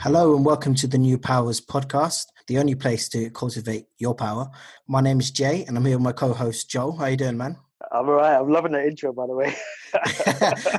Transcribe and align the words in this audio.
Hello 0.00 0.36
and 0.36 0.44
welcome 0.44 0.76
to 0.76 0.86
the 0.86 0.96
New 0.96 1.18
Powers 1.18 1.60
podcast, 1.60 2.26
the 2.46 2.58
only 2.58 2.76
place 2.76 3.08
to 3.08 3.30
cultivate 3.30 3.86
your 3.98 4.14
power. 4.14 4.48
My 4.86 5.00
name 5.00 5.18
is 5.18 5.32
Jay 5.32 5.64
and 5.64 5.76
I'm 5.76 5.84
here 5.84 5.96
with 5.96 6.04
my 6.04 6.12
co-host 6.12 6.70
Joel. 6.70 6.96
How 6.96 7.06
you 7.06 7.16
doing, 7.16 7.36
man? 7.36 7.56
I'm 7.90 8.08
all 8.08 8.16
right. 8.16 8.38
I'm 8.38 8.50
loving 8.50 8.72
that 8.72 8.84
intro, 8.84 9.12
by 9.12 9.26
the 9.26 9.34
way. 9.34 9.54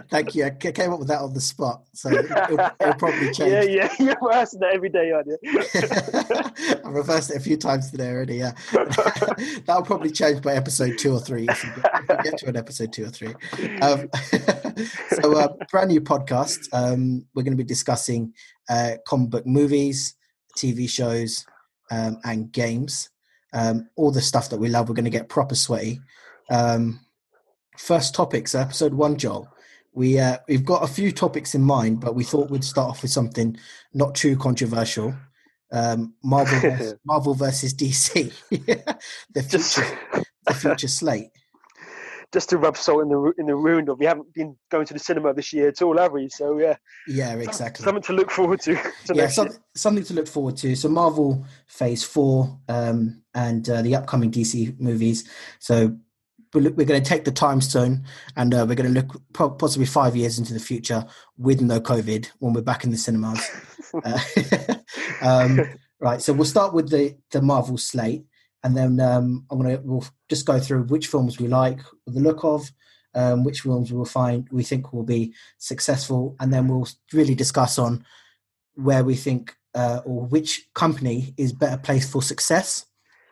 Thank 0.09 0.35
you. 0.35 0.45
I 0.45 0.49
came 0.51 0.93
up 0.93 0.99
with 0.99 1.07
that 1.07 1.21
on 1.21 1.33
the 1.33 1.41
spot, 1.41 1.83
so 1.93 2.09
it'll, 2.09 2.59
it'll 2.79 2.93
probably 2.95 3.31
change. 3.33 3.51
Yeah, 3.51 3.63
yeah. 3.63 3.93
You're 3.99 4.17
rehearsing 4.21 4.59
that 4.59 4.73
every 4.73 4.89
day, 4.89 5.11
aren't 5.11 5.27
you? 5.27 5.37
I've 6.85 6.93
reversed 6.93 7.31
it 7.31 7.37
a 7.37 7.39
few 7.39 7.57
times 7.57 7.89
today 7.89 8.09
already. 8.09 8.35
Yeah, 8.37 8.51
that'll 9.65 9.83
probably 9.83 10.11
change 10.11 10.41
by 10.43 10.53
episode 10.53 10.97
two 10.99 11.13
or 11.13 11.19
three 11.19 11.47
if 11.49 11.63
we 11.63 11.81
get, 11.81 11.91
if 11.93 12.17
we 12.17 12.23
get 12.29 12.37
to 12.39 12.49
an 12.49 12.57
episode 12.57 12.93
two 12.93 13.05
or 13.05 13.09
three. 13.09 13.33
Um, 13.81 14.09
so, 15.21 15.35
uh, 15.35 15.47
brand 15.71 15.89
new 15.89 16.01
podcast. 16.01 16.59
Um, 16.73 17.25
we're 17.33 17.43
going 17.43 17.57
to 17.57 17.63
be 17.63 17.67
discussing 17.67 18.33
uh, 18.69 18.93
comic 19.07 19.31
book 19.31 19.47
movies, 19.47 20.15
TV 20.57 20.87
shows, 20.87 21.45
um, 21.89 22.19
and 22.23 22.51
games. 22.51 23.09
Um, 23.51 23.89
all 23.95 24.11
the 24.11 24.21
stuff 24.21 24.51
that 24.51 24.59
we 24.59 24.69
love. 24.69 24.89
We're 24.89 24.95
going 24.95 25.05
to 25.05 25.11
get 25.11 25.27
proper 25.27 25.55
sweaty. 25.55 25.99
Um, 26.49 26.99
first 27.77 28.13
topics, 28.13 28.55
episode 28.55 28.93
one, 28.93 29.17
Joel. 29.17 29.47
We 29.93 30.19
uh, 30.19 30.37
we've 30.47 30.65
got 30.65 30.83
a 30.83 30.87
few 30.87 31.11
topics 31.11 31.55
in 31.55 31.61
mind, 31.61 31.99
but 31.99 32.15
we 32.15 32.23
thought 32.23 32.51
we'd 32.51 32.63
start 32.63 32.89
off 32.89 33.01
with 33.01 33.11
something 33.11 33.57
not 33.93 34.15
too 34.15 34.37
controversial. 34.37 35.15
Um, 35.71 36.13
Marvel 36.23 36.59
versus, 36.59 36.95
Marvel 37.05 37.33
versus 37.33 37.73
DC, 37.73 38.31
the 39.33 39.43
future 39.43 39.99
the 40.45 40.53
future 40.53 40.87
slate. 40.87 41.29
Just 42.31 42.49
to 42.49 42.57
rub 42.57 42.77
salt 42.77 43.01
in 43.01 43.09
the 43.09 43.33
in 43.39 43.47
the 43.47 43.57
wound 43.57 43.89
of 43.89 43.97
we 43.97 44.05
haven't 44.05 44.31
been 44.33 44.55
going 44.69 44.85
to 44.85 44.93
the 44.93 44.99
cinema 44.99 45.33
this 45.33 45.51
year 45.51 45.69
at 45.69 45.81
all, 45.81 45.97
have 45.97 46.11
we? 46.11 46.29
So 46.29 46.59
yeah, 46.59 46.75
yeah, 47.07 47.33
exactly. 47.33 47.83
Something 47.83 48.03
to 48.03 48.13
look 48.13 48.29
forward 48.29 48.61
to. 48.61 48.75
to 49.05 49.15
yeah, 49.15 49.27
some, 49.27 49.49
something 49.75 50.03
to 50.03 50.13
look 50.13 50.27
forward 50.27 50.55
to. 50.57 50.75
So 50.75 50.89
Marvel 50.89 51.43
Phase 51.65 52.03
Four 52.03 52.59
um, 52.67 53.23
and 53.33 53.67
uh, 53.67 53.81
the 53.81 53.95
upcoming 53.95 54.29
DC 54.29 54.79
movies. 54.79 55.27
So 55.57 55.97
we're 56.53 56.71
going 56.71 57.01
to 57.01 57.09
take 57.09 57.25
the 57.25 57.31
time 57.31 57.61
stone 57.61 58.03
and 58.35 58.53
uh, 58.53 58.65
we're 58.67 58.75
going 58.75 58.91
to 58.91 59.01
look 59.01 59.21
possibly 59.59 59.85
five 59.85 60.15
years 60.15 60.39
into 60.39 60.53
the 60.53 60.59
future 60.59 61.05
with 61.37 61.61
no 61.61 61.79
COVID 61.79 62.27
when 62.39 62.53
we're 62.53 62.61
back 62.61 62.83
in 62.83 62.91
the 62.91 62.97
cinemas. 62.97 63.39
uh, 64.03 64.19
um, 65.21 65.61
right, 65.99 66.21
so 66.21 66.33
we'll 66.33 66.45
start 66.45 66.73
with 66.73 66.89
the 66.89 67.15
the 67.31 67.41
Marvel 67.41 67.77
slate, 67.77 68.25
and 68.63 68.75
then 68.75 68.99
um, 68.99 69.45
I'm 69.51 69.61
going 69.61 69.77
to 69.77 69.81
we'll 69.83 70.05
just 70.27 70.45
go 70.45 70.59
through 70.59 70.83
which 70.83 71.07
films 71.07 71.39
we 71.39 71.47
like, 71.47 71.79
the 72.07 72.19
look 72.19 72.43
of, 72.43 72.71
um, 73.13 73.43
which 73.43 73.61
films 73.61 73.93
we'll 73.93 74.05
find 74.05 74.47
we 74.51 74.63
think 74.63 74.91
will 74.91 75.03
be 75.03 75.33
successful, 75.59 76.35
and 76.39 76.51
then 76.51 76.67
we'll 76.67 76.87
really 77.13 77.35
discuss 77.35 77.77
on 77.77 78.03
where 78.73 79.03
we 79.03 79.15
think 79.15 79.55
uh, 79.75 80.01
or 80.05 80.25
which 80.25 80.67
company 80.73 81.33
is 81.37 81.53
better 81.53 81.77
placed 81.77 82.11
for 82.11 82.23
success 82.23 82.85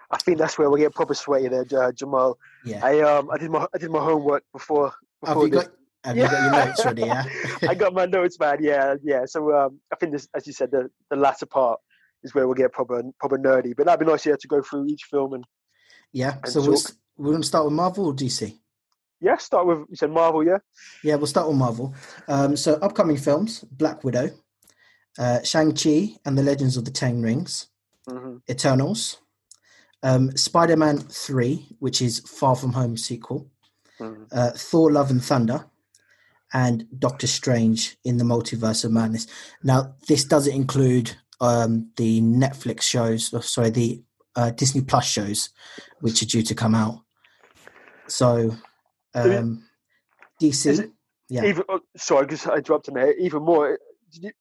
I 0.09 0.17
think 0.17 0.38
that's 0.38 0.58
where 0.58 0.69
we 0.69 0.80
get 0.80 0.95
proper 0.95 1.13
sweaty 1.13 1.50
there, 1.50 1.66
uh, 1.75 1.91
Jamal. 1.91 2.38
Yeah. 2.63 2.86
I 2.86 3.00
um 3.02 3.30
I 3.31 3.38
did 3.38 3.52
my 3.52 3.67
I 3.73 3.77
did 3.77 3.91
my 3.91 4.00
homework 4.00 4.44
before. 4.53 4.94
before 5.22 5.36
have 5.36 5.44
you 5.44 5.50
got 5.50 5.67
Have 6.05 6.17
yeah. 6.17 6.23
you 6.23 6.30
got 6.31 6.44
your 6.44 6.66
notes 6.66 6.86
ready? 6.86 7.02
Yeah. 7.02 7.25
I 7.69 7.75
got 7.75 7.94
my 7.94 8.05
notes, 8.05 8.39
man. 8.39 8.58
Yeah, 8.61 8.95
yeah. 9.03 9.25
So 9.25 9.53
um, 9.53 9.80
I 9.91 9.97
think 9.97 10.13
this, 10.13 10.28
as 10.33 10.47
you 10.47 10.53
said, 10.53 10.72
the 10.72 10.89
the 11.09 11.17
latter 11.17 11.45
part 11.45 11.80
is 12.23 12.33
where 12.33 12.47
we'll 12.47 12.55
get 12.55 12.72
proper 12.72 13.03
proper 13.19 13.38
nerdy. 13.38 13.75
But 13.75 13.85
that'd 13.85 14.00
be 14.00 14.09
nice, 14.09 14.25
yeah, 14.25 14.35
to 14.39 14.47
go 14.47 14.61
through 14.61 14.88
each 14.88 15.03
film 15.03 15.33
and. 15.33 15.44
Yeah. 16.13 16.38
And 16.41 16.52
so 16.52 16.61
we'll, 16.61 16.80
we're 17.17 17.31
going 17.31 17.41
to 17.41 17.47
start 17.47 17.66
with 17.66 17.73
Marvel 17.73 18.05
or 18.05 18.13
DC. 18.13 18.58
Yeah, 19.19 19.38
start 19.38 19.66
with 19.66 19.80
you 19.89 19.95
said 19.95 20.11
Marvel, 20.11 20.45
yeah. 20.45 20.59
Yeah, 21.03 21.16
we'll 21.16 21.28
start 21.28 21.47
with 21.47 21.58
Marvel. 21.58 21.94
Um, 22.28 22.55
so 22.55 22.75
upcoming 22.75 23.17
films: 23.17 23.66
Black 23.72 24.03
Widow, 24.03 24.30
uh, 25.17 25.41
Shang 25.44 25.73
Chi 25.73 26.16
and 26.23 26.38
the 26.38 26.44
Legends 26.44 26.78
of 26.78 26.85
the 26.85 26.91
Ten 26.91 27.22
Rings, 27.22 27.68
mm-hmm. 28.07 28.38
Eternals, 28.50 29.18
um, 30.03 30.35
Spider 30.38 30.78
Man 30.78 31.00
3, 31.00 31.78
which 31.80 32.02
is 32.02 32.19
Far 32.19 32.56
From 32.56 32.74
Home 32.74 32.97
sequel, 32.97 33.50
mm. 34.00 34.28
uh, 34.31 34.52
Thor 34.52 34.91
Love 34.91 35.12
and 35.12 35.24
Thunder, 35.24 35.66
and 36.53 36.85
Doctor 36.97 37.28
Strange 37.28 37.97
in 38.03 38.18
the 38.18 38.24
Multiverse 38.24 38.86
of 38.86 38.91
Madness. 38.91 39.28
Now, 39.63 39.96
this 40.07 40.24
doesn't 40.24 40.53
include 40.53 41.16
um, 41.41 41.91
the 41.97 42.22
Netflix 42.22 42.84
shows, 42.84 43.34
sorry, 43.46 43.69
the 43.69 44.03
uh, 44.36 44.52
Disney 44.52 44.81
Plus 44.81 45.06
shows, 45.06 45.50
which 46.00 46.22
are 46.22 46.28
due 46.28 46.44
to 46.44 46.56
come 46.56 46.75
out. 46.75 47.02
So, 48.07 48.56
um, 49.13 49.66
DC. 50.41 50.91
yeah. 51.30 51.46
Even, 51.46 51.63
oh, 51.68 51.81
sorry, 51.97 52.25
because 52.28 52.47
I 52.47 52.59
dropped 52.59 52.88
in 52.88 52.94
there. 52.94 53.13
Even 53.18 53.44
more, 53.44 53.80
you, 54.12 54.31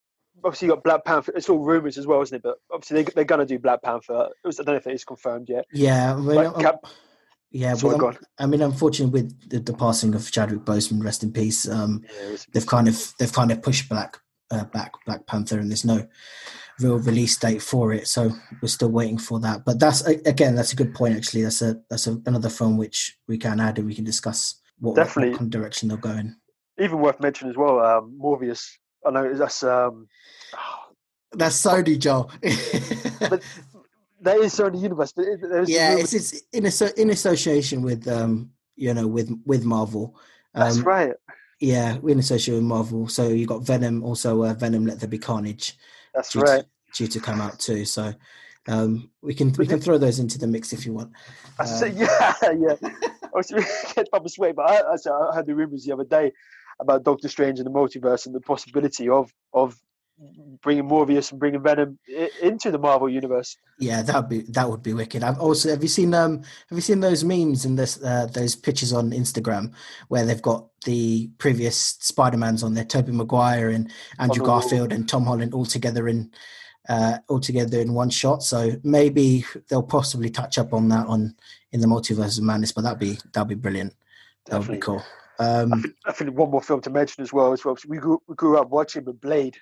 obviously 0.43 0.67
you 0.67 0.73
got 0.73 0.83
Black 0.83 1.05
Panther. 1.05 1.33
It's 1.35 1.49
all 1.49 1.59
rumors 1.59 1.97
as 1.97 2.07
well, 2.07 2.21
isn't 2.21 2.35
it? 2.35 2.43
But 2.43 2.57
obviously 2.71 3.03
they, 3.03 3.11
they're 3.15 3.25
going 3.25 3.39
to 3.39 3.45
do 3.45 3.59
Black 3.59 3.81
Panther. 3.81 4.29
Was, 4.43 4.59
I 4.59 4.63
don't 4.63 4.73
know 4.73 4.77
if 4.77 4.87
it 4.87 4.93
is 4.93 5.03
confirmed 5.03 5.49
yet. 5.49 5.65
Yeah, 5.73 6.15
well, 6.15 6.55
um, 6.55 6.61
Cap- 6.61 6.85
yeah. 7.51 7.73
Sorry, 7.73 7.95
well, 7.95 8.17
I 8.37 8.45
mean, 8.45 8.61
unfortunately, 8.61 9.21
with 9.21 9.49
the, 9.49 9.59
the, 9.59 9.73
passing 9.73 10.13
of 10.15 10.29
Chadwick 10.31 10.61
Boseman, 10.61 11.03
rest 11.03 11.23
in 11.23 11.31
peace. 11.31 11.67
Um, 11.67 12.03
yeah, 12.03 12.37
they've 12.53 12.65
kind 12.65 12.87
of 12.87 13.13
they've 13.19 13.31
kind 13.31 13.51
of 13.51 13.61
pushed 13.61 13.89
back 13.89 14.17
uh, 14.51 14.65
back 14.65 14.93
Black 15.05 15.25
Panther, 15.27 15.59
and 15.59 15.69
there's 15.69 15.85
no 15.85 16.07
real 16.79 16.99
release 16.99 17.37
date 17.37 17.61
for 17.61 17.93
it. 17.93 18.07
So 18.07 18.31
we're 18.61 18.67
still 18.67 18.89
waiting 18.91 19.17
for 19.17 19.39
that. 19.39 19.65
But 19.65 19.79
that's 19.79 20.01
again, 20.05 20.55
that's 20.55 20.73
a 20.73 20.75
good 20.75 20.93
point. 20.93 21.15
Actually, 21.15 21.43
that's 21.43 21.61
a 21.61 21.77
that's 21.89 22.07
a, 22.07 22.21
another 22.25 22.49
film 22.49 22.77
which 22.77 23.17
we 23.27 23.37
can 23.37 23.59
add 23.59 23.77
and 23.77 23.87
we 23.87 23.95
can 23.95 24.05
discuss 24.05 24.59
what, 24.79 24.95
Definitely. 24.95 25.35
what 25.35 25.49
direction 25.49 25.89
they're 25.89 25.97
going. 25.97 26.35
Even 26.79 26.99
worth 26.99 27.19
mentioning 27.19 27.49
as 27.49 27.57
well, 27.57 27.79
um, 27.79 28.19
Morbius 28.21 28.69
I 29.07 29.09
know 29.11 29.33
that's 29.33 29.63
um, 29.63 30.07
that's 31.31 31.61
Sony, 31.61 31.97
Joe. 31.97 32.29
but 33.29 33.41
that 34.21 34.37
is 34.37 34.53
Sony 34.53 34.81
Universe. 34.81 35.13
But 35.13 35.25
yeah, 35.67 35.95
it's 35.97 36.13
it's 36.13 36.41
in 36.53 36.65
a 36.65 37.01
in 37.01 37.09
association 37.09 37.81
with 37.81 38.07
um, 38.07 38.51
you 38.77 38.93
know, 38.93 39.07
with 39.07 39.29
with 39.45 39.65
Marvel. 39.65 40.15
Um, 40.53 40.63
that's 40.63 40.79
right. 40.79 41.13
Yeah, 41.59 41.97
we're 41.97 42.11
in 42.11 42.19
association 42.19 42.53
with 42.53 42.63
Marvel. 42.63 43.07
So 43.07 43.29
you 43.29 43.47
got 43.47 43.63
Venom, 43.63 44.03
also 44.03 44.43
uh, 44.43 44.53
Venom 44.53 44.85
Let 44.85 44.99
There 44.99 45.09
Be 45.09 45.17
Carnage. 45.17 45.75
That's 46.13 46.31
due 46.31 46.41
right. 46.41 46.63
To, 46.93 47.03
due 47.03 47.07
to 47.07 47.19
come 47.19 47.41
out 47.41 47.59
too. 47.59 47.83
So 47.83 48.13
um, 48.67 49.09
we 49.21 49.33
can 49.33 49.51
we 49.53 49.65
can 49.65 49.81
throw 49.81 49.97
those 49.97 50.19
into 50.19 50.37
the 50.37 50.47
mix 50.47 50.71
if 50.71 50.85
you 50.85 50.93
want. 50.93 51.11
I 51.59 51.65
said, 51.65 51.91
um, 51.91 51.97
yeah, 51.97 52.33
yeah. 52.51 52.89
I 53.23 53.29
was 53.33 53.47
get 53.95 54.09
proper 54.09 54.29
sway, 54.29 54.51
but 54.51 54.69
I, 54.69 54.81
I, 54.81 54.95
I 54.95 55.35
heard 55.35 55.47
the 55.47 55.55
rumors 55.55 55.83
the 55.83 55.93
other 55.93 56.05
day 56.05 56.31
about 56.79 57.03
Doctor 57.03 57.27
Strange 57.27 57.59
and 57.59 57.65
the 57.65 57.71
multiverse 57.71 58.25
and 58.25 58.35
the 58.35 58.41
possibility 58.41 59.09
of 59.09 59.31
of 59.53 59.79
bringing 60.61 60.87
Morbius 60.87 61.31
and 61.31 61.39
bringing 61.39 61.61
Venom 61.61 61.99
into 62.41 62.71
the 62.71 62.79
Marvel 62.79 63.07
universe. 63.07 63.55
Yeah, 63.79 64.01
that 64.01 64.15
would 64.15 64.29
be 64.29 64.41
that 64.51 64.69
would 64.69 64.81
be 64.81 64.93
wicked. 64.93 65.23
I've 65.23 65.39
also 65.39 65.69
have 65.69 65.83
you 65.83 65.89
seen 65.89 66.13
um 66.13 66.37
have 66.69 66.77
you 66.77 66.81
seen 66.81 66.99
those 66.99 67.23
memes 67.23 67.65
and 67.65 67.77
this 67.77 68.01
uh, 68.01 68.27
those 68.27 68.55
pictures 68.55 68.93
on 68.93 69.11
Instagram 69.11 69.73
where 70.07 70.25
they've 70.25 70.41
got 70.41 70.67
the 70.85 71.29
previous 71.37 71.77
Spider 71.77 72.37
Mans 72.37 72.63
on 72.63 72.73
there, 72.73 72.85
Tobey 72.85 73.11
Maguire 73.11 73.69
and 73.69 73.91
Andrew 74.19 74.43
Garfield 74.43 74.91
and 74.91 75.07
Tom 75.07 75.25
Holland 75.25 75.53
all 75.53 75.65
together 75.65 76.07
in 76.07 76.31
uh, 76.89 77.17
all 77.27 77.39
together 77.39 77.79
in 77.79 77.93
one 77.93 78.09
shot. 78.09 78.41
So 78.41 78.71
maybe 78.83 79.45
they'll 79.69 79.83
possibly 79.83 80.29
touch 80.29 80.57
up 80.57 80.73
on 80.73 80.87
that 80.89 81.05
on 81.07 81.35
in 81.71 81.81
the 81.81 81.87
multiverse 81.87 82.37
of 82.37 82.43
madness, 82.43 82.71
but 82.71 82.83
that'd 82.83 82.99
be 82.99 83.17
that'd 83.33 83.47
be 83.47 83.55
brilliant. 83.55 83.93
That 84.47 84.59
would 84.59 84.71
be 84.71 84.77
cool. 84.77 85.03
Um, 85.39 85.73
I, 85.73 85.81
think, 85.81 85.95
I, 86.05 86.11
think, 86.11 86.37
one 86.37 86.49
more 86.49 86.61
film 86.61 86.81
to 86.81 86.89
mention 86.89 87.23
as 87.23 87.31
well. 87.31 87.53
As 87.53 87.63
well, 87.63 87.77
we 87.87 87.97
grew, 87.97 88.21
we 88.27 88.35
grew 88.35 88.57
up 88.57 88.69
watching 88.69 89.03
the 89.03 89.13
Blade. 89.13 89.57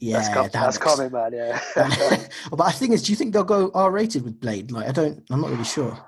Yeah, 0.00 0.18
that's, 0.18 0.28
com- 0.28 0.44
that 0.44 0.52
that's 0.52 0.80
looks... 0.80 0.96
coming, 0.96 1.12
man. 1.12 1.32
Yeah. 1.32 1.60
but 2.50 2.62
I 2.62 2.72
think 2.72 2.92
is, 2.92 3.02
do 3.02 3.12
you 3.12 3.16
think 3.16 3.32
they'll 3.32 3.44
go 3.44 3.70
R 3.74 3.90
rated 3.90 4.24
with 4.24 4.40
Blade? 4.40 4.70
Like, 4.70 4.88
I 4.88 4.92
don't, 4.92 5.22
I'm 5.30 5.40
not 5.40 5.50
really 5.50 5.64
sure. 5.64 5.98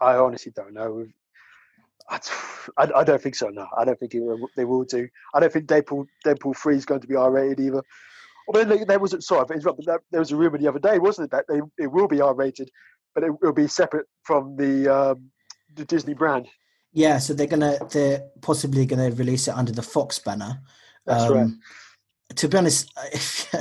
I 0.00 0.14
honestly 0.14 0.52
don't 0.54 0.72
know. 0.72 1.06
I, 2.08 2.18
I, 2.76 3.04
don't 3.04 3.22
think 3.22 3.36
so. 3.36 3.48
No, 3.48 3.68
I 3.78 3.84
don't 3.84 3.98
think 3.98 4.14
will, 4.14 4.48
they 4.56 4.64
will 4.64 4.84
do. 4.84 5.08
I 5.32 5.38
don't 5.38 5.52
think 5.52 5.66
Deadpool 5.66 6.06
Deadpool 6.26 6.56
three 6.56 6.76
is 6.76 6.84
going 6.84 7.00
to 7.00 7.06
be 7.06 7.14
R 7.14 7.30
rated 7.30 7.60
either. 7.60 7.82
Well, 8.48 8.64
there, 8.64 8.84
there 8.84 8.98
was 8.98 9.14
sorry, 9.24 9.44
but 9.46 9.86
there 10.10 10.20
was 10.20 10.32
a 10.32 10.36
rumor 10.36 10.58
the 10.58 10.66
other 10.66 10.80
day, 10.80 10.98
wasn't 10.98 11.26
it, 11.26 11.30
that 11.30 11.44
they, 11.48 11.60
it 11.84 11.92
will 11.92 12.08
be 12.08 12.20
R 12.20 12.34
rated, 12.34 12.68
but 13.14 13.22
it 13.22 13.40
will 13.40 13.52
be 13.52 13.68
separate 13.68 14.06
from 14.24 14.56
the 14.56 14.88
um, 14.88 15.30
the 15.76 15.84
Disney 15.84 16.14
brand. 16.14 16.48
Yeah, 16.92 17.18
so 17.18 17.34
they're 17.34 17.46
gonna 17.46 17.78
they're 17.92 18.24
possibly 18.40 18.86
gonna 18.86 19.10
release 19.12 19.48
it 19.48 19.54
under 19.54 19.72
the 19.72 19.82
Fox 19.82 20.18
banner. 20.18 20.60
That's 21.06 21.30
um, 21.30 21.36
right. 21.36 22.36
To 22.36 22.48
be 22.48 22.58
honest, 22.58 22.92
if 23.12 23.54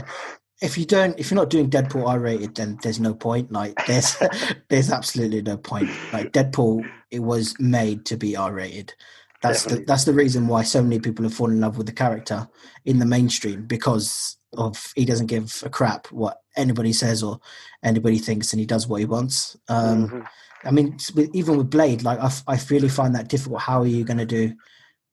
if 0.61 0.77
you 0.77 0.85
don't 0.85 1.19
if 1.19 1.29
you're 1.29 1.39
not 1.39 1.49
doing 1.49 1.69
Deadpool 1.69 2.07
R 2.07 2.19
rated, 2.19 2.55
then 2.55 2.79
there's 2.81 2.99
no 2.99 3.13
point. 3.13 3.51
Like 3.51 3.73
there's 3.85 4.17
there's 4.69 4.91
absolutely 4.91 5.41
no 5.41 5.57
point. 5.57 5.89
Like 6.11 6.31
Deadpool, 6.31 6.89
it 7.11 7.19
was 7.19 7.55
made 7.59 8.05
to 8.07 8.17
be 8.17 8.35
R 8.35 8.51
rated. 8.51 8.93
That's 9.41 9.63
the 9.63 9.83
that's 9.87 10.03
the 10.03 10.13
reason 10.13 10.47
why 10.47 10.63
so 10.63 10.81
many 10.81 10.99
people 10.99 11.23
have 11.23 11.33
fallen 11.33 11.55
in 11.55 11.61
love 11.61 11.77
with 11.77 11.87
the 11.87 11.93
character 11.93 12.49
in 12.85 12.99
the 12.99 13.05
mainstream 13.05 13.65
because 13.65 14.35
of 14.57 14.91
he 14.95 15.05
doesn't 15.05 15.27
give 15.27 15.61
a 15.63 15.69
crap 15.69 16.07
what 16.07 16.41
anybody 16.57 16.91
says 16.91 17.23
or 17.23 17.39
anybody 17.83 18.17
thinks, 18.17 18.51
and 18.51 18.59
he 18.59 18.65
does 18.65 18.87
what 18.87 18.99
he 18.99 19.05
wants. 19.05 19.55
Um, 19.67 20.07
mm-hmm 20.07 20.21
I 20.63 20.71
mean, 20.71 20.97
even 21.33 21.57
with 21.57 21.69
Blade, 21.69 22.03
like 22.03 22.19
I, 22.19 22.31
I 22.47 22.59
really 22.69 22.89
find 22.89 23.15
that 23.15 23.29
difficult. 23.29 23.61
How 23.61 23.81
are 23.81 23.87
you 23.87 24.03
going 24.03 24.17
to 24.17 24.25
do 24.25 24.53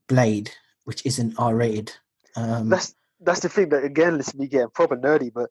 Blade, 0.08 0.50
which 0.84 1.04
isn't 1.06 1.38
R 1.38 1.54
rated? 1.54 1.93
Um, 2.37 2.69
that's 2.69 2.94
that's 3.20 3.40
the 3.40 3.48
thing 3.48 3.70
that 3.70 3.84
again, 3.84 4.19
this 4.19 4.28
is 4.28 4.34
me 4.34 4.46
getting 4.46 4.70
proper 4.70 4.96
nerdy, 4.96 5.32
but 5.32 5.50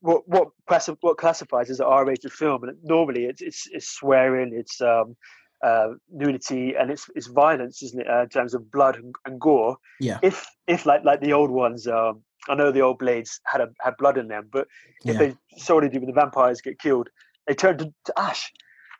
what 0.00 0.26
what 0.26 0.48
classi- 0.68 0.96
what 1.00 1.18
classifies 1.18 1.70
as 1.70 1.80
an 1.80 1.86
R-rated 1.86 2.32
film, 2.32 2.64
and 2.64 2.76
normally 2.82 3.24
it's 3.24 3.42
it's, 3.42 3.68
it's 3.70 3.88
swearing, 3.88 4.52
it's 4.54 4.80
um, 4.80 5.16
uh, 5.62 5.88
nudity, 6.10 6.74
and 6.74 6.90
it's 6.90 7.08
it's 7.14 7.26
violence, 7.26 7.82
isn't 7.82 8.00
it? 8.00 8.08
Uh, 8.08 8.22
in 8.22 8.28
terms 8.28 8.54
of 8.54 8.70
blood 8.70 8.96
and, 8.96 9.14
and, 9.24 9.40
gore. 9.40 9.76
Yeah. 10.00 10.18
If 10.22 10.46
if 10.66 10.86
like 10.86 11.04
like 11.04 11.20
the 11.20 11.32
old 11.32 11.50
ones, 11.50 11.86
um, 11.86 12.22
I 12.48 12.54
know 12.54 12.72
the 12.72 12.80
old 12.80 12.98
Blades 12.98 13.40
had 13.44 13.60
a, 13.60 13.68
had 13.80 13.96
blood 13.98 14.18
in 14.18 14.28
them, 14.28 14.48
but 14.50 14.66
if 15.04 15.14
yeah. 15.14 15.18
they 15.18 15.36
solely 15.58 15.88
do 15.88 16.00
when 16.00 16.06
the 16.06 16.12
vampires 16.12 16.60
get 16.60 16.78
killed, 16.78 17.08
they 17.46 17.54
turn 17.54 17.78
to, 17.78 17.92
to 18.06 18.12
ash. 18.16 18.50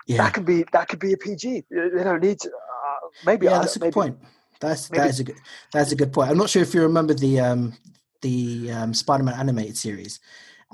Yeah. 0.06 0.18
That 0.18 0.34
could 0.34 0.46
be 0.46 0.64
that 0.72 0.88
could 0.88 1.00
be 1.00 1.12
a 1.12 1.16
PG. 1.16 1.64
They 1.70 2.04
don't 2.04 2.22
need 2.22 2.38
to. 2.40 2.48
Uh, 2.48 3.08
maybe. 3.24 3.46
Yeah, 3.46 3.58
that's 3.58 3.76
a 3.76 3.80
good 3.80 3.92
point. 3.92 4.18
That's 4.60 4.90
maybe. 4.90 5.00
that 5.02 5.10
is 5.10 5.20
a 5.20 5.24
good 5.24 5.36
that's 5.72 5.92
a 5.92 5.96
good 5.96 6.12
point. 6.12 6.30
I'm 6.30 6.38
not 6.38 6.48
sure 6.48 6.62
if 6.62 6.74
you 6.74 6.82
remember 6.82 7.14
the 7.14 7.40
um 7.40 7.74
the 8.22 8.70
um, 8.72 8.94
Spider-Man 8.94 9.34
animated 9.38 9.76
series. 9.76 10.20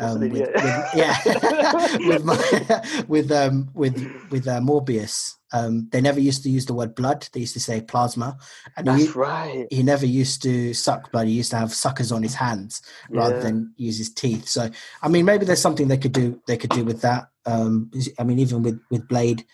Um, 0.01 0.21
with, 0.21 0.33
with, 0.33 0.51
yeah, 0.95 1.19
with 2.07 2.25
my, 2.25 3.05
with 3.09 3.31
um 3.31 3.71
with 3.75 3.95
with 4.31 4.49
uh, 4.49 4.61
Morbius. 4.61 5.35
Um, 5.55 5.89
they 5.93 6.01
never 6.01 6.19
used 6.19 6.43
to 6.45 6.51
use 6.51 6.65
the 6.65 6.73
word 6.73 6.95
blood. 6.95 7.29
They 7.33 7.41
used 7.41 7.53
to 7.53 7.61
say 7.61 7.83
plasma. 7.83 8.39
And 8.75 8.87
That's 8.87 9.03
he, 9.03 9.09
right. 9.11 9.67
He 9.71 9.83
never 9.83 10.07
used 10.07 10.43
to 10.45 10.73
suck 10.73 11.13
blood. 11.13 11.27
He 11.27 11.35
used 11.35 11.51
to 11.51 11.59
have 11.59 11.75
suckers 11.75 12.11
on 12.11 12.23
his 12.23 12.35
hands 12.35 12.81
yeah. 13.11 13.21
rather 13.21 13.43
than 13.43 13.75
use 13.77 13.99
his 13.99 14.15
teeth. 14.15 14.49
So, 14.49 14.71
I 15.03 15.09
mean, 15.09 15.27
maybe 15.27 15.45
there's 15.45 15.61
something 15.61 15.89
they 15.89 15.99
could 15.99 16.13
do. 16.13 16.41
They 16.47 16.57
could 16.57 16.71
do 16.71 16.87
with 16.87 17.03
that. 17.03 17.25
Um, 17.45 17.91
I 18.19 18.25
mean, 18.25 18.39
even 18.39 18.63
with 18.63 18.81
with 18.91 19.07
Blade, 19.09 19.45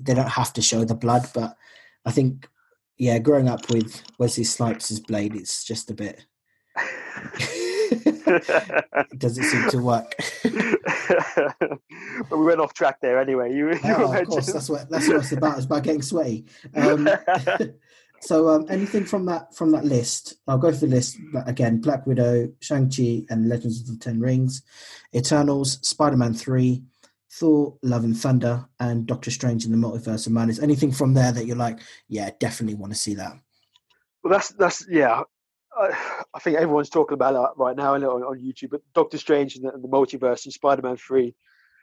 they 0.00 0.14
don't 0.14 0.28
have 0.28 0.52
to 0.54 0.62
show 0.62 0.84
the 0.84 0.94
blood, 0.94 1.28
but 1.34 1.54
I 2.04 2.12
think, 2.12 2.48
yeah, 2.98 3.18
growing 3.18 3.48
up 3.48 3.68
with 3.70 4.02
Wesley 4.18 4.44
Snipes' 4.44 4.88
his 4.88 5.00
Blade, 5.00 5.34
it's 5.34 5.64
just 5.64 5.90
a 5.90 5.94
bit. 5.94 6.24
it 8.26 9.18
doesn't 9.18 9.44
seem 9.44 9.70
to 9.70 9.78
work. 9.78 10.12
but 12.28 12.38
we 12.38 12.44
went 12.44 12.60
off 12.60 12.74
track 12.74 13.00
there 13.00 13.20
anyway. 13.20 13.54
You, 13.54 13.70
you 13.70 13.80
oh, 13.84 14.12
of 14.12 14.26
course, 14.26 14.52
that's 14.52 14.68
what 14.68 14.90
that's 14.90 15.08
what 15.08 15.18
it's 15.18 15.32
about. 15.32 15.56
It's 15.56 15.66
about 15.66 15.82
getting 15.84 16.02
sweaty. 16.02 16.44
Um, 16.74 17.08
so, 18.20 18.48
um, 18.48 18.66
anything 18.68 19.04
from 19.04 19.26
that 19.26 19.54
from 19.54 19.70
that 19.72 19.84
list? 19.84 20.34
I'll 20.48 20.58
go 20.58 20.72
through 20.72 20.88
the 20.88 20.96
list 20.96 21.18
again: 21.46 21.80
Black 21.80 22.06
Widow, 22.06 22.52
Shang 22.60 22.90
Chi, 22.90 23.24
and 23.30 23.48
Legends 23.48 23.80
of 23.80 23.86
the 23.86 23.96
Ten 24.02 24.20
Rings, 24.20 24.62
Eternals, 25.14 25.78
Spider 25.86 26.16
Man 26.16 26.34
Three, 26.34 26.82
Thor: 27.32 27.76
Love 27.82 28.04
and 28.04 28.16
Thunder, 28.16 28.66
and 28.80 29.06
Doctor 29.06 29.30
Strange 29.30 29.64
in 29.64 29.70
the 29.70 29.76
Multiverse 29.76 30.26
of 30.26 30.32
Madness. 30.32 30.58
Anything 30.58 30.92
from 30.92 31.14
there 31.14 31.32
that 31.32 31.46
you're 31.46 31.56
like, 31.56 31.78
yeah, 32.08 32.30
definitely 32.40 32.74
want 32.74 32.92
to 32.92 32.98
see 32.98 33.14
that. 33.14 33.38
Well, 34.22 34.32
that's 34.32 34.48
that's 34.50 34.86
yeah. 34.88 35.22
I 35.78 36.38
think 36.40 36.56
everyone's 36.56 36.90
talking 36.90 37.14
about 37.14 37.34
that 37.34 37.62
right 37.62 37.76
now 37.76 37.94
on, 37.94 38.02
on 38.04 38.38
YouTube. 38.40 38.70
But 38.70 38.82
Doctor 38.94 39.18
Strange 39.18 39.56
and 39.56 39.64
the, 39.64 39.72
and 39.72 39.84
the 39.84 39.88
multiverse 39.88 40.44
and 40.44 40.52
Spider 40.52 40.82
Man 40.82 40.96
Three, 40.96 41.34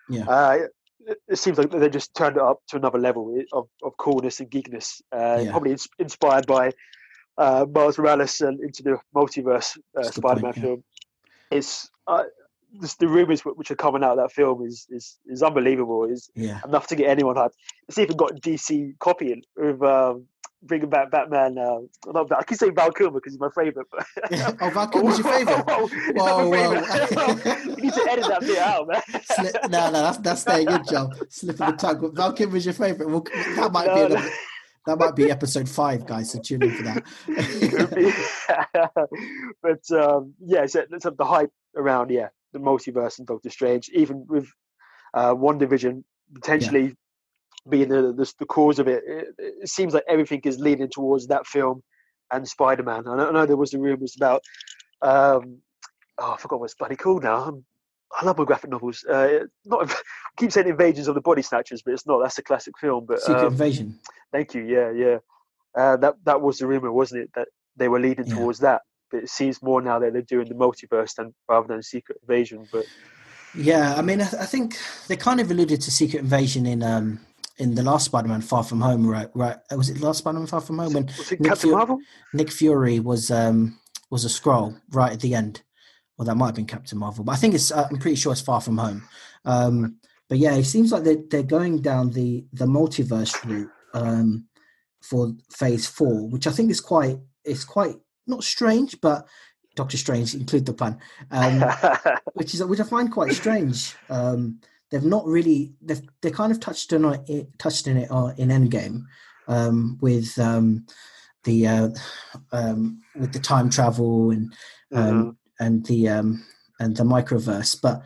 yeah, 0.09 0.25
uh, 0.25 0.57
it, 1.05 1.17
it, 1.27 1.35
seems 1.37 1.57
like 1.57 1.71
they 1.71 1.89
just 1.89 2.13
turned 2.15 2.37
it 2.37 2.41
up 2.41 2.59
to 2.69 2.77
another 2.77 2.99
level 2.99 3.39
of, 3.51 3.67
of 3.83 3.97
coolness 3.97 4.39
and 4.39 4.49
geekness. 4.49 5.01
Uh, 5.11 5.43
yeah. 5.43 5.51
Probably 5.51 5.75
inspired 5.99 6.47
by 6.47 6.71
uh, 7.37 7.65
Miles 7.73 7.97
Morales 7.97 8.41
and 8.41 8.59
into 8.61 8.83
the 8.83 8.97
multiverse 9.15 9.77
uh, 9.97 10.03
Spider 10.03 10.41
Man 10.41 10.53
film. 10.53 10.83
It's 11.51 11.89
uh, 12.07 12.23
this, 12.79 12.95
the 12.95 13.07
rumors 13.07 13.41
which 13.41 13.71
are 13.71 13.75
coming 13.75 14.03
out 14.03 14.17
of 14.17 14.17
that 14.17 14.31
film 14.31 14.65
is 14.65 14.87
is 14.89 15.19
is 15.27 15.43
unbelievable. 15.43 16.05
Is 16.05 16.29
yeah. 16.35 16.59
enough 16.65 16.87
to 16.87 16.95
get 16.95 17.09
anyone 17.09 17.35
hyped. 17.35 17.53
It's 17.87 17.97
even 17.97 18.17
got 18.17 18.41
DC 18.41 18.97
copying 18.99 19.43
with 19.55 19.81
um, 19.83 20.25
bringing 20.65 20.89
back 20.89 21.11
Batman. 21.11 21.57
Uh, 21.57 21.79
not 22.07 22.31
I 22.31 22.43
keep 22.43 22.57
saying 22.57 22.75
Val 22.75 22.91
Kilmer 22.91 23.19
because 23.19 23.33
he's 23.33 23.39
my 23.39 23.49
favorite. 23.49 23.87
But 23.91 24.05
oh, 24.61 24.69
Val 24.69 24.87
Kilmer's 24.87 25.19
your 25.19 25.31
favorite. 25.31 25.65
whoa, 25.67 25.87
whoa, 26.15 26.49
whoa. 26.49 26.73
you 27.65 27.75
need 27.75 27.93
to 27.93 28.07
edit 28.09 28.25
that 28.27 28.41
bit 28.41 28.57
out, 28.57 28.87
man. 28.87 29.01
Slip, 29.23 29.55
no, 29.69 29.91
no, 29.91 30.01
that's 30.03 30.17
that's 30.19 30.41
staying 30.41 30.69
in, 30.69 30.83
Joe. 30.89 31.11
Slip 31.29 31.61
of 31.61 31.67
the 31.67 31.77
tongue. 31.77 32.15
Val 32.15 32.33
Kilmer's 32.33 32.65
your 32.65 32.73
favorite. 32.73 33.09
Well, 33.09 33.23
that 33.55 33.71
might 33.71 33.87
no, 33.87 34.07
be. 34.07 34.15
No. 34.15 34.29
That 34.85 34.99
might 34.99 35.15
be 35.15 35.31
episode 35.31 35.69
five, 35.69 36.05
guys. 36.05 36.31
So 36.31 36.39
tune 36.39 36.63
in 36.63 36.71
for 36.71 36.83
that. 36.83 37.03
but 39.61 39.97
um, 39.97 40.33
yeah, 40.45 40.65
so, 40.65 40.83
so 40.99 41.09
the 41.11 41.23
hype 41.23 41.51
around 41.75 42.11
yeah 42.11 42.27
the 42.51 42.59
multiverse 42.59 43.17
and 43.17 43.27
Doctor 43.27 43.49
Strange, 43.49 43.89
even 43.93 44.25
with 44.27 44.47
uh, 45.13 45.33
division 45.53 46.03
potentially 46.33 46.83
yeah 46.85 46.93
being 47.69 47.89
the, 47.89 48.13
the, 48.13 48.31
the 48.39 48.45
cause 48.45 48.79
of 48.79 48.87
it. 48.87 49.03
it. 49.05 49.27
it. 49.37 49.69
seems 49.69 49.93
like 49.93 50.03
everything 50.07 50.41
is 50.43 50.59
leading 50.59 50.89
towards 50.89 51.27
that 51.27 51.47
film 51.47 51.81
and 52.31 52.47
Spider 52.47 52.83
Man. 52.83 53.07
I, 53.07 53.13
I 53.13 53.31
know 53.31 53.45
there 53.45 53.57
was 53.57 53.71
the 53.71 53.79
rumors 53.79 54.15
about. 54.15 54.43
Um, 55.01 55.59
oh, 56.17 56.33
I 56.33 56.37
forgot 56.37 56.59
what 56.59 56.65
it's 56.65 56.75
bloody 56.75 56.95
called 56.95 57.23
now. 57.23 57.43
I'm, 57.43 57.65
I 58.15 58.25
love 58.25 58.37
my 58.37 58.45
graphic 58.45 58.69
novels. 58.69 59.03
Uh, 59.09 59.39
not 59.65 59.89
I 59.91 59.95
keep 60.37 60.51
saying 60.51 60.67
Invasions 60.67 61.07
of 61.07 61.15
the 61.15 61.21
Body 61.21 61.41
Snatchers, 61.41 61.81
but 61.81 61.93
it's 61.93 62.05
not. 62.05 62.19
That's 62.21 62.37
a 62.37 62.43
classic 62.43 62.77
film. 62.79 63.05
But 63.05 63.21
Secret 63.21 63.45
um, 63.45 63.53
Invasion. 63.53 63.99
Thank 64.31 64.53
you. 64.53 64.63
Yeah, 64.63 64.91
yeah. 64.91 65.17
Uh, 65.75 65.97
that 65.97 66.15
that 66.25 66.41
was 66.41 66.59
the 66.59 66.67
rumor, 66.67 66.91
wasn't 66.91 67.23
it? 67.23 67.31
That 67.35 67.47
they 67.75 67.87
were 67.87 67.99
leading 67.99 68.27
yeah. 68.27 68.35
towards 68.35 68.59
that. 68.59 68.81
But 69.11 69.23
it 69.23 69.29
seems 69.29 69.61
more 69.61 69.81
now 69.81 69.99
that 69.99 70.13
they're 70.13 70.21
doing 70.23 70.47
the 70.47 70.55
multiverse 70.55 71.15
than 71.15 71.33
rather 71.47 71.67
than 71.67 71.83
Secret 71.83 72.19
Invasion. 72.21 72.67
But 72.71 72.85
yeah, 73.55 73.95
I 73.95 74.01
mean, 74.01 74.21
I, 74.21 74.25
I 74.25 74.45
think 74.45 74.77
they 75.07 75.15
kind 75.15 75.39
of 75.39 75.49
alluded 75.51 75.81
to 75.81 75.91
Secret 75.91 76.19
Invasion 76.19 76.65
in 76.65 76.81
um, 76.81 77.19
in 77.57 77.75
the 77.75 77.83
last 77.83 78.05
Spider-Man 78.05 78.41
Far 78.41 78.63
From 78.63 78.81
Home, 78.81 79.05
right? 79.05 79.29
Right? 79.33 79.57
Was 79.71 79.89
it 79.89 80.01
last 80.01 80.19
Spider-Man 80.19 80.47
Far 80.47 80.61
From 80.61 80.79
Home 80.79 80.93
when 80.93 81.05
Nick 81.39 81.57
Fury, 81.57 81.75
Marvel? 81.75 81.99
Nick 82.33 82.51
Fury 82.51 82.99
was 82.99 83.29
um 83.31 83.79
was 84.09 84.25
a 84.25 84.29
scroll 84.29 84.75
right 84.91 85.11
at 85.11 85.19
the 85.19 85.35
end? 85.35 85.61
Well, 86.17 86.25
that 86.27 86.35
might 86.35 86.47
have 86.47 86.55
been 86.55 86.65
Captain 86.65 86.97
Marvel, 86.97 87.23
but 87.23 87.33
I 87.33 87.35
think 87.35 87.55
it's. 87.55 87.71
Uh, 87.71 87.87
I'm 87.89 87.97
pretty 87.97 88.15
sure 88.15 88.31
it's 88.31 88.41
Far 88.41 88.61
From 88.61 88.77
Home. 88.77 89.03
Um, 89.45 89.97
but 90.29 90.37
yeah, 90.37 90.55
it 90.55 90.65
seems 90.65 90.91
like 90.91 91.03
they're 91.03 91.23
they're 91.29 91.43
going 91.43 91.81
down 91.81 92.11
the 92.11 92.45
the 92.53 92.65
multiverse 92.65 93.43
route 93.45 93.71
um, 93.93 94.47
for 95.01 95.33
Phase 95.51 95.87
Four, 95.87 96.27
which 96.29 96.47
I 96.47 96.51
think 96.51 96.71
is 96.71 96.81
quite 96.81 97.17
it's 97.43 97.65
quite 97.65 97.95
not 98.27 98.43
strange, 98.43 98.99
but 99.01 99.27
Doctor 99.75 99.97
Strange 99.97 100.35
include 100.35 100.65
the 100.65 100.73
pun, 100.73 100.99
um, 101.31 101.63
which 102.33 102.53
is 102.53 102.63
which 102.63 102.79
I 102.79 102.83
find 102.83 103.11
quite 103.11 103.33
strange. 103.33 103.95
Um, 104.09 104.59
they've 104.93 105.03
not 105.03 105.25
really 105.25 105.73
they've 105.81 106.01
they 106.21 106.29
kind 106.29 106.51
of 106.51 106.59
touched 106.59 106.93
on 106.93 107.19
it 107.27 107.47
touched 107.57 107.87
in 107.87 107.97
it 107.97 108.11
uh, 108.11 108.31
in 108.37 108.49
Endgame 108.49 109.05
um, 109.47 109.97
with 110.01 110.37
um, 110.37 110.85
the 111.43 111.67
uh, 111.67 111.89
um, 112.51 113.01
with 113.15 113.33
the 113.33 113.39
time 113.39 113.71
travel 113.71 114.29
and 114.29 114.53
um, 114.93 115.03
mm-hmm. 115.03 115.29
and 115.65 115.85
the 115.87 116.07
um, 116.07 116.45
and 116.79 116.95
the 116.95 117.03
microverse, 117.03 117.79
but 117.81 118.03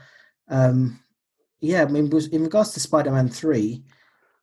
um, 0.49 0.99
yeah, 1.59 1.83
I 1.83 1.85
mean, 1.87 2.11
in 2.31 2.43
regards 2.43 2.71
to 2.71 2.79
Spider-Man 2.79 3.29
three, 3.29 3.83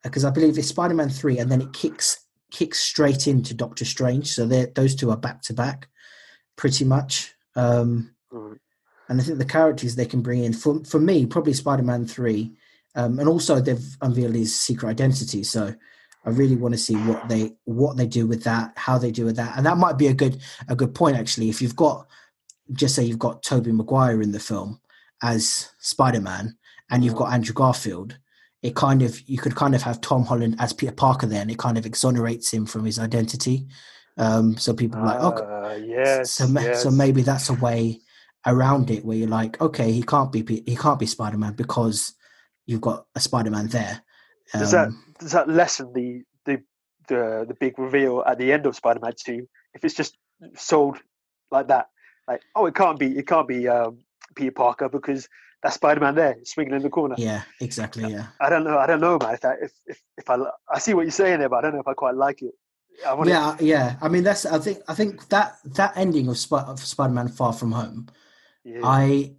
because 0.03 0.25
uh, 0.25 0.29
I 0.29 0.31
believe 0.31 0.59
it's 0.59 0.69
Spider-Man 0.69 1.09
three, 1.09 1.39
and 1.39 1.51
then 1.51 1.63
it 1.63 1.73
kicks 1.73 2.19
kicks 2.51 2.79
straight 2.79 3.27
into 3.27 3.55
Doctor 3.55 3.85
Strange, 3.85 4.29
so 4.29 4.47
those 4.47 4.95
two 4.95 5.11
are 5.11 5.17
back 5.17 5.43
to 5.43 5.55
back, 5.55 5.89
pretty 6.57 6.85
much. 6.85 7.33
Um, 7.57 8.15
and 9.09 9.21
I 9.21 9.25
think 9.25 9.39
the 9.39 9.45
characters 9.45 9.95
they 9.95 10.07
can 10.07 10.23
bring 10.23 10.45
in 10.45 10.53
for 10.53 10.83
for 10.85 10.99
me 10.99 11.27
probably 11.27 11.53
Spider 11.53 11.83
Man 11.83 12.07
three, 12.07 12.53
um, 12.95 13.19
and 13.19 13.29
also 13.29 13.61
they've 13.61 13.97
unveiled 14.01 14.35
his 14.35 14.59
secret 14.59 14.89
identity. 14.89 15.43
So 15.45 15.75
I 16.25 16.31
really 16.31 16.57
want 16.57 16.75
to 16.75 16.79
see 16.79 16.97
what 16.97 17.29
they 17.29 17.53
what 17.65 17.97
they 17.97 18.07
do 18.07 18.27
with 18.27 18.45
that, 18.45 18.73
how 18.77 18.99
they 18.99 19.11
do 19.11 19.25
with 19.25 19.37
that, 19.37 19.57
and 19.57 19.67
that 19.67 19.77
might 19.77 19.99
be 19.99 20.07
a 20.07 20.15
good 20.15 20.41
a 20.69 20.77
good 20.77 20.95
point 20.95 21.17
actually. 21.17 21.51
If 21.51 21.61
you've 21.61 21.77
got 21.77 22.07
just 22.73 22.95
say 22.95 23.05
you've 23.05 23.19
got 23.19 23.43
Tobey 23.43 23.73
Maguire 23.73 24.23
in 24.23 24.33
the 24.33 24.41
film 24.41 24.81
as 25.23 25.71
Spider 25.79 26.21
Man, 26.21 26.57
and 26.91 27.05
you've 27.05 27.17
got 27.17 27.33
Andrew 27.33 27.55
Garfield. 27.55 28.19
It 28.63 28.75
kind 28.75 29.03
of 29.03 29.21
you 29.29 29.37
could 29.37 29.57
kind 29.57 29.75
of 29.75 29.83
have 29.83 30.01
Tom 30.01 30.25
Holland 30.25 30.57
as 30.59 30.73
Peter 30.73 30.93
Parker 30.93 31.27
there, 31.27 31.43
and 31.43 31.51
it 31.51 31.59
kind 31.59 31.77
of 31.77 31.85
exonerates 31.85 32.51
him 32.51 32.65
from 32.65 32.87
his 32.87 32.99
identity. 32.99 33.67
Um, 34.17 34.57
so 34.57 34.73
people 34.73 35.01
are 35.01 35.07
like, 35.07 35.21
okay, 35.21 35.45
uh, 35.45 35.77
yes, 35.85 36.31
so, 36.31 36.47
yes. 36.47 36.83
so 36.83 36.91
maybe 36.91 37.23
that's 37.23 37.51
a 37.51 37.55
way 37.55 38.01
around 38.47 38.91
it 38.91 39.05
where 39.05 39.17
you're 39.17 39.29
like, 39.29 39.61
okay, 39.61 39.91
he 39.93 40.03
can't 40.03 40.33
be 40.33 40.63
he 40.67 40.77
can't 40.77 40.99
be 40.99 41.07
Spider 41.07 41.39
Man 41.39 41.55
because 41.55 42.15
you've 42.67 42.81
got 42.81 43.07
a 43.15 43.21
Spider 43.21 43.51
Man 43.51 43.69
there. 43.69 44.03
Um, 44.53 44.61
does 44.61 44.71
that 44.73 44.89
um, 44.89 45.15
does 45.19 45.33
that 45.33 45.49
lessen 45.49 45.93
the 45.93 46.23
the 46.45 46.63
the 47.09 47.45
the 47.49 47.55
big 47.55 47.79
reveal 47.79 48.23
at 48.27 48.39
the 48.39 48.53
end 48.53 48.67
of 48.67 48.77
Spider 48.77 49.01
Man 49.01 49.13
Two 49.19 49.49
if 49.75 49.85
it's 49.85 49.95
just 49.95 50.17
sold 50.57 50.99
like 51.51 51.69
that? 51.69 51.89
Like, 52.29 52.43
oh, 52.55 52.67
it 52.67 52.75
can't 52.75 52.99
be 52.99 53.17
it 53.19 53.27
can't 53.27 53.49
be 53.49 53.69
um, 53.69 53.99
Peter 54.35 54.53
Parker 54.53 54.89
because 54.89 55.29
that's 55.63 55.77
Spider 55.77 56.01
Man 56.01 56.15
there 56.15 56.37
swinging 56.45 56.75
in 56.75 56.83
the 56.83 56.91
corner. 56.91 57.15
Yeah, 57.19 57.43
exactly. 57.61 58.11
Yeah. 58.11 58.27
I 58.41 58.51
don't 58.51 58.65
know. 58.65 58.79
I 58.79 58.87
don't 58.87 59.01
know 59.01 59.15
about 59.15 59.41
that. 59.41 59.57
If 59.63 59.73
if 59.87 60.03
if 60.19 60.29
I 60.29 60.37
I 60.71 60.79
see 60.79 60.95
what 60.95 61.03
you're 61.03 61.11
saying 61.11 61.39
there, 61.39 61.49
but 61.49 61.57
I 61.57 61.63
don't 61.63 61.75
know 61.75 61.81
if 61.81 61.89
I 61.89 61.95
quite 61.95 62.15
like 62.15 62.43
it. 62.43 62.55
yeah, 63.25 63.57
yeah. 63.59 63.97
I 64.01 64.09
mean, 64.09 64.23
that's. 64.23 64.47
I 64.47 64.59
think. 64.59 64.79
I 64.87 64.95
think 64.95 65.29
that 65.31 65.57
that 65.65 65.97
ending 65.97 66.29
of, 66.29 66.39
Sp- 66.39 66.69
of 66.69 66.81
Spider-Man: 66.81 67.29
Far 67.29 67.53
From 67.53 67.73
Home 67.73 68.09
yeah. 68.65 68.81
I 68.83 69.35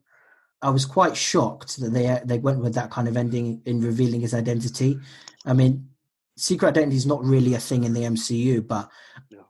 I 0.62 0.70
was 0.70 0.86
quite 0.86 1.16
shocked 1.18 1.80
that 1.80 1.90
they 1.90 2.20
they 2.26 2.40
went 2.40 2.60
with 2.60 2.74
that 2.76 2.92
kind 2.92 3.08
of 3.08 3.18
ending 3.18 3.62
in 3.66 3.82
revealing 3.82 4.22
his 4.22 4.34
identity. 4.34 5.00
I 5.46 5.54
mean, 5.54 5.90
secret 6.38 6.70
identity 6.70 6.98
is 6.98 7.06
not 7.06 7.24
really 7.24 7.54
a 7.54 7.60
thing 7.60 7.84
in 7.84 7.94
the 7.94 8.04
MCU, 8.04 8.66
but 8.66 8.90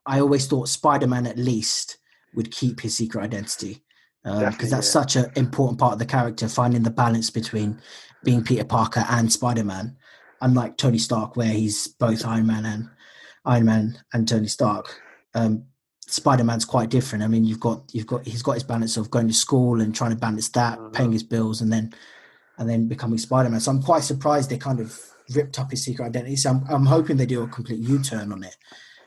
I 0.06 0.20
always 0.20 0.48
thought 0.48 0.70
Spider 0.70 1.08
Man 1.08 1.26
at 1.26 1.38
least 1.38 1.98
would 2.36 2.52
keep 2.52 2.82
his 2.82 2.96
secret 2.96 3.24
identity. 3.24 3.84
because 4.24 4.40
Definitely, 4.40 4.70
that's 4.70 4.88
yeah. 4.88 5.02
such 5.02 5.16
an 5.16 5.32
important 5.36 5.80
part 5.80 5.94
of 5.94 6.00
the 6.00 6.06
character, 6.06 6.48
finding 6.48 6.84
the 6.84 6.92
balance 6.92 7.30
between 7.30 7.80
being 8.24 8.44
Peter 8.44 8.66
Parker 8.66 9.06
and 9.10 9.32
Spider 9.32 9.64
Man. 9.64 9.98
Unlike 10.42 10.78
Tony 10.78 10.98
Stark, 10.98 11.38
where 11.38 11.48
he's 11.48 11.88
both 11.88 12.26
Iron 12.26 12.48
Man 12.48 12.66
and 12.66 12.90
Iron 13.46 13.66
Man 13.66 14.04
and 14.14 14.28
Tony 14.28 14.48
Stark. 14.48 15.02
Um, 15.34 15.66
Spider 16.08 16.44
Man's 16.44 16.66
quite 16.66 16.90
different. 16.90 17.24
I 17.24 17.28
mean, 17.28 17.46
you've 17.46 17.60
got 17.60 17.84
you've 17.94 18.08
got 18.08 18.26
he's 18.26 18.44
got 18.44 18.54
his 18.54 18.64
balance 18.64 18.98
of 18.98 19.10
going 19.10 19.28
to 19.28 19.34
school 19.34 19.82
and 19.82 19.94
trying 19.96 20.12
to 20.12 20.16
balance 20.18 20.50
that, 20.50 20.78
Mhm. 20.80 20.94
paying 20.94 21.12
his 21.12 21.24
bills, 21.24 21.62
and 21.62 21.72
then 21.74 21.94
and 22.58 22.70
then 22.70 22.88
becoming 22.88 23.18
Spider 23.18 23.50
Man. 23.50 23.60
So 23.60 23.72
I'm 23.72 23.82
quite 23.82 24.04
surprised 24.04 24.50
they 24.50 24.58
kind 24.58 24.80
of 24.80 25.00
ripped 25.34 25.60
up 25.60 25.72
his 25.72 25.84
secret 25.84 26.06
identity. 26.06 26.36
So 26.36 26.52
I'm, 26.52 26.64
I'm 26.70 26.86
hoping 26.86 27.18
they 27.18 27.26
do 27.26 27.42
a 27.44 27.48
complete 27.48 27.80
U 27.80 28.00
turn 28.00 28.32
on 28.32 28.44
it. 28.44 28.56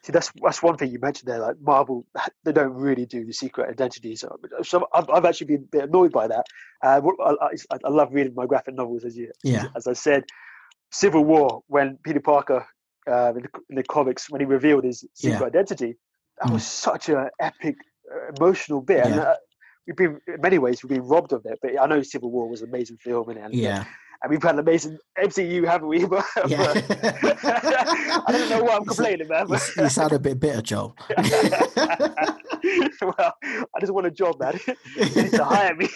See, 0.03 0.13
that's 0.13 0.33
that's 0.43 0.63
one 0.63 0.77
thing 0.77 0.91
you 0.91 0.99
mentioned 0.99 1.29
there. 1.31 1.39
Like 1.39 1.57
Marvel, 1.61 2.05
they 2.45 2.53
don't 2.53 2.75
really 2.75 3.07
do 3.07 3.25
the 3.25 3.33
secret 3.33 3.71
identities. 3.71 4.21
So, 4.21 4.37
so 4.63 4.89
I've, 4.93 5.09
I've 5.11 5.25
actually 5.25 5.47
been 5.47 5.63
a 5.65 5.77
bit 5.77 5.85
annoyed 5.85 6.13
by 6.13 6.27
that. 6.29 6.47
Uh, 6.83 7.01
I, 7.25 7.31
I, 7.47 7.79
I 7.85 7.89
love 7.89 8.09
reading 8.13 8.35
my 8.35 8.47
graphic 8.47 8.75
novels, 8.75 9.05
as 9.05 9.17
you 9.17 9.31
Yeah, 9.45 9.67
as 9.77 9.87
I 9.87 9.93
said. 9.93 10.25
Civil 10.91 11.25
War, 11.25 11.63
when 11.67 11.99
Peter 12.03 12.21
Parker 12.21 12.67
uh, 13.07 13.35
in, 13.37 13.43
the, 13.43 13.49
in 13.69 13.77
the 13.77 13.83
comics, 13.83 14.31
when 14.31 14.41
he 14.41 14.47
revealed 14.47 14.85
his 14.85 15.05
secret 15.15 15.41
Yeah. 15.41 15.47
identity, 15.47 15.97
that 16.41 16.49
Mm. 16.49 16.53
was 16.55 16.67
such 16.67 17.09
an 17.09 17.29
epic, 17.41 17.77
uh, 18.13 18.33
emotional 18.37 18.81
bit. 18.81 19.05
And, 19.07 19.21
uh, 19.21 19.35
we've 19.87 19.97
been, 19.97 20.21
in 20.27 20.41
many 20.41 20.59
ways, 20.59 20.83
we've 20.83 20.91
been 20.91 21.07
robbed 21.09 21.33
of 21.33 21.45
it. 21.47 21.59
But 21.63 21.81
I 21.81 21.87
know 21.87 22.03
Civil 22.03 22.31
War 22.31 22.49
was 22.49 22.63
an 22.63 22.69
amazing 22.69 22.99
film, 22.99 23.29
and, 23.31 23.39
and, 23.39 23.55
yeah, 23.55 23.85
and 24.23 24.31
we've 24.31 24.43
had 24.43 24.55
an 24.55 24.61
amazing 24.61 24.99
MCU, 25.19 25.65
haven't 25.67 25.89
we? 25.89 26.05
But, 26.13 26.25
yeah. 26.49 26.73
I 28.27 28.33
don't 28.33 28.51
know 28.51 28.63
what 28.65 28.81
I'm 28.81 28.85
complaining 28.85 29.27
about. 29.27 29.49
You 29.49 29.89
sound 29.89 30.13
a 30.13 30.19
bit 30.19 30.39
bitter, 30.41 30.63
Joel. 30.63 30.97
well, 33.03 33.33
I 33.45 33.81
just 33.81 33.93
want 33.93 34.07
a 34.07 34.11
job, 34.11 34.39
man. 34.41 34.59
you 34.97 35.23
need 35.23 35.31
to 35.33 35.45
hire 35.45 35.75
me. 35.77 35.89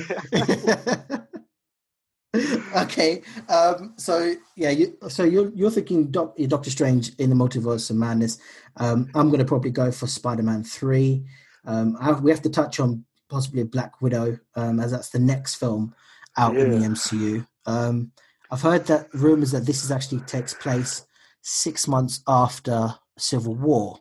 okay, 2.76 3.22
um, 3.48 3.92
so 3.96 4.34
yeah, 4.56 4.70
you, 4.70 4.96
so 5.08 5.22
you're 5.22 5.50
you're 5.54 5.70
thinking 5.70 6.10
Doc, 6.10 6.34
Doctor 6.48 6.70
Strange 6.70 7.14
in 7.16 7.28
the 7.28 7.36
Multiverse 7.36 7.90
of 7.90 7.96
Madness. 7.96 8.38
Um, 8.76 9.10
I'm 9.14 9.28
going 9.28 9.40
to 9.40 9.44
probably 9.44 9.70
go 9.70 9.92
for 9.92 10.06
Spider-Man 10.06 10.64
three. 10.64 11.24
Um, 11.66 11.96
I, 12.00 12.12
we 12.12 12.30
have 12.30 12.42
to 12.42 12.50
touch 12.50 12.80
on 12.80 13.04
possibly 13.28 13.64
Black 13.64 14.00
Widow, 14.00 14.38
um, 14.56 14.80
as 14.80 14.92
that's 14.92 15.10
the 15.10 15.18
next 15.18 15.56
film 15.56 15.94
out 16.38 16.56
in 16.56 16.70
the 16.70 16.86
MCU. 16.86 17.46
Um, 17.66 18.12
I've 18.50 18.62
heard 18.62 18.86
that 18.86 19.12
rumors 19.14 19.50
that 19.52 19.66
this 19.66 19.84
is 19.84 19.90
actually 19.90 20.20
takes 20.20 20.54
place 20.54 21.06
six 21.42 21.86
months 21.88 22.22
after 22.26 22.94
Civil 23.18 23.54
War. 23.56 23.98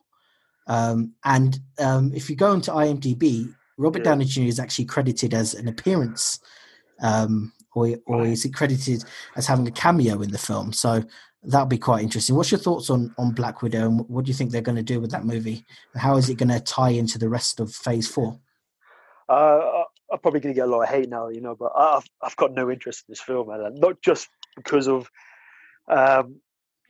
Um, 0.68 1.14
and 1.24 1.60
um, 1.80 2.12
if 2.14 2.30
you 2.30 2.36
go 2.36 2.54
into 2.54 2.72
IMDb, 2.72 3.54
Robert 3.78 4.00
Yeah. 4.00 4.12
Downey 4.12 4.26
Jr. 4.26 4.42
is 4.44 4.60
actually 4.60 4.86
credited 4.86 5.34
as 5.34 5.54
an 5.54 5.68
appearance, 5.68 6.40
um, 7.02 7.52
or 7.74 7.90
or 8.06 8.26
is 8.26 8.46
it 8.46 8.54
credited 8.54 9.04
as 9.36 9.48
having 9.48 9.68
a 9.68 9.72
cameo 9.72 10.22
in 10.22 10.32
the 10.32 10.38
film? 10.38 10.74
So 10.74 11.04
that'll 11.44 11.66
be 11.66 11.78
quite 11.78 12.04
interesting. 12.04 12.36
What's 12.36 12.52
your 12.52 12.60
thoughts 12.60 12.90
on 12.90 13.14
on 13.18 13.32
Black 13.32 13.62
Widow, 13.62 13.88
and 13.88 14.10
what 14.10 14.26
do 14.26 14.30
you 14.30 14.36
think 14.36 14.52
they're 14.52 14.62
going 14.62 14.76
to 14.76 14.84
do 14.84 15.00
with 15.00 15.12
that 15.12 15.26
movie? 15.26 15.66
How 15.96 16.18
is 16.18 16.30
it 16.30 16.38
going 16.38 16.50
to 16.50 16.60
tie 16.60 16.90
into 16.92 17.18
the 17.18 17.30
rest 17.30 17.60
of 17.60 17.74
Phase 17.74 18.08
Four? 18.08 18.40
Uh, 19.30 19.84
I'm 20.12 20.20
probably 20.20 20.42
going 20.42 20.54
to 20.54 20.60
get 20.60 20.68
a 20.68 20.72
lot 20.72 20.84
of 20.84 20.90
hate 20.90 21.10
now, 21.10 21.30
you 21.30 21.42
know, 21.42 21.56
but 21.56 21.72
I've 21.76 22.08
I've 22.22 22.36
got 22.36 22.54
no 22.54 22.70
interest 22.70 23.06
in 23.08 23.12
this 23.14 23.22
film, 23.22 23.50
and 23.50 23.80
Not 23.80 24.02
just 24.02 24.28
because 24.56 24.88
of 24.88 25.10
um, 25.88 26.42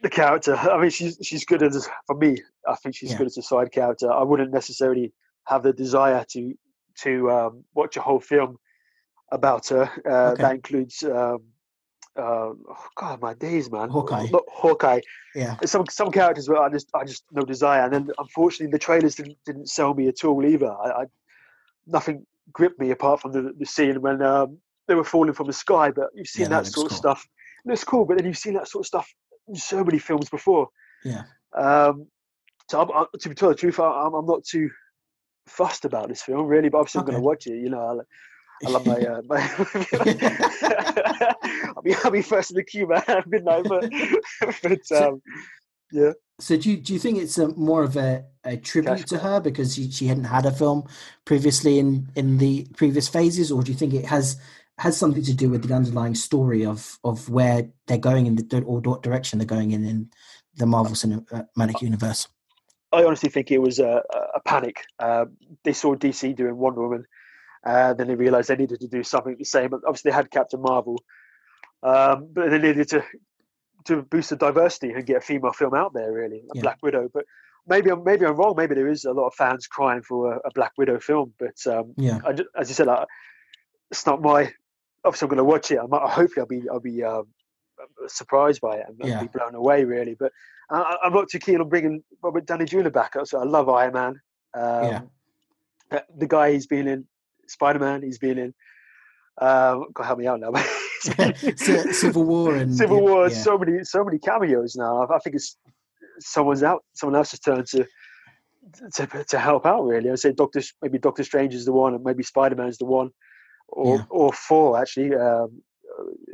the 0.01 0.09
character. 0.09 0.55
I 0.55 0.79
mean, 0.81 0.89
she's 0.89 1.17
she's 1.21 1.45
good 1.45 1.61
as 1.63 1.87
for 2.07 2.15
me. 2.15 2.37
I 2.67 2.75
think 2.75 2.95
she's 2.95 3.11
Yeah. 3.11 3.17
good 3.19 3.27
as 3.27 3.37
a 3.37 3.43
side 3.43 3.71
character. 3.71 4.11
I 4.11 4.23
wouldn't 4.23 4.51
necessarily 4.51 5.13
have 5.45 5.63
the 5.63 5.73
desire 5.73 6.25
to 6.31 6.53
to 7.03 7.31
um, 7.31 7.63
watch 7.73 7.97
a 7.97 8.01
whole 8.01 8.19
film 8.19 8.57
about 9.31 9.67
her. 9.69 9.83
Uh, 10.05 10.31
Okay. 10.31 10.41
That 10.41 10.55
includes. 10.55 11.03
Um, 11.03 11.43
uh, 12.17 12.51
oh 12.51 12.85
God, 12.97 13.21
my 13.21 13.33
days, 13.33 13.71
man. 13.71 13.89
Hawkeye. 13.89 14.27
Not 14.31 14.43
Hawkeye. 14.49 14.99
Yeah, 15.33 15.55
some 15.65 15.85
some 15.89 16.11
characters 16.11 16.49
where 16.49 16.61
I 16.61 16.69
just 16.69 16.89
I 16.93 17.05
just 17.05 17.23
no 17.31 17.43
desire, 17.43 17.83
and 17.83 17.93
then 17.93 18.09
unfortunately 18.17 18.71
the 18.71 18.79
trailers 18.79 19.15
didn't 19.15 19.37
didn't 19.45 19.69
sell 19.69 19.93
me 19.93 20.09
at 20.09 20.25
all 20.25 20.45
either. 20.45 20.69
I, 20.69 21.03
I 21.03 21.05
nothing 21.87 22.25
gripped 22.51 22.79
me 22.79 22.91
apart 22.91 23.21
from 23.21 23.31
the, 23.31 23.53
the 23.57 23.65
scene 23.65 24.01
when 24.01 24.21
um, 24.21 24.57
they 24.89 24.95
were 24.95 25.05
falling 25.05 25.33
from 25.33 25.47
the 25.47 25.53
sky. 25.53 25.89
But 25.91 26.09
you've 26.13 26.27
seen 26.27 26.43
Yeah, 26.43 26.49
that 26.49 26.63
that, 26.65 26.71
sort 26.73 26.89
cool. 26.89 26.95
of 26.95 26.97
stuff. 26.97 27.25
It's 27.65 27.83
cool, 27.85 28.03
but 28.05 28.17
then 28.17 28.25
you've 28.27 28.37
seen 28.37 28.55
that 28.55 28.67
sort 28.67 28.83
of 28.83 28.87
stuff 28.87 29.07
in 29.47 29.55
so 29.55 29.81
many 29.83 29.99
films 29.99 30.29
before. 30.29 30.67
yeah, 31.05 31.23
Um, 31.55 32.07
so 32.69 32.81
I'm, 32.81 32.91
I, 32.91 33.05
to 33.19 33.29
be 33.29 33.35
told 33.35 33.53
the 33.53 33.57
truth, 33.57 33.79
I, 33.79 33.85
I'm, 33.85 34.13
I'm 34.15 34.25
not 34.25 34.43
too 34.43 34.69
fussed 35.47 35.85
about 35.85 36.09
this 36.09 36.23
film 36.23 36.47
really, 36.47 36.69
but 36.69 36.79
obviously 36.79 36.99
I'm 36.99 37.05
going 37.05 37.17
to 37.19 37.23
watch 37.23 37.47
it. 37.47 37.55
You 37.61 37.69
know, 37.69 38.01
I, 38.63 38.67
I 38.67 38.71
love 38.71 38.85
my. 38.85 38.95
Uh, 38.95 39.21
my 39.25 39.39
I'll 41.75 41.81
be 41.81 41.95
I'll 42.03 42.11
be 42.11 42.21
first 42.21 42.51
in 42.51 42.57
the 42.57 42.63
queue, 42.63 42.87
man. 42.87 43.01
at 43.07 43.27
Midnight, 43.27 43.65
but 43.67 43.89
but 44.61 44.91
um, 44.91 45.21
yeah. 45.91 46.11
So 46.39 46.57
do 46.57 46.71
you, 46.71 46.77
do 46.77 46.93
you 46.93 46.99
think 46.99 47.19
it's 47.19 47.37
a, 47.37 47.49
more 47.49 47.83
of 47.83 47.95
a, 47.95 48.25
a 48.43 48.57
tribute 48.57 48.97
Cash 48.97 49.05
to 49.09 49.19
her 49.19 49.39
because 49.39 49.75
she, 49.75 49.91
she 49.91 50.07
hadn't 50.07 50.23
had 50.23 50.47
a 50.47 50.51
film 50.51 50.87
previously 51.23 51.77
in, 51.77 52.09
in 52.15 52.39
the 52.39 52.65
previous 52.75 53.07
phases, 53.07 53.51
or 53.51 53.61
do 53.61 53.71
you 53.71 53.77
think 53.77 53.93
it 53.93 54.05
has 54.05 54.39
has 54.79 54.97
something 54.97 55.21
to 55.21 55.33
do 55.33 55.49
with 55.49 55.67
the 55.67 55.73
underlying 55.73 56.15
story 56.15 56.65
of, 56.65 56.97
of 57.03 57.29
where 57.29 57.69
they're 57.85 57.99
going 57.99 58.25
in 58.25 58.35
the 58.35 58.63
or 58.65 58.79
what 58.79 59.03
direction 59.03 59.37
they're 59.37 59.45
going 59.45 59.71
in 59.71 59.85
in 59.85 60.09
the 60.55 60.65
Marvel 60.65 60.95
Cinematic 60.95 61.81
Universe? 61.81 62.27
I 62.91 63.03
honestly 63.03 63.29
think 63.29 63.51
it 63.51 63.59
was 63.59 63.77
a, 63.77 64.01
a 64.33 64.39
panic. 64.39 64.83
Uh, 64.97 65.25
they 65.63 65.73
saw 65.73 65.95
DC 65.95 66.35
doing 66.35 66.57
Wonder 66.57 66.81
Woman, 66.81 67.05
uh, 67.65 67.93
then 67.93 68.07
they 68.07 68.15
realised 68.15 68.49
they 68.49 68.55
needed 68.55 68.79
to 68.81 68.87
do 68.87 69.03
something 69.03 69.35
the 69.37 69.45
same. 69.45 69.73
Obviously, 69.73 70.09
they 70.11 70.15
had 70.15 70.31
Captain 70.31 70.61
Marvel, 70.61 70.97
um, 71.83 72.29
but 72.33 72.49
they 72.49 72.59
needed 72.59 72.89
to 72.89 73.03
to 73.85 74.03
boost 74.03 74.29
the 74.29 74.35
diversity 74.35 74.91
and 74.91 75.05
get 75.05 75.17
a 75.17 75.21
female 75.21 75.53
film 75.53 75.73
out 75.73 75.93
there, 75.93 76.11
really, 76.11 76.43
a 76.51 76.55
Yeah. 76.55 76.61
Black 76.61 76.77
Widow. 76.83 77.09
But 77.13 77.25
maybe 77.67 77.89
I'm 77.89 78.03
maybe 78.03 78.25
I'm 78.25 78.35
wrong. 78.35 78.53
Maybe 78.55 78.75
there 78.75 78.87
is 78.87 79.05
a 79.05 79.11
lot 79.11 79.27
of 79.27 79.33
fans 79.35 79.67
crying 79.67 80.03
for 80.03 80.33
a, 80.33 80.37
a 80.45 80.51
Black 80.53 80.73
Widow 80.77 80.99
film. 80.99 81.33
But 81.39 81.55
um, 81.67 81.93
Yeah, 81.97 82.19
I 82.25 82.35
as 82.55 82.69
you 82.69 82.75
said, 82.75 82.87
I, 82.87 83.05
it's 83.89 84.05
not 84.05 84.21
my. 84.21 84.51
Obviously, 85.03 85.25
I'm 85.25 85.29
going 85.29 85.37
to 85.37 85.43
watch 85.43 85.71
it. 85.71 85.79
I 85.79 85.87
might, 85.87 86.07
hopefully, 86.09 86.41
I'll 86.41 86.45
be 86.45 86.69
I'll 86.69 86.79
be 86.79 87.03
um, 87.03 87.25
surprised 88.07 88.61
by 88.61 88.77
it 88.77 88.85
and, 88.87 88.97
Yeah. 88.99 89.21
be 89.21 89.27
blown 89.27 89.55
away, 89.55 89.83
really. 89.83 90.15
But 90.19 90.31
I, 90.69 90.97
I'm 91.03 91.13
not 91.13 91.27
too 91.29 91.39
keen 91.39 91.59
on 91.59 91.69
bringing 91.69 92.03
Robert 92.21 92.45
Downey 92.45 92.65
Jr. 92.65 92.89
back. 92.89 93.15
So 93.23 93.39
I 93.39 93.43
love 93.45 93.67
Iron 93.67 93.93
Man. 93.93 94.21
Um, 94.53 95.09
Yeah. 95.91 96.01
The 96.17 96.27
guy 96.27 96.51
he's 96.53 96.67
been 96.67 96.87
in 96.87 97.07
Spider 97.51 97.79
Man. 97.79 98.01
He's 98.01 98.17
been 98.17 98.37
in. 98.37 98.53
Um, 99.39 99.85
God 99.93 100.03
help 100.05 100.19
me 100.19 100.27
out 100.27 100.39
now. 100.39 100.51
Civil 101.55 102.23
War 102.25 102.55
and 102.55 102.75
Civil 102.75 103.01
War. 103.01 103.27
Yeah, 103.27 103.33
So 103.35 103.57
many, 103.57 103.83
so 103.83 104.03
many 104.03 104.19
cameos 104.19 104.75
now. 104.75 105.01
I, 105.03 105.15
I 105.15 105.19
think 105.19 105.35
it's 105.35 105.57
someone's 106.19 106.63
out. 106.63 106.83
Someone 106.93 107.15
else's 107.17 107.39
turn 107.39 107.63
to 107.71 107.85
to 108.93 109.07
to 109.29 109.39
help 109.39 109.65
out. 109.65 109.83
Really, 109.83 110.11
I'd 110.11 110.19
say 110.19 110.31
Doctor 110.31 110.61
maybe 110.81 110.99
Doctor 110.99 111.23
Strange 111.23 111.53
is 111.55 111.65
the 111.65 111.71
one, 111.73 111.95
and 111.95 112.03
maybe 112.03 112.23
Spider 112.23 112.55
Man 112.55 112.67
is 112.67 112.77
the 112.77 112.85
one, 112.85 113.09
or 113.67 113.97
Yeah. 113.97 114.03
or 114.09 114.33
four 114.33 114.79
actually. 114.79 115.15
Um, 115.15 115.61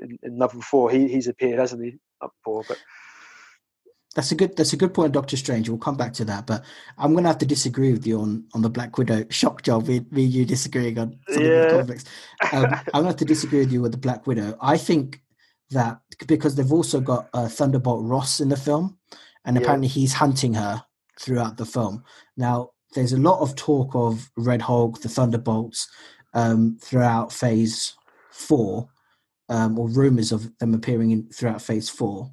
in, 0.02 0.20
in 0.24 0.38
Love 0.38 0.54
and 0.54 0.64
Four, 0.64 0.92
he 0.92 1.08
he's 1.08 1.28
appeared, 1.28 1.60
hasn't 1.60 1.84
he? 1.84 1.98
Up 2.22 2.32
four, 2.44 2.64
but 2.68 2.78
That's 4.18 4.32
a 4.32 4.36
good. 4.36 4.58
That's 4.58 4.74
a 4.74 4.78
good 4.78 4.96
point, 4.96 5.14
Doctor 5.14 5.38
Strange. 5.38 5.70
We'll 5.70 5.78
come 5.78 5.96
back 5.96 6.12
to 6.14 6.26
that, 6.26 6.48
but 6.48 6.66
I'm 6.98 7.12
going 7.12 7.24
to 7.24 7.30
have 7.30 7.38
to 7.38 7.46
disagree 7.46 7.94
with 7.94 8.08
you 8.08 8.20
on 8.20 8.46
on 8.56 8.64
the 8.64 8.70
Black 8.70 8.98
Widow. 8.98 9.26
Shock 9.30 9.62
job, 9.62 9.88
me, 9.88 10.04
me 10.10 10.24
you 10.24 10.44
disagreeing 10.44 10.98
on 10.98 11.20
some 11.30 11.44
Yeah. 11.44 11.50
of 11.52 11.62
the 11.70 11.78
conflicts. 11.78 12.06
Um, 12.52 12.66
I'm 12.74 12.84
going 12.94 13.04
to 13.04 13.10
have 13.10 13.16
to 13.18 13.26
disagree 13.26 13.60
with 13.60 13.72
you 13.72 13.84
with 13.84 13.92
the 13.92 14.00
Black 14.00 14.26
Widow. 14.26 14.58
I 14.60 14.76
think 14.76 15.22
that 15.70 16.00
because 16.28 16.56
they've 16.56 16.72
also 16.74 17.00
got 17.00 17.30
uh, 17.36 17.48
Thunderbolt 17.48 18.04
Ross 18.06 18.40
in 18.40 18.50
the 18.50 18.58
film, 18.58 18.98
and 19.46 19.56
Yeah. 19.56 19.62
apparently 19.62 19.88
he's 19.88 20.14
hunting 20.14 20.56
her 20.56 20.84
throughout 21.20 21.58
the 21.58 21.66
film. 21.68 22.04
Now, 22.38 22.72
there's 22.96 23.14
a 23.14 23.18
lot 23.20 23.42
of 23.42 23.56
talk 23.56 23.94
of 23.94 24.32
Red 24.36 24.64
Hulk, 24.64 25.00
the 25.02 25.10
Thunderbolts, 25.10 25.88
um, 26.34 26.80
throughout 26.82 27.32
Phase 27.32 27.94
Four, 28.32 28.90
um, 29.50 29.78
or 29.78 29.88
rumors 29.90 30.32
of 30.32 30.58
them 30.58 30.74
appearing 30.74 31.12
in 31.12 31.30
throughout 31.32 31.62
Phase 31.62 31.88
Four. 31.88 32.32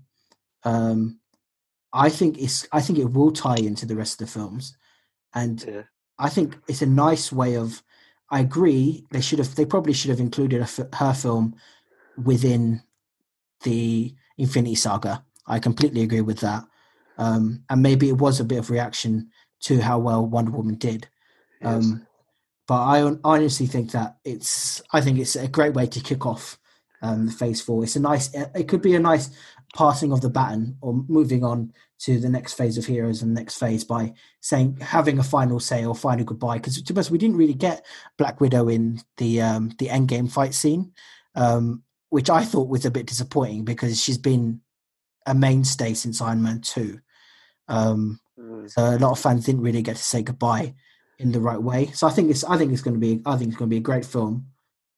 Um, 0.63 1.21
I 1.95 2.09
think 2.09 2.39
it's. 2.39 2.67
I 2.73 2.81
think 2.81 2.99
it 2.99 3.13
will 3.13 3.31
tie 3.31 3.57
into 3.57 3.87
the 3.87 3.97
rest 3.97 4.21
of 4.21 4.27
the 4.27 4.33
films, 4.33 4.77
and 5.33 5.65
yeah, 5.67 5.83
I 6.19 6.29
think 6.29 6.59
it's 6.69 6.83
a 6.83 6.87
nice 6.87 7.33
way 7.33 7.57
of. 7.57 7.83
I 8.31 8.41
agree. 8.41 9.07
They 9.13 9.21
should 9.21 9.39
have. 9.39 9.55
They 9.55 9.65
probably 9.65 9.93
should 9.93 10.11
have 10.11 10.21
included 10.21 10.61
a 10.61 10.65
f- 10.65 10.93
her 10.93 11.15
film 11.15 11.55
within 12.23 12.83
the 13.63 14.15
Infinity 14.37 14.75
Saga. 14.75 15.25
I 15.47 15.61
completely 15.61 16.03
agree 16.03 16.21
with 16.21 16.41
that. 16.41 16.65
Um, 17.17 17.63
and 17.71 17.81
maybe 17.81 18.09
it 18.09 18.19
was 18.19 18.41
a 18.41 18.45
bit 18.45 18.59
of 18.59 18.71
reaction 18.71 19.31
to 19.61 19.81
how 19.81 20.01
well 20.01 20.27
Wonder 20.27 20.51
Woman 20.51 20.75
did. 20.75 21.09
yes. 21.61 21.85
Um, 21.85 22.07
but 22.67 22.83
I 22.83 23.17
honestly 23.23 23.67
think 23.67 23.93
that 23.93 24.17
it's. 24.25 24.83
I 24.93 25.01
think 25.01 25.19
it's 25.19 25.37
a 25.37 25.47
great 25.47 25.75
way 25.75 25.87
to 25.87 26.01
kick 26.01 26.27
off 26.27 26.59
um, 27.03 27.29
Phase 27.29 27.61
Four. 27.61 27.85
It's 27.85 27.95
a 27.95 28.01
nice. 28.01 28.35
It 28.35 28.67
could 28.69 28.83
be 28.83 28.97
a 28.97 29.01
nice 29.01 29.31
passing 29.75 30.13
of 30.13 30.21
the 30.21 30.31
baton 30.31 30.77
or 30.81 30.95
moving 31.09 31.43
on 31.45 31.73
to 31.99 32.19
the 32.21 32.29
next 32.29 32.53
phase 32.55 32.79
of 32.79 32.87
heroes 32.87 33.23
and 33.23 33.35
next 33.35 33.59
phase 33.59 33.83
by 33.85 34.13
saying 34.41 34.77
having 34.81 35.19
a 35.19 35.23
final 35.23 35.59
say 35.59 35.85
or 35.85 35.95
final 35.95 36.25
goodbye 36.25 36.59
because 36.59 36.81
to 36.81 36.99
us 37.01 37.11
we 37.11 37.19
didn't 37.19 37.37
really 37.37 37.55
get 37.55 37.85
black 38.17 38.41
widow 38.41 38.69
in 38.69 39.01
the 39.17 39.41
um 39.43 39.71
the 39.79 39.91
end 39.91 40.07
game 40.09 40.29
fight 40.29 40.55
scene 40.55 40.93
um 41.35 41.83
which 42.11 42.31
i 42.31 42.45
thought 42.45 42.69
was 42.69 42.85
a 42.85 42.91
bit 42.91 43.07
disappointing 43.07 43.65
because 43.65 44.01
she's 44.01 44.19
been 44.19 44.61
a 45.27 45.35
mainstay 45.35 45.93
since 45.95 46.21
iron 46.21 46.43
man 46.43 46.61
2 46.61 46.99
um 47.69 48.21
Mm. 48.37 48.69
so 48.69 48.83
a 48.83 48.99
lot 48.99 49.13
of 49.13 49.19
fans 49.21 49.45
didn't 49.47 49.61
really 49.63 49.81
get 49.81 49.95
to 49.95 50.03
say 50.03 50.21
goodbye 50.21 50.75
in 51.21 51.31
the 51.31 51.39
right 51.41 51.63
way 51.63 51.87
so 51.93 52.05
i 52.09 52.11
think 52.11 52.31
it's 52.33 52.43
i 52.43 52.57
think 52.59 52.73
it's 52.73 52.83
going 52.83 52.95
to 52.95 52.99
be 53.01 53.23
i 53.27 53.37
think 53.37 53.49
it's 53.51 53.57
going 53.57 53.69
to 53.71 53.75
be 53.75 53.79
a 53.79 53.81
great 53.81 54.05
film 54.05 54.47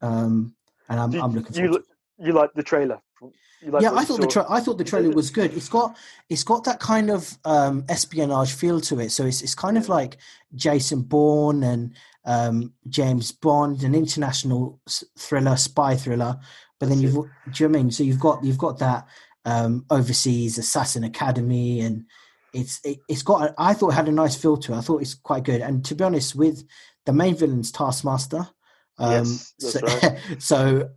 um 0.01 0.55
and 0.89 0.99
i'm, 0.99 1.13
You- 1.13 1.21
I'm 1.23 1.33
looking 1.35 1.55
you 1.55 1.67
forward 1.69 1.83
to 1.85 2.23
li- 2.23 2.27
you 2.29 2.33
like 2.33 2.55
the 2.55 2.63
trailer? 2.63 2.99
Like 3.21 3.83
yeah, 3.83 3.93
I 3.93 4.05
thought 4.05 4.21
the 4.21 4.27
tra- 4.27 4.47
I 4.49 4.61
thought 4.61 4.79
the 4.79 4.85
trailer 4.85 5.11
was 5.11 5.31
good. 5.31 5.53
It's 5.55 5.69
got 5.69 5.97
it's 6.29 6.45
got 6.45 6.65
that 6.65 6.79
kind 6.79 7.11
of 7.11 7.37
um, 7.45 7.85
espionage 7.89 8.53
feel 8.53 8.81
to 8.83 9.01
it. 9.01 9.11
So 9.11 9.25
it's 9.25 9.43
it's 9.43 9.55
kind 9.55 9.79
of 9.79 9.89
like 9.89 10.19
Jason 10.55 11.03
Bourne 11.03 11.63
and 11.63 11.95
um, 12.27 12.73
James 12.89 13.33
Bond, 13.33 13.83
an 13.83 13.95
international 13.95 14.81
thriller, 15.19 15.57
spy 15.57 15.97
thriller. 15.97 16.39
But 16.79 16.91
then 16.91 17.01
That's 17.01 17.15
you've 17.15 17.25
do 17.25 17.65
you 17.65 17.69
know 17.69 17.73
what 17.73 17.79
I 17.79 17.83
mean? 17.83 17.91
So 17.91 18.03
you've 18.05 18.21
got 18.21 18.45
you've 18.45 18.59
got 18.59 18.79
that 18.79 19.07
um, 19.47 19.87
overseas 19.91 20.59
assassin 20.59 21.05
academy, 21.05 21.81
and 21.81 22.05
it's 22.53 22.81
it, 22.85 22.99
it's 23.09 23.23
got. 23.23 23.51
A, 23.51 23.55
I 23.57 23.73
thought 23.73 23.93
it 23.93 23.97
had 23.97 24.09
a 24.09 24.13
nice 24.13 24.37
feel 24.37 24.59
to 24.59 24.75
it. 24.75 24.77
I 24.77 24.83
thought 24.83 25.03
it's 25.03 25.15
quite 25.15 25.45
good. 25.45 25.63
And 25.63 25.85
to 25.87 25.95
be 25.95 26.05
honest, 26.05 26.35
with 26.35 26.63
the 27.07 27.13
main 27.13 27.35
villain's 27.35 27.73
Taskmaster. 27.73 28.49
Um, 28.99 29.25
Yes, 29.25 29.55
so, 29.59 29.81
right. 29.81 30.19
so 30.39 30.91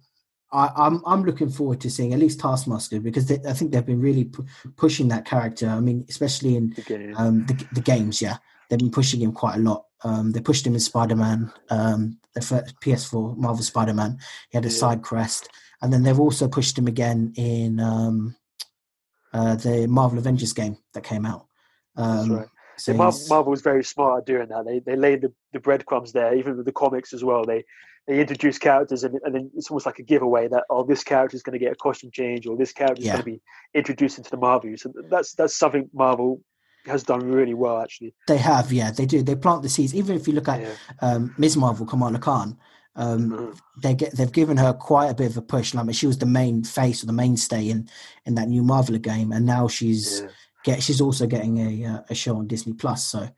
I, 0.52 0.72
I'm 0.76 1.02
I'm 1.06 1.24
looking 1.24 1.50
forward 1.50 1.80
to 1.82 1.90
seeing 1.92 2.14
at 2.14 2.20
least 2.20 2.40
Taskmaster 2.40 3.00
because 3.00 3.28
they, 3.28 3.40
I 3.48 3.54
think 3.54 3.72
they've 3.72 3.86
been 3.86 4.02
really 4.02 4.26
pu- 4.26 4.46
pushing 4.78 5.08
that 5.10 5.26
character. 5.26 5.68
I 5.68 5.80
mean, 5.80 6.06
especially 6.10 6.56
in 6.56 6.72
The 6.76 6.82
game. 6.82 7.16
um, 7.18 7.46
the 7.46 7.68
the 7.74 7.82
games. 7.82 8.22
Yeah, 8.22 8.38
they've 8.70 8.80
been 8.80 8.92
pushing 8.92 9.22
him 9.22 9.32
quite 9.32 9.56
a 9.58 9.60
lot. 9.60 9.86
Um, 10.04 10.32
they 10.32 10.42
pushed 10.42 10.66
him 10.66 10.74
in 10.74 10.80
Spider 10.80 11.16
Man, 11.16 11.52
um, 11.70 12.18
the 12.34 12.42
first 12.42 12.74
PS4 12.82 13.38
Marvel 13.38 13.64
Spider 13.64 13.94
Man. 13.94 14.18
He 14.50 14.58
had 14.58 14.66
a 14.66 14.70
Yeah. 14.70 14.74
side 14.76 15.02
quest, 15.04 15.50
and 15.82 15.94
then 15.94 16.04
they've 16.04 16.20
also 16.20 16.48
pushed 16.48 16.78
him 16.78 16.88
again 16.88 17.34
in 17.36 17.80
um, 17.80 18.36
uh, 19.34 19.56
the 19.56 19.88
Marvel 19.88 20.18
Avengers 20.18 20.54
game 20.54 20.78
that 20.94 21.04
came 21.04 21.26
out. 21.26 21.46
That's 21.96 22.24
Um, 22.24 22.32
right. 22.38 22.48
So 22.78 22.94
Yeah, 22.94 22.98
Marvel 23.30 23.52
was 23.52 23.62
very 23.62 23.84
smart 23.84 24.20
at 24.22 24.26
doing 24.26 24.48
that. 24.50 24.66
They 24.66 24.80
they 24.80 24.96
laid 24.96 25.22
the, 25.22 25.34
the 25.54 25.60
breadcrumbs 25.60 26.12
there, 26.14 26.34
even 26.34 26.56
with 26.58 26.66
the 26.66 26.72
comics 26.72 27.14
as 27.14 27.24
well. 27.24 27.44
They 27.46 27.66
they 28.10 28.20
introduce 28.20 28.58
characters, 28.58 29.04
and, 29.04 29.20
and 29.24 29.36
then 29.36 29.52
it's 29.56 29.70
almost 29.70 29.86
like 29.86 30.00
a 30.00 30.04
giveaway 30.04 30.48
that 30.48 30.64
oh, 30.72 30.84
this 30.84 31.04
character 31.04 31.36
is 31.38 31.44
going 31.44 31.54
to 31.54 31.64
get 31.64 31.72
a 31.72 31.76
costume 31.76 32.10
change, 32.12 32.48
or 32.48 32.58
this 32.58 32.74
character 32.74 33.00
is 33.02 33.06
Yeah. 33.06 33.14
going 33.14 33.24
to 33.26 33.32
be 33.34 33.42
introduced 33.76 34.18
into 34.18 34.32
the 34.32 34.38
Marvel. 34.38 34.74
So 34.78 34.92
that's 35.12 35.34
that's 35.34 35.56
something 35.56 35.88
Marvel 35.94 36.42
has 36.88 37.04
done 37.04 37.20
really 37.20 37.54
well, 37.54 37.80
actually. 37.80 38.16
they 38.28 38.38
have, 38.38 38.74
yeah, 38.74 38.90
they 38.90 39.06
do. 39.06 39.22
They 39.22 39.36
plant 39.36 39.62
the 39.62 39.70
seeds. 39.70 39.94
Even 39.94 40.16
if 40.16 40.28
you 40.28 40.34
look 40.34 40.48
at 40.48 40.60
Yeah. 40.60 40.74
um, 41.02 41.36
Ms. 41.38 41.56
Marvel, 41.56 41.86
Kamala 41.86 42.18
Khan, 42.18 42.58
um, 42.96 43.30
Mhm. 43.30 43.60
they 43.84 43.94
get 43.94 44.14
they've 44.18 44.32
given 44.32 44.58
her 44.58 44.74
quite 44.74 45.10
a 45.10 45.14
bit 45.14 45.30
of 45.30 45.38
a 45.38 45.44
push. 45.44 45.76
Like, 45.76 45.84
I 45.84 45.86
mean, 45.86 45.94
she 45.94 46.08
was 46.08 46.18
the 46.18 46.26
main 46.26 46.64
face 46.64 47.04
or 47.04 47.06
the 47.06 47.14
mainstay 47.14 47.70
in 47.70 47.88
in 48.26 48.34
that 48.36 48.48
new 48.48 48.64
Marvel 48.64 48.98
game, 48.98 49.32
and 49.32 49.46
now 49.46 49.68
she's 49.68 50.22
Yeah. 50.22 50.30
get 50.64 50.82
she's 50.82 51.00
also 51.00 51.28
getting 51.28 51.60
a 51.60 51.86
uh, 51.86 52.02
a 52.10 52.16
show 52.16 52.38
on 52.38 52.48
Disney 52.48 52.74
Plus. 52.74 53.06
So 53.06 53.30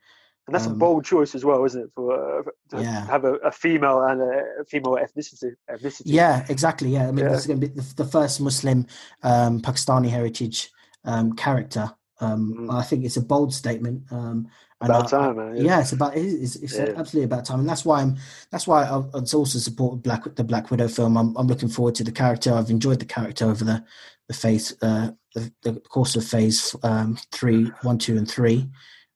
And 0.46 0.54
that's 0.54 0.66
Um, 0.66 0.72
a 0.72 0.76
bold 0.76 1.04
choice 1.04 1.34
as 1.36 1.44
well, 1.44 1.64
isn't 1.64 1.80
it? 1.82 1.90
For 1.94 2.40
uh, 2.40 2.42
to 2.70 2.82
Yeah. 2.82 3.06
have 3.06 3.24
a, 3.24 3.34
a 3.36 3.52
female 3.52 4.02
and 4.02 4.20
a 4.20 4.64
female 4.68 4.96
ethnicity. 5.04 5.52
ethnicity. 5.70 6.02
yeah, 6.06 6.44
exactly. 6.48 6.90
Yeah, 6.90 7.08
I 7.08 7.12
mean, 7.12 7.24
Yeah. 7.24 7.30
this 7.32 7.40
is 7.42 7.46
going 7.46 7.60
to 7.60 7.68
be 7.68 7.72
the, 7.80 7.94
the 7.94 8.04
first 8.04 8.40
Muslim 8.40 8.86
um, 9.22 9.60
Pakistani 9.60 10.08
heritage 10.08 10.70
um, 11.04 11.32
character. 11.34 11.92
Um, 12.20 12.54
Mhm. 12.68 12.74
I 12.74 12.82
think 12.82 13.04
it's 13.04 13.16
a 13.16 13.22
bold 13.22 13.52
statement. 13.54 14.02
Um, 14.10 14.48
and 14.80 14.90
About 14.90 15.06
I- 15.12 15.16
time, 15.18 15.36
man. 15.36 15.56
yeah, 15.56 15.80
it's 15.80 15.92
about 15.92 16.16
it 16.16 16.24
is, 16.24 16.56
it's 16.56 16.74
Yeah. 16.76 16.94
absolutely 16.96 17.24
about 17.24 17.44
time, 17.44 17.60
and 17.60 17.68
that's 17.68 17.84
why 17.84 18.00
I'm 18.02 18.16
that's 18.50 18.66
why 18.66 18.82
I, 18.82 18.96
I 18.98 19.20
also 19.20 19.58
support 19.58 20.02
Black 20.02 20.22
the 20.34 20.42
Black 20.44 20.70
Widow 20.72 20.88
film. 20.88 21.16
I'm 21.16 21.36
I'm 21.36 21.46
looking 21.46 21.68
forward 21.68 21.94
to 21.96 22.04
the 22.04 22.10
character. 22.10 22.52
I've 22.52 22.68
enjoyed 22.70 22.98
the 22.98 23.04
character 23.16 23.44
over 23.46 23.64
the 23.64 23.84
the 24.28 24.34
phase 24.34 24.74
uh, 24.82 25.10
the, 25.34 25.52
the 25.62 25.72
course 25.80 26.16
of 26.16 26.24
phase 26.24 26.74
um, 26.82 27.16
three, 27.30 27.70
one, 27.82 27.98
two, 27.98 28.16
and 28.16 28.28
three. 28.28 28.68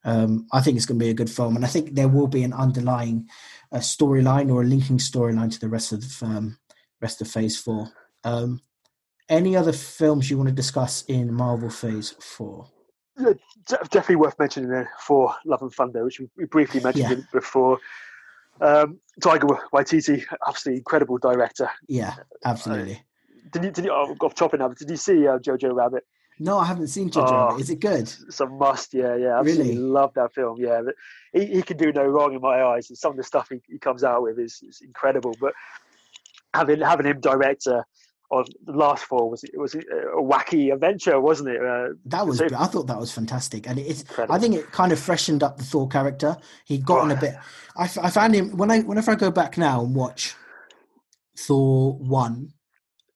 Um, 0.06 0.46
I 0.52 0.60
think 0.60 0.76
it's 0.76 0.86
going 0.86 0.98
to 1.00 1.04
be 1.04 1.10
a 1.10 1.14
good 1.14 1.28
film, 1.28 1.56
and 1.56 1.64
I 1.64 1.68
think 1.68 1.94
there 1.94 2.08
will 2.08 2.28
be 2.28 2.44
an 2.44 2.52
underlying 2.52 3.28
uh, 3.72 3.78
storyline 3.78 4.50
or 4.52 4.62
a 4.62 4.64
linking 4.64 4.98
storyline 4.98 5.52
to 5.52 5.58
the 5.60 5.68
rest 5.68 5.92
of 5.92 6.04
um, 6.22 6.56
rest 7.02 7.20
of 7.20 7.28
Phase 7.28 7.58
Four. 7.58 7.88
Um, 8.22 8.60
any 9.28 9.56
other 9.56 9.72
films 9.72 10.30
you 10.30 10.36
want 10.38 10.48
to 10.48 10.54
discuss 10.54 11.02
in 11.08 11.34
Marvel 11.34 11.70
Phase 11.70 12.12
Four? 12.20 12.68
De- 13.18 13.34
definitely 13.66 14.16
worth 14.16 14.38
mentioning 14.38 14.70
there 14.70 14.88
Thor 15.02 15.34
Love 15.44 15.62
and 15.62 15.72
Thunder, 15.72 16.04
which 16.04 16.20
we, 16.36 16.44
briefly 16.44 16.80
mentioned 16.80 17.18
Yeah. 17.18 17.24
before. 17.32 17.80
Um, 18.60 19.00
Taika 19.20 19.58
Waititi, 19.74 20.24
absolutely 20.46 20.78
incredible 20.78 21.18
director. 21.18 21.68
Yeah, 21.88 22.14
absolutely. 22.44 23.02
Did 23.50 23.64
you? 23.64 23.70
Did 23.72 23.84
you? 23.86 23.90
Oh, 23.92 24.14
off 24.20 24.34
topic 24.36 24.60
now. 24.60 24.68
but 24.68 24.78
Did 24.78 24.88
you 24.90 24.96
see 24.96 25.26
uh, 25.26 25.38
Jojo 25.38 25.74
Rabbit? 25.74 26.04
No, 26.38 26.58
I 26.58 26.66
haven't 26.66 26.88
seen 26.88 27.08
Jojo. 27.10 27.52
Oh. 27.52 27.58
Is 27.58 27.70
it 27.70 27.80
good? 27.80 28.02
It's 28.28 28.40
a 28.40 28.46
must. 28.46 28.92
Yeah, 28.92 29.16
yeah. 29.16 29.38
Absolutely 29.38 29.70
Really? 29.74 29.78
love 29.80 30.12
that 30.14 30.34
film. 30.34 30.56
Yeah, 30.60 30.82
but 30.84 30.94
he, 31.32 31.46
he 31.46 31.62
can 31.62 31.76
do 31.78 31.92
no 31.92 32.04
wrong 32.04 32.34
in 32.34 32.40
my 32.42 32.62
eyes. 32.62 32.90
And 32.90 32.98
some 32.98 33.12
of 33.12 33.16
the 33.16 33.22
stuff 33.24 33.48
he, 33.50 33.60
he 33.68 33.78
comes 33.78 34.04
out 34.04 34.22
with 34.22 34.38
is, 34.38 34.62
is 34.68 34.80
incredible. 34.82 35.34
But 35.40 35.54
having 36.52 36.80
having 36.80 37.06
him 37.06 37.20
direct 37.20 37.66
uh, 37.66 37.82
on 38.30 38.44
the 38.64 38.72
last 38.72 39.04
Thor 39.04 39.30
was 39.30 39.44
it 39.44 39.58
was 39.58 39.74
a 39.76 39.80
wacky 40.16 40.72
adventure, 40.74 41.18
wasn't 41.20 41.48
it? 41.50 41.64
Uh, 41.64 41.94
That 42.04 42.26
was. 42.26 42.36
So- 42.38 42.48
I 42.58 42.66
thought 42.66 42.86
that 42.88 42.98
was 43.00 43.12
fantastic, 43.12 43.66
and 43.66 43.78
it's. 43.78 44.02
incredible. 44.02 44.34
I 44.34 44.38
think 44.38 44.54
it 44.56 44.70
kind 44.72 44.92
of 44.92 44.98
freshened 44.98 45.42
up 45.42 45.56
the 45.56 45.64
Thor 45.64 45.88
character. 45.88 46.36
He'd 46.66 46.84
gotten 46.84 47.12
a 47.12 47.16
bit. 47.20 47.34
I, 47.76 47.84
I 47.84 48.10
found 48.10 48.34
him 48.34 48.56
when 48.58 48.70
I 48.70 48.80
whenever 48.80 49.10
I 49.10 49.14
go 49.14 49.30
back 49.30 49.56
now 49.56 49.82
and 49.82 49.94
watch 49.94 50.34
Thor 51.38 51.94
one, 51.94 52.50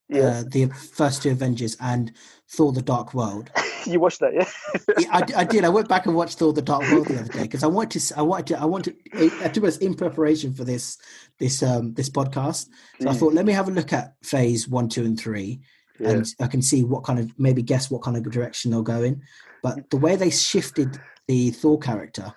yeah, 0.08 0.20
uh, 0.22 0.44
the 0.48 0.66
first 0.68 1.22
two 1.22 1.30
Avengers, 1.30 1.76
and 1.80 2.12
Thor: 2.50 2.72
The 2.72 2.82
Dark 2.82 3.14
World. 3.14 3.50
you 3.86 4.00
watched 4.00 4.20
that, 4.20 4.34
yeah? 4.34 4.48
Yeah, 4.96 5.08
I, 5.12 5.24
I 5.36 5.44
did. 5.44 5.64
I 5.64 5.68
went 5.68 5.88
back 5.88 6.06
and 6.06 6.14
watched 6.14 6.38
Thor: 6.38 6.52
The 6.52 6.62
Dark 6.62 6.88
World 6.88 7.08
the 7.08 7.18
other 7.18 7.28
day 7.30 7.42
because 7.42 7.62
I 7.62 7.68
wanted 7.68 8.00
to. 8.00 8.18
I 8.18 8.22
wanted 8.22 8.46
to. 8.48 8.60
I 8.60 8.64
wanted. 8.64 8.96
I 9.42 9.48
to 9.48 9.60
was 9.60 9.78
in 9.78 9.94
preparation 9.94 10.52
for 10.52 10.64
this 10.64 10.98
this 11.38 11.62
um 11.62 11.94
this 11.94 12.10
podcast. 12.10 12.68
So 13.00 13.08
I 13.08 13.12
Mm, 13.12 13.18
thought, 13.18 13.34
let 13.34 13.46
me 13.46 13.52
have 13.52 13.68
a 13.68 13.72
look 13.72 13.92
at 13.92 14.14
Phase 14.22 14.68
one, 14.68 14.88
two, 14.88 15.04
and 15.04 15.18
three. 15.18 15.60
yeah. 16.00 16.10
and 16.10 16.26
I 16.40 16.46
can 16.48 16.62
see 16.62 16.82
what 16.82 17.04
kind 17.04 17.18
of 17.18 17.32
maybe 17.38 17.62
guess 17.62 17.90
what 17.90 18.02
kind 18.02 18.16
of 18.16 18.30
direction 18.30 18.70
they'll 18.70 18.82
go 18.82 19.02
in. 19.02 19.22
But 19.62 19.90
the 19.90 19.96
way 19.98 20.16
they 20.16 20.30
shifted 20.30 20.98
the 21.28 21.50
Thor 21.50 21.78
character, 21.78 22.34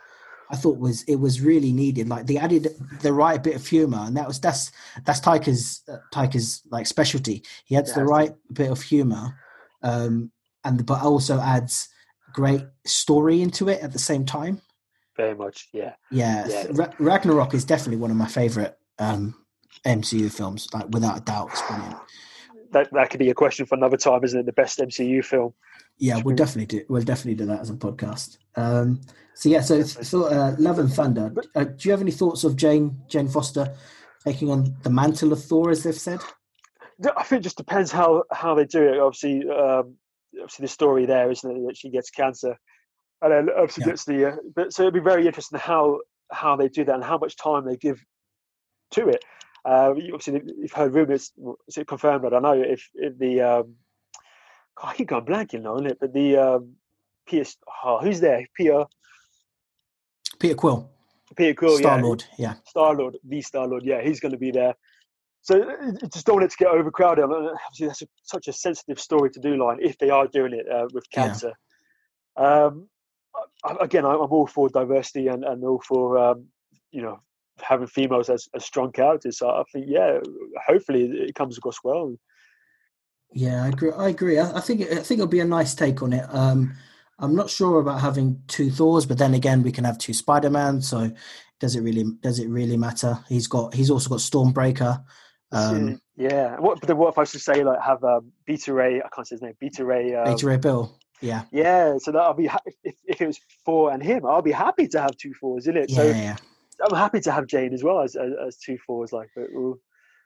I 0.51 0.55
thought 0.55 0.77
was 0.77 1.03
it 1.03 1.15
was 1.15 1.41
really 1.41 1.71
needed. 1.73 2.07
Like 2.07 2.27
they 2.27 2.37
added 2.37 2.67
the 3.01 3.13
right 3.13 3.41
bit 3.41 3.55
of 3.55 3.65
humor, 3.65 3.99
and 4.05 4.15
that 4.17 4.27
was 4.27 4.39
that's 4.39 4.71
that's 5.05 5.19
Taika's 5.21 5.81
uh, 5.89 5.97
Taika's 6.11 6.61
like 6.69 6.85
specialty. 6.85 7.43
He 7.65 7.75
adds 7.75 7.93
the 7.93 8.03
right 8.03 8.31
bit 8.51 8.69
of 8.69 8.81
humor, 8.81 9.33
um, 9.83 10.31
and 10.63 10.85
but 10.85 11.01
also 11.01 11.39
adds 11.39 11.89
great 12.33 12.63
story 12.85 13.41
into 13.41 13.69
it 13.69 13.81
at 13.81 13.93
the 13.93 13.99
same 13.99 14.25
time. 14.25 14.61
very 15.15 15.35
much. 15.35 15.69
Yeah, 15.73 15.93
Yeah, 16.11 16.47
Yeah. 16.47 16.67
Ra- 16.71 16.93
Ragnarok 16.99 17.53
is 17.53 17.65
definitely 17.65 17.97
one 17.97 18.11
of 18.11 18.17
my 18.17 18.27
favorite 18.27 18.75
um, 18.97 19.35
MCU 19.85 20.31
films, 20.31 20.67
like 20.73 20.87
without 20.89 21.17
a 21.17 21.21
doubt. 21.21 21.49
It's 21.51 21.61
brilliant. 21.61 21.95
that 22.71 22.91
that 22.91 23.09
could 23.11 23.19
be 23.19 23.29
a 23.29 23.35
question 23.35 23.65
for 23.65 23.75
another 23.75 23.97
time, 23.97 24.23
isn't 24.23 24.39
it? 24.39 24.45
The 24.45 24.53
best 24.53 24.79
MCU 24.79 25.23
film. 25.23 25.53
Yeah, 25.99 26.21
we'll 26.23 26.35
definitely 26.35 26.65
do. 26.65 26.85
We'll 26.89 27.03
definitely 27.03 27.35
do 27.35 27.45
that 27.45 27.59
as 27.61 27.69
a 27.69 27.73
podcast. 27.73 28.37
Um, 28.55 29.01
so 29.35 29.49
yeah, 29.49 29.61
so 29.61 29.83
so 29.83 30.25
uh, 30.25 30.55
Love 30.57 30.79
and 30.79 30.91
Thunder. 30.91 31.31
Uh, 31.55 31.65
do 31.65 31.87
you 31.87 31.91
have 31.91 32.01
any 32.01 32.11
thoughts 32.11 32.43
of 32.43 32.55
Jane 32.55 32.99
Jane 33.07 33.27
Foster 33.27 33.75
taking 34.23 34.49
on 34.49 34.75
the 34.81 34.89
mantle 34.89 35.33
of 35.33 35.43
Thor, 35.43 35.69
as 35.69 35.83
they've 35.83 35.93
said? 35.93 36.19
I 37.17 37.23
think 37.23 37.41
it 37.41 37.43
just 37.43 37.57
depends 37.57 37.91
how 37.91 38.23
how 38.31 38.55
they 38.55 38.65
do 38.65 38.83
it. 38.83 38.99
Obviously, 38.99 39.49
um, 39.49 39.95
obviously 40.35 40.63
the 40.63 40.67
story 40.67 41.05
there 41.05 41.29
isn't 41.31 41.49
it 41.57 41.67
that 41.67 41.77
she 41.77 41.89
gets 41.89 42.09
cancer, 42.09 42.57
and 43.21 43.31
then 43.31 43.49
obviously 43.55 43.81
Yeah. 43.83 43.91
gets 43.91 44.05
the. 44.05 44.25
Uh, 44.31 44.35
but 44.55 44.73
so 44.73 44.83
it'd 44.83 44.93
be 44.93 44.99
very 44.99 45.25
interesting 45.27 45.59
how 45.59 45.99
how 46.31 46.55
they 46.55 46.69
do 46.69 46.83
that 46.85 46.95
and 46.95 47.03
how 47.03 47.17
much 47.17 47.35
time 47.37 47.65
they 47.65 47.75
give 47.77 48.03
to 48.91 49.09
it. 49.09 49.23
Uh, 49.65 49.93
you- 49.95 50.13
obviously, 50.13 50.41
you've 50.57 50.71
heard 50.73 50.93
rumors. 50.93 51.31
Is 51.67 51.77
it 51.77 51.87
confirmed? 51.87 52.25
I 52.25 52.29
don't 52.29 52.43
know 52.43 52.53
if, 52.61 52.89
if 52.95 53.17
the. 53.17 53.41
Um, 53.41 53.75
God, 54.75 54.87
I 54.89 54.95
keep 54.95 55.09
going 55.09 55.25
blanking 55.25 55.61
now, 55.61 55.75
isn't 55.75 55.87
it? 55.87 55.97
But 55.99 56.13
the 56.13 56.37
um, 56.37 56.75
Peter, 57.27 57.49
oh, 57.85 57.99
who's 57.99 58.19
there? 58.19 58.45
Peter 58.55 58.85
Peter 60.39 60.55
Quill, 60.55 60.89
Peter 61.37 61.53
Quill, 61.53 61.77
Star 61.77 61.97
yeah, 61.97 62.03
Lord. 62.03 62.23
Yeah, 62.37 62.53
Star 62.65 62.95
Lord, 62.95 63.17
the 63.23 63.41
Star 63.41 63.67
Lord, 63.67 63.83
yeah, 63.85 64.01
he's 64.01 64.19
going 64.19 64.31
to 64.31 64.37
be 64.37 64.51
there. 64.51 64.75
So 65.43 65.61
uh, 65.61 65.85
you 65.85 66.07
just 66.11 66.25
don't 66.25 66.37
want 66.37 66.45
it 66.45 66.51
to 66.51 66.57
get 66.57 66.69
overcrowded. 66.69 67.25
And 67.25 67.33
Obviously, 67.33 67.87
that's 67.87 68.01
a, 68.01 68.07
such 68.23 68.47
a 68.47 68.53
sensitive 68.53 68.99
story 68.99 69.29
to 69.31 69.39
do, 69.39 69.55
line 69.57 69.77
if 69.81 69.97
they 69.97 70.09
are 70.09 70.25
doing 70.25 70.53
it 70.53 70.65
uh, 70.71 70.87
with 70.93 71.05
Yeah. 71.13 71.25
cancer. 71.25 71.53
Um, 72.37 72.87
I- 73.35 73.73
I- 73.73 73.83
again, 73.83 74.05
I'm 74.05 74.21
I'm 74.21 74.31
all 74.31 74.47
for 74.47 74.69
diversity 74.69 75.27
and, 75.27 75.43
and 75.43 75.63
all 75.63 75.81
for 75.85 76.17
um, 76.17 76.45
you 76.91 77.01
know 77.01 77.19
having 77.61 77.87
females 77.87 78.29
as, 78.29 78.47
as 78.55 78.65
strong 78.65 78.91
characters. 78.91 79.37
So 79.37 79.49
I 79.49 79.63
think, 79.71 79.85
yeah, 79.87 80.19
hopefully 80.65 81.03
it 81.03 81.35
comes 81.35 81.57
across 81.57 81.77
well. 81.83 82.15
Yeah, 83.33 83.63
I 83.63 83.67
agree. 83.67 83.91
I 83.91 84.09
agree. 84.09 84.39
I, 84.39 84.57
I 84.57 84.61
think 84.61 84.81
I 84.81 84.95
think 84.95 85.19
it'll 85.19 85.27
be 85.27 85.39
a 85.41 85.45
nice 85.45 85.75
take 85.75 86.01
on 86.01 86.13
it. 86.13 86.25
Um, 86.33 86.73
I'm 87.19 87.35
not 87.35 87.49
sure 87.49 87.79
about 87.79 87.99
having 88.01 88.41
two 88.47 88.71
Thors, 88.71 89.05
but 89.05 89.17
then 89.17 89.33
again, 89.33 89.61
we 89.61 89.71
can 89.71 89.83
have 89.83 89.97
two 89.97 90.13
Spider 90.13 90.49
Man. 90.49 90.81
So 90.81 91.11
does 91.59 91.75
it 91.75 91.81
really 91.81 92.05
does 92.21 92.39
it 92.39 92.47
really 92.47 92.77
matter? 92.77 93.19
He's 93.27 93.47
got 93.47 93.73
he's 93.73 93.89
also 93.89 94.09
got 94.09 94.19
Stormbreaker. 94.19 95.03
Um, 95.53 96.01
yeah. 96.15 96.57
What? 96.57 96.81
But 96.81 96.97
what 96.97 97.09
if 97.09 97.17
I 97.17 97.21
was 97.21 97.31
to 97.31 97.39
say 97.39 97.63
like 97.63 97.81
have 97.81 98.03
um, 98.03 98.31
Beta 98.45 98.73
Ray? 98.73 99.01
I 99.01 99.07
can't 99.13 99.27
say 99.27 99.35
his 99.35 99.41
name. 99.41 99.53
Beta 99.59 99.85
Ray. 99.85 100.15
Um, 100.15 100.25
Beta 100.25 100.47
Ray 100.47 100.57
Bill. 100.57 100.97
Yeah. 101.21 101.43
Yeah. 101.51 101.97
So 101.99 102.11
that 102.11 102.19
I'll 102.19 102.33
be 102.33 102.47
ha- 102.47 102.59
if 102.83 102.95
if 103.05 103.21
it 103.21 103.27
was 103.27 103.39
Thor 103.65 103.91
and 103.91 104.03
him, 104.03 104.25
I'll 104.25 104.41
be 104.41 104.51
happy 104.51 104.87
to 104.89 105.01
have 105.01 105.15
two 105.17 105.33
Thors, 105.39 105.67
in 105.67 105.77
it. 105.77 105.89
Yeah, 105.89 105.95
so 105.95 106.03
yeah. 106.07 106.35
I'm 106.85 106.95
happy 106.95 107.21
to 107.21 107.31
have 107.31 107.47
Jane 107.47 107.73
as 107.73 107.83
well 107.83 108.01
as 108.01 108.15
as, 108.15 108.31
as 108.45 108.57
two 108.57 108.77
Thors. 108.85 109.13
Like, 109.13 109.29
but 109.35 109.43
ooh. 109.43 109.79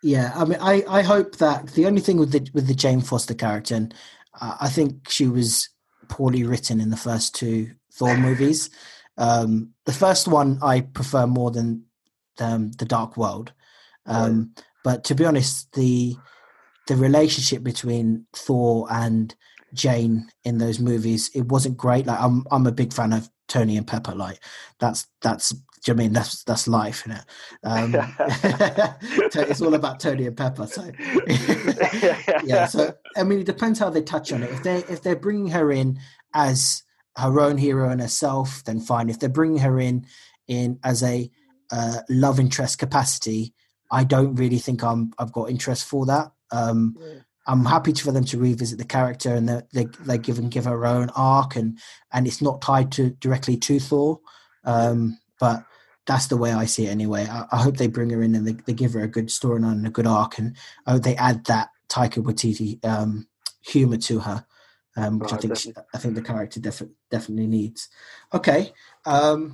Yeah, 0.04 0.32
I 0.36 0.46
mean, 0.46 0.60
I, 0.62 0.84
I 0.88 1.02
hope 1.02 1.38
that 1.38 1.70
the 1.70 1.88
only 1.88 2.02
thing 2.02 2.18
with 2.18 2.32
the 2.32 2.48
with 2.54 2.68
the 2.68 2.76
Jane 2.76 3.02
Foster 3.02 3.34
character, 3.34 3.76
and 3.76 3.94
uh, 4.40 4.58
I 4.60 4.70
think 4.70 5.10
she 5.10 5.28
was 5.28 5.70
poorly 6.08 6.44
written 6.44 6.80
in 6.80 6.90
the 6.90 6.98
first 6.98 7.36
two 7.36 7.72
Thor 7.94 8.16
movies. 8.18 8.70
Um, 9.18 9.74
the 9.86 9.94
first 9.94 10.28
one 10.28 10.60
I 10.62 10.82
prefer 10.82 11.26
more 11.26 11.52
than 11.52 11.86
um, 12.40 12.72
the 12.74 12.86
Dark 12.86 13.18
World, 13.18 13.54
um, 14.06 14.54
but 14.88 15.04
to 15.04 15.16
be 15.16 15.26
honest, 15.26 15.74
the 15.74 16.16
the 16.88 16.96
relationship 16.96 17.62
between 17.62 18.26
Thor 18.34 18.88
and 18.90 19.36
Jane 19.74 20.30
in 20.46 20.60
those 20.60 20.80
movies 20.80 21.30
it 21.36 21.50
wasn't 21.50 21.76
great. 21.76 22.06
Like 22.06 22.22
I'm 22.22 22.46
I'm 22.52 22.66
a 22.66 22.72
big 22.72 22.94
fan 22.94 23.12
of 23.12 23.30
Tony 23.50 23.76
and 23.76 23.86
Pepper. 23.86 24.16
Like 24.16 24.42
that's 24.80 25.06
that's 25.22 25.50
do 25.50 25.60
you 25.88 25.94
know 25.94 26.04
I 26.04 26.04
mean 26.06 26.14
that's 26.14 26.46
that's 26.46 26.70
life, 26.70 27.06
is 27.06 27.18
it? 27.18 27.26
Um, 27.66 27.96
it's 29.36 29.62
all 29.62 29.74
about 29.74 30.00
Tony 30.00 30.26
and 30.26 30.38
Pepper. 30.38 30.68
So 30.68 30.90
yeah, 32.46 32.66
so 32.68 32.94
I 33.18 33.24
mean, 33.24 33.40
it 33.40 33.46
depends 33.46 33.80
how 33.80 33.90
they 33.90 34.02
touch 34.02 34.32
on 34.32 34.42
it. 34.42 34.52
If 34.52 34.64
they 34.64 34.78
if 34.86 35.04
they're 35.04 35.18
bringing 35.18 35.50
her 35.50 35.70
in 35.70 36.00
as 36.34 36.82
her 37.18 37.42
own 37.42 37.58
hero 37.58 37.90
and 37.90 38.00
herself, 38.00 38.64
then 38.64 38.80
fine. 38.80 39.10
If 39.10 39.20
they're 39.20 39.28
bringing 39.28 39.60
her 39.60 39.82
in 39.82 40.06
in 40.48 40.80
as 40.86 41.04
a 41.04 41.30
uh, 41.74 42.04
love 42.08 42.40
interest 42.40 42.80
capacity, 42.80 43.54
I 43.92 44.04
don't 44.04 44.36
really 44.36 44.60
think 44.60 44.84
I'm 44.84 45.14
I've 45.18 45.32
got 45.32 45.50
interest 45.50 45.86
for 45.86 46.06
that. 46.08 46.32
Um, 46.52 46.98
I'm 47.46 47.66
happy 47.66 47.94
for 47.94 48.12
them 48.12 48.26
to 48.26 48.38
revisit 48.38 48.78
the 48.78 48.86
character 48.86 49.34
and 49.34 49.48
they 49.48 49.62
they, 49.74 49.86
they 50.06 50.18
give 50.18 50.38
and 50.38 50.52
give 50.52 50.66
her 50.66 50.86
own 50.86 51.10
arc 51.16 51.56
and 51.56 51.78
and 52.12 52.28
it's 52.28 52.42
not 52.42 52.62
tied 52.62 52.92
to 52.94 53.12
directly 53.12 53.58
to 53.58 53.80
Thor. 53.80 54.20
Um, 54.64 55.18
but 55.40 55.64
that's 56.06 56.28
the 56.28 56.38
way 56.38 56.52
I 56.52 56.66
see 56.66 56.88
it 56.88 56.92
anyway. 56.92 57.28
I, 57.30 57.46
I 57.52 57.58
hope 57.58 57.78
they 57.78 57.88
bring 57.88 58.10
her 58.10 58.24
in 58.24 58.36
and 58.36 58.48
they, 58.48 58.54
they 58.66 58.74
give 58.74 58.94
her 58.94 59.02
a 59.02 59.08
good 59.08 59.28
storyline 59.28 59.74
and 59.74 59.88
a 59.88 59.92
good 59.92 60.08
arc, 60.08 60.38
and 60.40 60.56
I 60.86 60.94
hope 60.94 61.04
they 61.04 61.16
add 61.16 61.46
that 61.46 61.70
Taika 61.90 62.24
Waititi 62.24 62.84
um, 62.86 63.28
humor 63.62 63.98
to 63.98 64.20
her, 64.20 64.46
um, 64.96 65.20
which 65.20 65.32
Oh, 65.32 65.36
I 65.36 65.40
think 65.40 65.54
definitely. 65.54 65.84
I 65.94 65.98
think 65.98 66.16
the 66.16 66.22
character 66.22 66.60
def- 66.60 66.82
definitely 67.12 67.48
needs. 67.48 67.90
Okay, 68.34 68.74
um, 69.06 69.54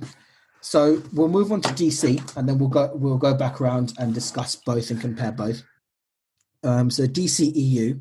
so 0.64 1.02
we'll 1.12 1.28
move 1.28 1.52
on 1.52 1.60
to 1.60 1.68
DC, 1.74 2.36
and 2.38 2.48
then 2.48 2.58
we'll 2.58 2.70
go 2.70 2.90
we'll 2.94 3.18
go 3.18 3.34
back 3.34 3.60
around 3.60 3.92
and 3.98 4.14
discuss 4.14 4.56
both 4.56 4.90
and 4.90 4.98
compare 4.98 5.30
both. 5.30 5.62
Um, 6.62 6.90
so 6.90 7.06
DCEU, 7.06 8.00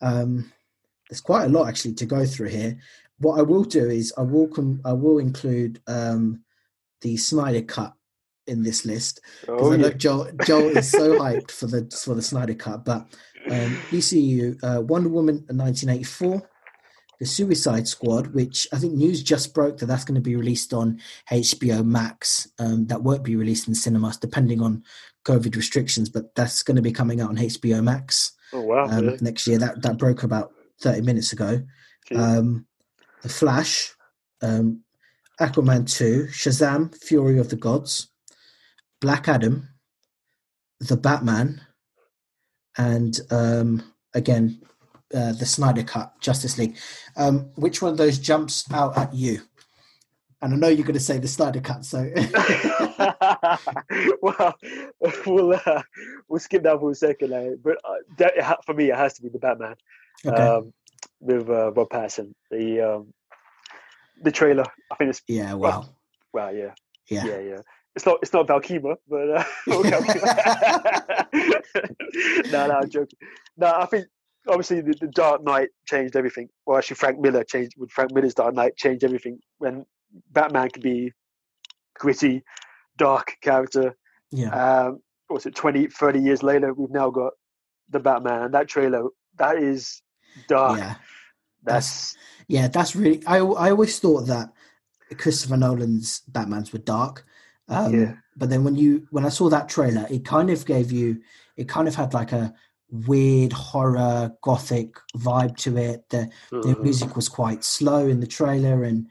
um, 0.00 0.52
there's 1.10 1.20
quite 1.20 1.46
a 1.46 1.48
lot 1.48 1.66
actually 1.66 1.94
to 1.94 2.06
go 2.06 2.24
through 2.24 2.50
here. 2.50 2.78
What 3.18 3.40
I 3.40 3.42
will 3.42 3.64
do 3.64 3.90
is 3.90 4.14
I 4.16 4.22
will 4.22 4.46
com- 4.46 4.80
I 4.84 4.92
will 4.92 5.18
include 5.18 5.80
um, 5.88 6.44
the 7.00 7.16
Snyder 7.16 7.62
cut 7.62 7.94
in 8.46 8.62
this 8.62 8.84
list 8.84 9.20
because 9.40 9.60
Oh, 9.60 9.72
I 9.72 9.76
know 9.76 9.88
yeah. 9.88 9.94
Joel 9.94 10.30
Joel 10.44 10.78
is 10.78 10.88
so 10.88 11.18
hyped 11.18 11.50
for 11.50 11.66
the 11.66 11.90
for 12.04 12.14
the 12.14 12.22
Snyder 12.22 12.54
cut. 12.54 12.84
But 12.84 13.08
um, 13.50 13.76
DCU 13.90 14.56
uh, 14.62 14.82
Wonder 14.82 15.08
Woman 15.08 15.38
1984, 15.48 16.48
the 17.18 17.26
Suicide 17.26 17.88
Squad, 17.88 18.28
which 18.28 18.68
I 18.72 18.78
think 18.78 18.94
news 18.94 19.22
just 19.22 19.52
broke 19.52 19.78
that 19.78 19.86
that's 19.86 20.04
going 20.04 20.14
to 20.14 20.20
be 20.20 20.36
released 20.36 20.72
on 20.72 21.00
HBO 21.30 21.84
Max. 21.84 22.48
Um, 22.58 22.86
that 22.86 23.02
won't 23.02 23.24
be 23.24 23.36
released 23.36 23.68
in 23.68 23.74
cinemas 23.74 24.16
depending 24.16 24.62
on 24.62 24.84
COVID 25.24 25.56
restrictions, 25.56 26.08
but 26.08 26.34
that's 26.34 26.62
going 26.62 26.76
to 26.76 26.82
be 26.82 26.92
coming 26.92 27.20
out 27.20 27.30
on 27.30 27.36
HBO 27.36 27.82
Max 27.82 28.32
Oh 28.52 28.62
wow. 28.62 28.84
um, 28.84 29.08
yeah. 29.08 29.16
next 29.20 29.46
year. 29.46 29.58
That 29.58 29.82
that 29.82 29.98
broke 29.98 30.22
about 30.22 30.52
30 30.80 31.02
minutes 31.02 31.32
ago. 31.32 31.62
Um, 32.14 32.66
the 33.22 33.28
Flash, 33.28 33.94
um, 34.40 34.82
Aquaman 35.40 35.90
2, 35.90 36.28
Shazam, 36.30 36.96
Fury 36.96 37.38
of 37.38 37.50
the 37.50 37.56
Gods, 37.56 38.08
Black 39.00 39.28
Adam, 39.28 39.68
The 40.80 40.96
Batman, 40.96 41.60
and 42.78 43.20
um, 43.30 43.92
again, 44.14 44.62
uh, 45.14 45.32
the 45.32 45.46
Snyder 45.46 45.82
Cut, 45.82 46.20
Justice 46.20 46.58
League. 46.58 46.76
Um, 47.16 47.50
which 47.54 47.82
one 47.82 47.92
of 47.92 47.98
those 47.98 48.18
jumps 48.18 48.70
out 48.72 48.96
at 48.96 49.14
you? 49.14 49.42
And 50.40 50.54
I 50.54 50.56
know 50.56 50.68
you're 50.68 50.86
going 50.86 50.94
to 50.94 51.00
say 51.00 51.18
the 51.18 51.26
Snyder 51.26 51.60
Cut, 51.60 51.84
so 51.84 51.98
well, 54.22 54.54
we'll 55.26 55.54
uh, 55.54 55.82
we'll 56.28 56.38
skip 56.38 56.62
that 56.62 56.78
for 56.78 56.92
a 56.92 56.94
second. 56.94 57.32
Uh, 57.32 57.56
but 57.62 57.76
uh, 57.84 57.94
that, 58.18 58.64
for 58.64 58.72
me, 58.72 58.90
it 58.90 58.96
has 58.96 59.14
to 59.14 59.22
be 59.22 59.30
the 59.30 59.40
Batman 59.40 59.74
okay. 60.24 60.40
um, 60.40 60.72
with 61.18 61.48
uh, 61.48 61.72
Rob 61.72 61.88
Pattinson. 61.88 62.34
The 62.52 62.80
um, 62.80 63.12
the 64.22 64.30
trailer, 64.30 64.64
I 64.92 64.94
think 64.94 65.10
it's 65.10 65.22
yeah, 65.26 65.54
wow, 65.54 65.86
wow, 66.32 66.50
yeah, 66.50 66.74
yeah, 67.08 67.26
yeah, 67.26 67.40
yeah. 67.40 67.60
It's 67.96 68.06
not 68.06 68.18
it's 68.22 68.32
not 68.32 68.46
Val 68.46 68.60
Kilmer, 68.60 68.94
but 69.08 69.30
uh, 69.30 69.44
no, 69.66 69.82
no, 72.52 72.78
I'm 72.80 72.88
joking. 72.88 73.18
No, 73.56 73.74
I 73.74 73.86
think 73.86 74.06
obviously 74.48 74.80
the, 74.80 74.94
the 75.00 75.08
Dark 75.08 75.42
Knight 75.44 75.68
changed 75.86 76.16
everything. 76.16 76.48
Well, 76.66 76.78
actually, 76.78 76.96
Frank 76.96 77.20
Miller 77.20 77.44
changed 77.44 77.74
with 77.76 77.90
Frank 77.90 78.12
Miller's 78.14 78.34
Dark 78.34 78.54
Knight 78.54 78.76
changed 78.76 79.04
everything. 79.04 79.38
When 79.58 79.84
Batman 80.30 80.70
could 80.70 80.82
be 80.82 81.12
gritty, 81.94 82.42
dark 82.96 83.36
character. 83.42 83.96
yeah, 84.30 84.50
Um, 84.86 85.00
what's 85.28 85.46
it? 85.46 85.54
20, 85.54 85.88
30 85.88 86.20
years 86.20 86.42
later, 86.42 86.72
we've 86.74 86.90
now 86.90 87.10
got 87.10 87.32
the 87.90 88.00
Batman. 88.00 88.42
And 88.44 88.54
that 88.54 88.68
trailer, 88.68 89.04
that 89.36 89.56
is 89.58 90.02
dark. 90.48 90.78
yeah. 90.78 90.94
That's 91.64 92.16
Yeah, 92.46 92.68
that's 92.68 92.94
really. 92.96 93.22
I 93.26 93.38
I 93.38 93.70
always 93.70 93.98
thought 93.98 94.26
that 94.28 94.52
Christopher 95.18 95.56
Nolan's 95.56 96.20
Batman's 96.28 96.72
were 96.72 96.78
dark, 96.78 97.26
um, 97.68 97.92
Yeah. 97.92 98.14
but 98.36 98.48
then 98.48 98.62
when 98.64 98.76
you 98.76 99.06
when 99.10 99.26
I 99.26 99.28
saw 99.28 99.48
that 99.50 99.68
trailer, 99.68 100.06
it 100.08 100.24
kind 100.24 100.48
of 100.50 100.64
gave 100.64 100.92
you. 100.92 101.20
It 101.56 101.68
kind 101.68 101.88
of 101.88 101.96
had 101.96 102.14
like 102.14 102.30
a 102.32 102.54
weird 102.90 103.52
horror 103.52 104.32
gothic 104.42 104.94
vibe 105.16 105.56
to 105.58 105.76
it. 105.76 106.08
The 106.10 106.30
the 106.50 106.74
uh, 106.78 106.82
music 106.82 107.16
was 107.16 107.28
quite 107.28 107.64
slow 107.64 108.06
in 108.08 108.20
the 108.20 108.26
trailer, 108.26 108.84
and 108.84 109.08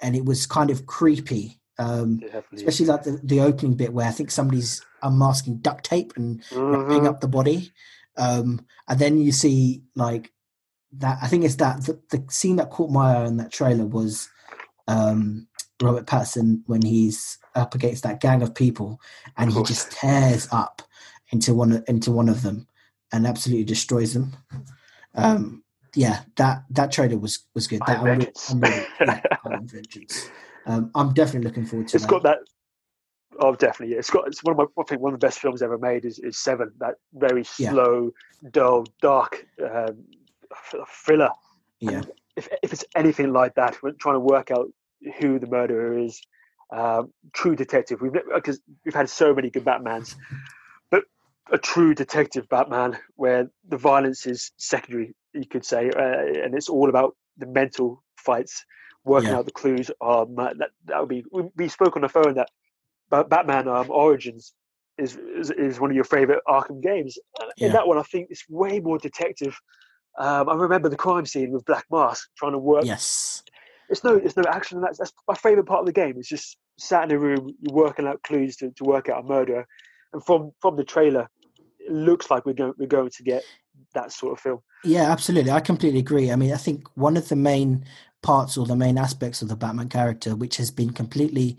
and 0.00 0.16
it 0.16 0.24
was 0.24 0.46
kind 0.46 0.70
of 0.70 0.86
creepy. 0.86 1.58
Um, 1.78 2.20
it 2.22 2.26
definitely 2.32 2.56
is. 2.56 2.62
especially 2.62 2.86
like 2.86 3.02
the, 3.04 3.20
the 3.24 3.40
opening 3.40 3.74
bit 3.74 3.92
where 3.92 4.06
I 4.06 4.10
think 4.12 4.30
somebody's 4.30 4.84
unmasking 5.02 5.58
duct 5.58 5.84
tape 5.84 6.12
and 6.16 6.42
wrapping 6.52 7.02
Mhm. 7.02 7.06
up 7.08 7.20
the 7.20 7.28
body. 7.28 7.72
Um, 8.16 8.66
and 8.88 8.98
then 8.98 9.18
you 9.18 9.32
see 9.32 9.82
like 9.96 10.32
that. 10.98 11.18
I 11.22 11.28
think 11.28 11.44
it's 11.44 11.56
that 11.56 11.82
the, 11.86 11.98
the 12.10 12.24
scene 12.28 12.56
that 12.56 12.70
caught 12.70 12.90
my 12.90 13.16
eye 13.16 13.24
in 13.26 13.38
that 13.38 13.50
trailer 13.52 13.86
was 13.86 14.28
um, 14.86 15.46
Robert 15.80 16.06
Pattinson 16.06 16.62
when 16.66 16.82
he's 16.82 17.38
up 17.54 17.74
against 17.74 18.02
that 18.02 18.20
gang 18.20 18.42
of 18.42 18.54
people 18.54 19.00
and 19.36 19.52
he 19.52 19.62
just 19.62 19.92
tears 19.92 20.48
up 20.52 20.82
into 21.30 21.54
one 21.54 21.82
into 21.88 22.10
one 22.12 22.28
of 22.28 22.42
them 22.42 22.66
and 23.12 23.26
absolutely 23.26 23.64
destroys 23.64 24.14
them. 24.14 24.32
Um, 25.14 25.62
yeah, 25.94 26.20
that 26.36 26.64
that 26.70 26.90
trailer 26.92 27.18
was 27.18 27.46
was 27.54 27.66
good. 27.66 27.80
I 27.82 27.94
That 27.94 28.00
I'm 28.00 28.04
re- 28.18 28.32
I'm 28.50 28.60
really- 28.60 28.86
yeah, 29.00 29.20
I 29.44 29.54
Am 29.54 29.66
Vengeance. 29.68 30.30
Um, 30.66 30.90
I'm 30.94 31.12
definitely 31.12 31.48
looking 31.48 31.66
forward 31.66 31.88
to 31.88 31.96
It's 31.96 32.04
that. 32.06 32.10
got 32.10 32.22
that. 32.22 32.38
Oh, 33.40 33.54
definitely. 33.54 33.96
It's 33.96 34.10
got. 34.10 34.26
It's 34.28 34.42
one 34.44 34.52
of 34.52 34.58
my. 34.58 34.82
I 34.82 34.84
think 34.86 35.02
one 35.02 35.12
of 35.12 35.20
the 35.20 35.26
best 35.26 35.38
films 35.40 35.60
ever 35.62 35.76
made 35.78 36.04
is, 36.04 36.18
is 36.18 36.38
Seven. 36.38 36.70
That 36.78 36.94
very 37.14 37.44
Yeah. 37.58 37.70
slow, 37.72 38.12
dull, 38.52 38.84
dark 39.00 39.46
um, 39.62 40.04
th- 40.70 40.82
thriller. 41.04 41.30
yeah, 41.80 42.02
If 42.36 42.48
if 42.62 42.72
it's 42.72 42.84
anything 42.94 43.32
like 43.32 43.54
that, 43.56 43.82
we're 43.82 43.92
trying 43.92 44.14
to 44.16 44.20
work 44.20 44.50
out 44.50 44.68
who 45.18 45.38
the 45.38 45.46
murderer 45.46 45.98
is. 45.98 46.20
Um, 46.70 47.12
true 47.34 47.54
detective. 47.56 48.00
We've 48.00 48.12
because 48.34 48.60
we've 48.84 48.94
had 48.94 49.10
so 49.10 49.34
many 49.34 49.50
good 49.50 49.64
Batmans, 49.64 50.14
but 50.20 50.40
a 51.52 51.58
true 51.58 51.94
detective 51.94 52.48
Batman 52.48 52.98
where 53.16 53.48
the 53.68 53.76
violence 53.76 54.26
is 54.26 54.50
secondary, 54.56 55.14
you 55.34 55.46
could 55.46 55.64
say, 55.64 55.90
uh, 55.90 56.44
and 56.44 56.54
it's 56.54 56.68
all 56.68 56.88
about 56.88 57.14
the 57.36 57.46
mental 57.46 58.02
fights, 58.16 58.64
working 59.04 59.30
Yeah. 59.30 59.38
out 59.38 59.44
the 59.44 59.52
clues. 59.52 59.90
Um, 60.00 60.34
that 60.36 60.70
that 60.86 61.00
would 61.00 61.08
be. 61.08 61.24
We, 61.30 61.42
we 61.56 61.68
spoke 61.68 61.96
on 61.96 62.02
the 62.02 62.08
phone 62.08 62.34
that 62.34 62.48
Batman 63.10 63.68
um, 63.68 63.90
Origins 63.90 64.54
is, 64.98 65.16
is 65.16 65.50
is 65.50 65.80
one 65.80 65.90
of 65.90 65.94
your 65.96 66.04
favorite 66.04 66.40
Arkham 66.48 66.82
games. 66.82 67.18
Yeah. 67.56 67.66
In 67.68 67.72
that 67.72 67.86
one, 67.86 67.98
I 67.98 68.02
think 68.02 68.28
it's 68.30 68.44
way 68.48 68.80
more 68.80 68.98
detective. 68.98 69.58
Um, 70.18 70.48
I 70.48 70.54
remember 70.54 70.88
the 70.88 70.96
crime 70.96 71.26
scene 71.26 71.50
with 71.52 71.64
Black 71.64 71.84
Mask 71.90 72.28
trying 72.36 72.52
to 72.52 72.58
work. 72.58 72.84
yes, 72.84 73.42
It's 73.88 74.04
no, 74.04 74.14
it's 74.16 74.36
no 74.36 74.44
action. 74.48 74.80
That's 74.80 74.98
that's 74.98 75.12
my 75.28 75.34
favorite 75.34 75.66
part 75.66 75.80
of 75.80 75.86
the 75.86 75.92
game. 75.92 76.14
It's 76.18 76.28
just 76.28 76.56
sat 76.78 77.04
in 77.04 77.16
a 77.16 77.18
room, 77.18 77.54
you're 77.60 77.74
working 77.74 78.06
out 78.06 78.22
clues 78.22 78.56
to, 78.56 78.70
to 78.72 78.84
work 78.84 79.08
out 79.08 79.24
a 79.24 79.26
murder, 79.26 79.66
and 80.12 80.24
from 80.24 80.52
from 80.60 80.76
the 80.76 80.84
trailer, 80.84 81.28
looks 81.88 82.30
like 82.30 82.46
we're 82.46 82.52
going 82.52 82.74
we're 82.78 82.86
going 82.86 83.10
to 83.10 83.22
get 83.22 83.44
that 83.94 84.12
sort 84.12 84.32
of 84.32 84.40
feel. 84.40 84.62
Yeah, 84.84 85.10
absolutely. 85.10 85.50
I 85.50 85.60
completely 85.60 86.00
agree. 86.00 86.30
I 86.30 86.36
mean, 86.36 86.52
I 86.52 86.56
think 86.56 86.86
one 86.94 87.16
of 87.16 87.28
the 87.28 87.36
main 87.36 87.84
parts 88.22 88.56
or 88.56 88.66
the 88.66 88.76
main 88.76 88.98
aspects 88.98 89.42
of 89.42 89.48
the 89.48 89.56
Batman 89.56 89.88
character, 89.88 90.36
which 90.36 90.56
has 90.56 90.70
been 90.70 90.90
completely 90.90 91.58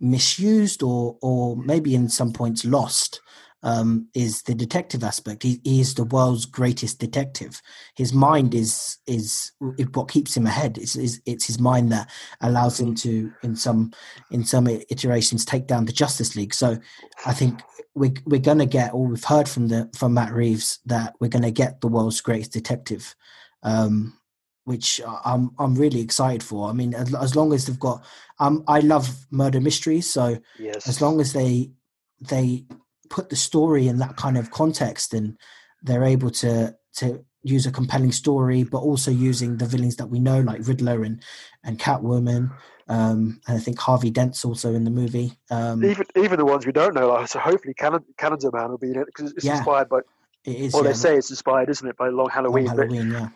misused 0.00 0.82
or 0.82 1.16
or 1.22 1.56
maybe 1.56 1.94
in 1.94 2.08
some 2.08 2.32
points 2.32 2.64
lost, 2.64 3.20
um, 3.62 4.08
is 4.14 4.42
the 4.42 4.54
detective 4.54 5.04
aspect. 5.04 5.42
He, 5.42 5.60
he, 5.62 5.80
is 5.80 5.94
the 5.94 6.04
world's 6.04 6.46
greatest 6.46 6.98
detective. 6.98 7.62
His 7.96 8.12
mind 8.12 8.54
is 8.54 8.98
is 9.06 9.52
what 9.92 10.10
keeps 10.10 10.36
him 10.36 10.46
ahead. 10.46 10.78
It's, 10.78 10.96
it's, 10.96 11.20
it's 11.26 11.46
his 11.46 11.60
mind 11.60 11.92
that 11.92 12.10
allows 12.40 12.80
him 12.80 12.94
to, 12.96 13.32
in 13.42 13.54
some 13.54 13.92
in 14.30 14.44
some 14.44 14.66
iterations, 14.66 15.44
take 15.44 15.66
down 15.66 15.84
the 15.84 15.92
Justice 15.92 16.34
League. 16.34 16.54
So, 16.54 16.78
I 17.24 17.32
think 17.32 17.60
we 17.94 18.14
we're 18.26 18.40
gonna 18.40 18.66
get, 18.66 18.94
or 18.94 19.06
we've 19.06 19.24
heard 19.24 19.48
from 19.48 19.68
the 19.68 19.88
from 19.96 20.14
Matt 20.14 20.32
Reeves 20.32 20.80
that 20.86 21.14
we're 21.20 21.28
gonna 21.28 21.52
get 21.52 21.80
the 21.80 21.88
world's 21.88 22.20
greatest 22.20 22.52
detective. 22.52 23.14
Um, 23.62 24.18
which 24.64 25.00
I'm 25.24 25.50
I'm 25.58 25.74
really 25.74 26.00
excited 26.00 26.42
for. 26.42 26.68
I 26.68 26.72
mean, 26.72 26.94
as, 26.94 27.12
as 27.14 27.34
long 27.34 27.52
as 27.52 27.66
they've 27.66 27.78
got, 27.78 28.04
um, 28.38 28.62
I 28.68 28.78
love 28.78 29.26
murder 29.30 29.60
mysteries, 29.60 30.12
so 30.12 30.38
yes. 30.58 30.88
as 30.88 31.00
long 31.00 31.20
as 31.20 31.32
they 31.32 31.72
they 32.20 32.64
put 33.12 33.28
the 33.28 33.36
story 33.36 33.86
in 33.86 33.98
that 33.98 34.16
kind 34.16 34.36
of 34.36 34.50
context 34.50 35.14
and 35.14 35.36
they're 35.82 36.02
able 36.02 36.30
to 36.30 36.74
to 36.94 37.24
use 37.42 37.66
a 37.66 37.70
compelling 37.70 38.10
story 38.10 38.64
but 38.64 38.78
also 38.78 39.10
using 39.10 39.58
the 39.58 39.66
villains 39.66 39.96
that 39.96 40.06
we 40.06 40.18
know 40.18 40.40
like 40.40 40.66
riddler 40.66 41.04
and 41.04 41.22
and 41.62 41.78
catwoman 41.78 42.50
um 42.88 43.40
and 43.46 43.56
i 43.56 43.58
think 43.58 43.78
harvey 43.78 44.10
dent's 44.10 44.44
also 44.44 44.74
in 44.74 44.84
the 44.84 44.90
movie 44.90 45.32
um. 45.50 45.84
Even 45.84 46.06
even 46.16 46.38
the 46.38 46.44
ones 46.44 46.64
we 46.64 46.72
don't 46.72 46.94
know 46.94 47.08
like, 47.08 47.28
so 47.28 47.38
hopefully 47.38 47.74
Calendar 47.74 48.50
Man 48.52 48.70
will 48.70 48.78
be 48.78 48.90
in 48.90 48.98
it 48.98 49.06
because 49.06 49.32
it's 49.32 49.44
yeah, 49.44 49.58
inspired 49.58 49.88
by 49.88 49.98
it 50.44 50.56
is 50.56 50.72
well 50.72 50.82
yeah. 50.82 50.90
they 50.90 50.96
say 50.96 51.16
it's 51.16 51.30
inspired 51.30 51.68
isn't 51.68 51.86
it 51.86 51.96
by 51.96 52.08
long 52.08 52.30
halloween, 52.30 52.64
long 52.66 52.76
halloween 52.76 53.12
but, 53.12 53.20
yeah. 53.20 53.28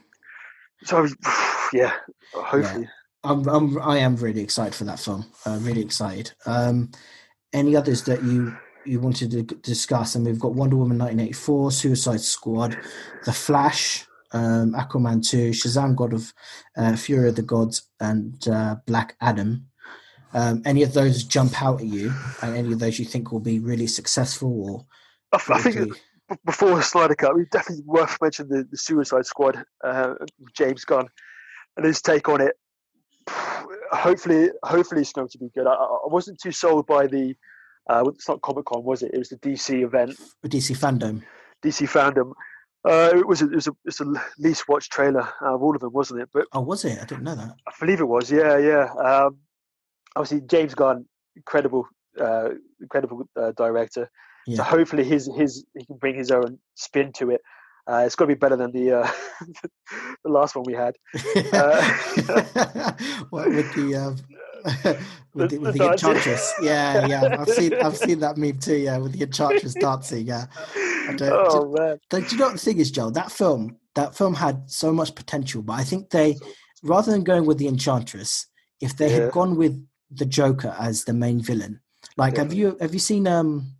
So 0.85 1.07
yeah 1.73 1.93
hopefully. 2.33 2.85
Yeah. 2.85 2.91
I'm, 3.25 3.47
I'm 3.49 3.83
i 3.83 3.99
am 3.99 4.17
really 4.17 4.41
excited 4.41 4.75
for 4.75 4.85
that 4.85 5.01
film. 5.01 5.27
Uh, 5.45 5.59
really 5.61 5.83
excited. 5.83 6.33
Um 6.47 6.93
any 7.53 7.77
others 7.77 8.05
that 8.05 8.23
you 8.23 8.57
you 8.87 9.01
wanted 9.01 9.31
to 9.33 9.43
discuss, 9.43 10.15
and 10.15 10.25
we've 10.25 10.39
got 10.39 10.55
Wonder 10.55 10.77
Woman 10.77 10.99
1984, 10.99 11.73
Suicide 11.73 12.21
Squad, 12.21 12.79
The 13.25 13.33
Flash, 13.33 14.07
um, 14.33 14.73
Aquaman 14.73 15.27
2, 15.27 15.51
Shazam 15.51 15.97
God 15.97 16.13
of 16.13 16.33
uh, 16.77 16.97
Fury 16.97 17.29
of 17.29 17.37
the 17.37 17.43
Gods, 17.43 17.89
and 18.01 18.47
uh, 18.49 18.77
Black 18.87 19.17
Adam. 19.21 19.67
Um, 20.35 20.63
any 20.65 20.83
of 20.83 20.93
those 20.93 21.25
jump 21.25 21.63
out 21.63 21.81
at 21.81 21.87
you, 21.87 22.13
and 22.43 22.57
any 22.57 22.73
of 22.73 22.79
those 22.79 22.99
you 22.99 23.05
think 23.05 23.33
will 23.33 23.41
be 23.41 23.59
really 23.59 23.87
successful? 23.87 24.87
Or 25.33 25.39
I, 25.49 25.55
I 25.55 25.63
think 25.63 26.01
before 26.45 26.83
Snyder 26.83 27.15
Cut, 27.15 27.35
we 27.35 27.47
definitely 27.51 27.85
worth 27.87 28.19
mentioning 28.21 28.51
the, 28.51 28.65
the 28.65 28.77
Suicide 28.77 29.27
Squad, 29.27 29.65
uh, 29.85 30.15
James 30.55 30.85
Gunn, 30.85 31.09
and 31.77 31.87
his 31.87 32.03
take 32.03 32.29
on 32.29 32.41
it. 32.41 32.55
Hopefully, 33.93 34.51
hopefully 34.65 35.03
it's 35.03 35.13
going 35.13 35.29
to 35.29 35.39
be 35.39 35.49
good. 35.55 35.67
I, 35.67 35.73
I 35.73 36.07
wasn't 36.07 36.41
too 36.41 36.51
sold 36.51 36.89
by 36.89 37.07
the 37.07 37.37
uh, 37.89 38.05
it's 38.09 38.29
not 38.29 38.43
Comic 38.43 38.67
Con, 38.67 38.85
was 38.85 39.03
it? 39.03 39.13
It 39.15 39.19
was 39.19 39.29
the 39.29 39.37
DC 39.37 39.85
event. 39.85 40.19
The 40.43 40.49
DC 40.49 40.77
fandom. 40.77 41.23
DC 41.63 41.89
fandom. 41.89 42.33
Uh, 42.85 43.11
it 43.17 43.27
was 43.27 43.43
a, 43.43 43.47
it 43.47 43.55
was 43.55 43.67
a, 43.67 43.73
it's 43.85 44.01
a 44.01 44.07
least 44.39 44.69
watched 44.69 44.93
trailer 44.93 45.29
of 45.41 45.63
all 45.63 45.75
of 45.75 45.81
them, 45.81 45.93
wasn't 45.93 46.21
it? 46.21 46.29
But 46.33 46.47
oh, 46.53 46.61
was 46.61 46.85
it? 46.85 46.99
I 47.01 47.05
didn't 47.05 47.25
know 47.25 47.35
that. 47.35 47.55
I 47.67 47.73
believe 47.81 48.01
it 48.01 48.05
was. 48.05 48.31
Yeah, 48.31 48.59
yeah. 48.59 48.89
Um, 48.95 49.39
obviously, 50.15 50.47
James 50.47 50.75
Gunn, 50.75 51.07
incredible, 51.35 51.89
uh, 52.21 52.51
incredible 52.81 53.29
uh, 53.37 53.53
director. 53.57 54.09
Yeah. 54.47 54.59
So 54.59 54.63
hopefully, 54.63 55.03
his 55.03 55.29
his 55.37 55.65
he 55.77 55.85
can 55.85 55.97
bring 55.97 56.15
his 56.15 56.31
own 56.31 56.59
spin 56.75 57.13
to 57.15 57.31
it. 57.31 57.41
Uh, 57.89 58.03
it's 58.05 58.17
got 58.17 58.25
to 58.25 58.29
be 58.29 58.35
better 58.35 58.57
than 58.57 58.73
the 58.73 58.93
uh, 58.93 59.11
the 60.25 60.31
last 60.31 60.57
one 60.57 60.65
we 60.67 60.75
had. 60.75 60.97
Uh, 61.53 62.93
what 63.31 63.49
with 63.51 63.73
the 63.75 64.23
with 65.35 65.51
the, 65.51 65.59
with 65.59 65.79
the 65.79 65.91
enchantress. 65.91 66.55
Yeah, 66.61 67.07
yeah. 67.07 67.37
I've 67.39 67.49
seen 67.49 67.75
I've 67.75 67.97
seen 67.97 68.19
that 68.21 68.37
meme 68.37 68.59
too. 68.59 68.77
Yeah, 68.77 68.99
with 68.99 69.13
the 69.13 69.23
enchantress 69.23 69.75
dancing. 69.75 70.27
Yeah. 70.27 70.47
oh 70.77 71.15
do, 71.17 71.75
man. 71.79 71.99
Do, 72.11 72.21
do 72.21 72.27
you 72.27 72.37
know 72.39 72.47
what 72.47 72.55
the 72.55 72.59
thing 72.59 72.79
is, 72.79 72.91
Joe? 72.91 73.11
That 73.11 73.31
film 73.31 73.77
that 73.95 74.17
film 74.17 74.35
had 74.35 74.69
so 74.71 74.93
much 74.93 75.15
potential, 75.15 75.63
but 75.63 75.75
I 75.75 75.85
think 75.85 76.11
they 76.11 76.37
rather 76.83 77.13
than 77.13 77.23
going 77.23 77.47
with 77.47 77.59
the 77.59 77.69
enchantress, 77.69 78.47
if 78.81 78.97
they 78.97 79.11
yeah. 79.11 79.25
had 79.25 79.33
gone 79.33 79.57
with 79.57 79.87
the 80.11 80.27
Joker 80.27 80.75
as 80.79 81.05
the 81.05 81.13
main 81.13 81.41
villain, 81.41 81.81
like 82.17 82.35
yeah. 82.35 82.43
have 82.43 82.53
you 82.53 82.77
have 82.81 82.93
you 82.93 83.01
seen 83.01 83.29
um 83.29 83.73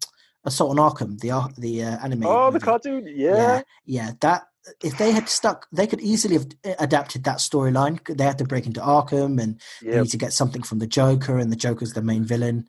Assault 0.47 0.79
on 0.79 0.91
Arkham, 0.91 1.19
the 1.21 1.53
the 1.61 1.83
uh, 1.83 1.99
anime? 1.99 2.25
Oh, 2.25 2.47
movie? 2.47 2.59
the 2.59 2.65
cartoon. 2.65 3.05
Yeah. 3.07 3.37
yeah, 3.37 3.63
yeah. 3.85 4.11
That 4.21 4.47
if 4.83 4.97
they 4.99 5.13
had 5.13 5.29
stuck, 5.29 5.67
they 5.73 5.87
could 5.87 6.01
easily 6.01 6.35
have 6.35 6.47
adapted 6.79 7.25
that 7.25 7.39
storyline. 7.39 8.01
They 8.17 8.25
had 8.25 8.39
to 8.39 8.45
break 8.45 8.67
into 8.67 8.81
Arkham, 8.81 9.41
and 9.41 9.61
yep. 9.83 9.95
they 9.95 10.01
need 10.03 10.11
to 10.11 10.17
get 10.17 10.33
something 10.33 10.63
from 10.63 10.79
the 10.79 10.87
Joker, 10.87 11.39
and 11.39 11.53
the 11.53 11.57
Joker's 11.57 11.93
the 11.93 12.03
main 12.03 12.25
villain. 12.25 12.67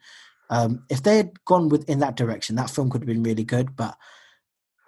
Um, 0.50 0.84
if 0.90 1.04
they 1.04 1.18
had 1.18 1.44
gone 1.46 1.70
with 1.70 1.90
in 1.90 2.00
that 2.00 2.16
direction, 2.16 2.56
that 2.56 2.70
film 2.70 2.90
could 2.90 3.02
have 3.02 3.08
been 3.08 3.24
really 3.24 3.44
good. 3.44 3.76
But 3.76 3.98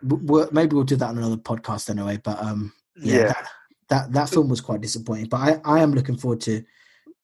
maybe 0.02 0.76
we'll 0.76 0.84
do 0.84 0.96
that 0.96 1.10
on 1.10 1.18
another 1.18 1.38
podcast 1.38 1.90
anyway. 1.90 2.18
But 2.18 2.42
um, 2.42 2.74
yeah, 2.96 3.16
yeah. 3.16 3.26
That, 3.28 3.48
that, 3.90 4.14
that 4.14 4.30
film 4.30 4.50
was 4.50 4.62
quite 4.62 4.82
disappointing. 4.82 5.28
But 5.30 5.38
I, 5.38 5.62
I 5.66 5.80
am 5.80 5.94
looking 5.94 6.18
forward 6.18 6.42
to 6.42 6.64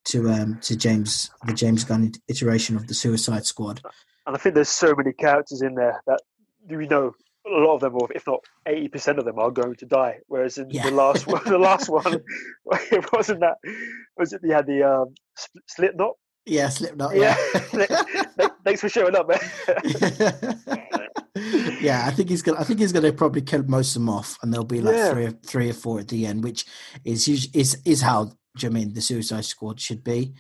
to 0.06 0.30
um 0.30 0.60
to 0.62 0.76
James 0.76 1.32
the 1.46 1.54
James 1.54 1.84
Gunn 1.84 2.12
iteration 2.28 2.76
of 2.76 2.88
the 2.88 2.94
Suicide 2.94 3.46
Squad. 3.46 3.82
And 4.26 4.36
I 4.36 4.40
think 4.40 4.56
there's 4.56 4.70
so 4.70 4.96
many 4.96 5.14
characters 5.14 5.62
in 5.62 5.76
there 5.76 6.02
that 6.08 6.22
we 6.68 6.88
know 6.88 7.14
a 7.46 7.50
lot 7.50 7.76
of 7.76 7.82
them, 7.82 7.96
or 7.96 8.08
if 8.14 8.26
not 8.26 8.40
eighty 8.66 8.88
percent 8.88 9.20
of 9.20 9.26
them, 9.26 9.38
are 9.38 9.52
going 9.52 9.76
to 9.76 9.86
die. 9.86 10.20
Whereas 10.28 10.58
in 10.58 10.70
yeah. 10.70 10.90
the 10.90 10.96
last 10.96 11.28
one, 11.28 11.42
the 11.46 11.58
last 11.70 11.90
one, 11.90 12.22
it 12.92 13.12
wasn't 13.14 13.42
that. 13.42 13.58
Was 14.18 14.34
it? 14.34 14.42
You 14.44 14.54
had 14.54 14.68
the 14.68 14.84
um, 14.84 15.14
Slipknot. 15.68 16.14
Yeah, 16.46 16.70
Slipknot. 16.70 17.16
Yeah. 17.16 17.38
yeah. 17.74 18.48
Thanks 18.64 18.82
for 18.82 18.90
showing 18.90 19.16
up, 19.16 19.28
man. 19.28 19.40
yeah, 21.82 22.06
I 22.06 22.12
think 22.12 22.30
he's 22.30 22.42
gonna. 22.42 22.60
I 22.60 22.64
think 22.64 22.80
he's 22.80 22.92
gonna 22.92 23.14
probably 23.14 23.42
kill 23.42 23.64
most 23.64 23.96
of 23.96 24.02
them 24.02 24.10
off, 24.10 24.38
and 24.42 24.52
there'll 24.52 24.66
be 24.66 24.82
like 24.82 24.96
yeah. 24.96 25.12
three, 25.12 25.26
or, 25.26 25.32
three 25.32 25.70
or 25.70 25.74
four 25.74 26.00
at 26.00 26.08
the 26.08 26.26
end, 26.26 26.44
which 26.44 26.66
is 27.04 27.28
is 27.54 27.80
is 27.86 28.02
how 28.02 28.32
Jermaine 28.58 28.94
the 28.94 29.02
Suicide 29.02 29.46
Squad 29.46 29.80
should 29.80 30.04
be. 30.04 30.34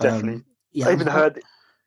Definitely. 0.00 0.34
Um, 0.34 0.44
yeah, 0.72 0.88
I 0.88 0.92
even 0.92 1.06
heard. 1.06 1.40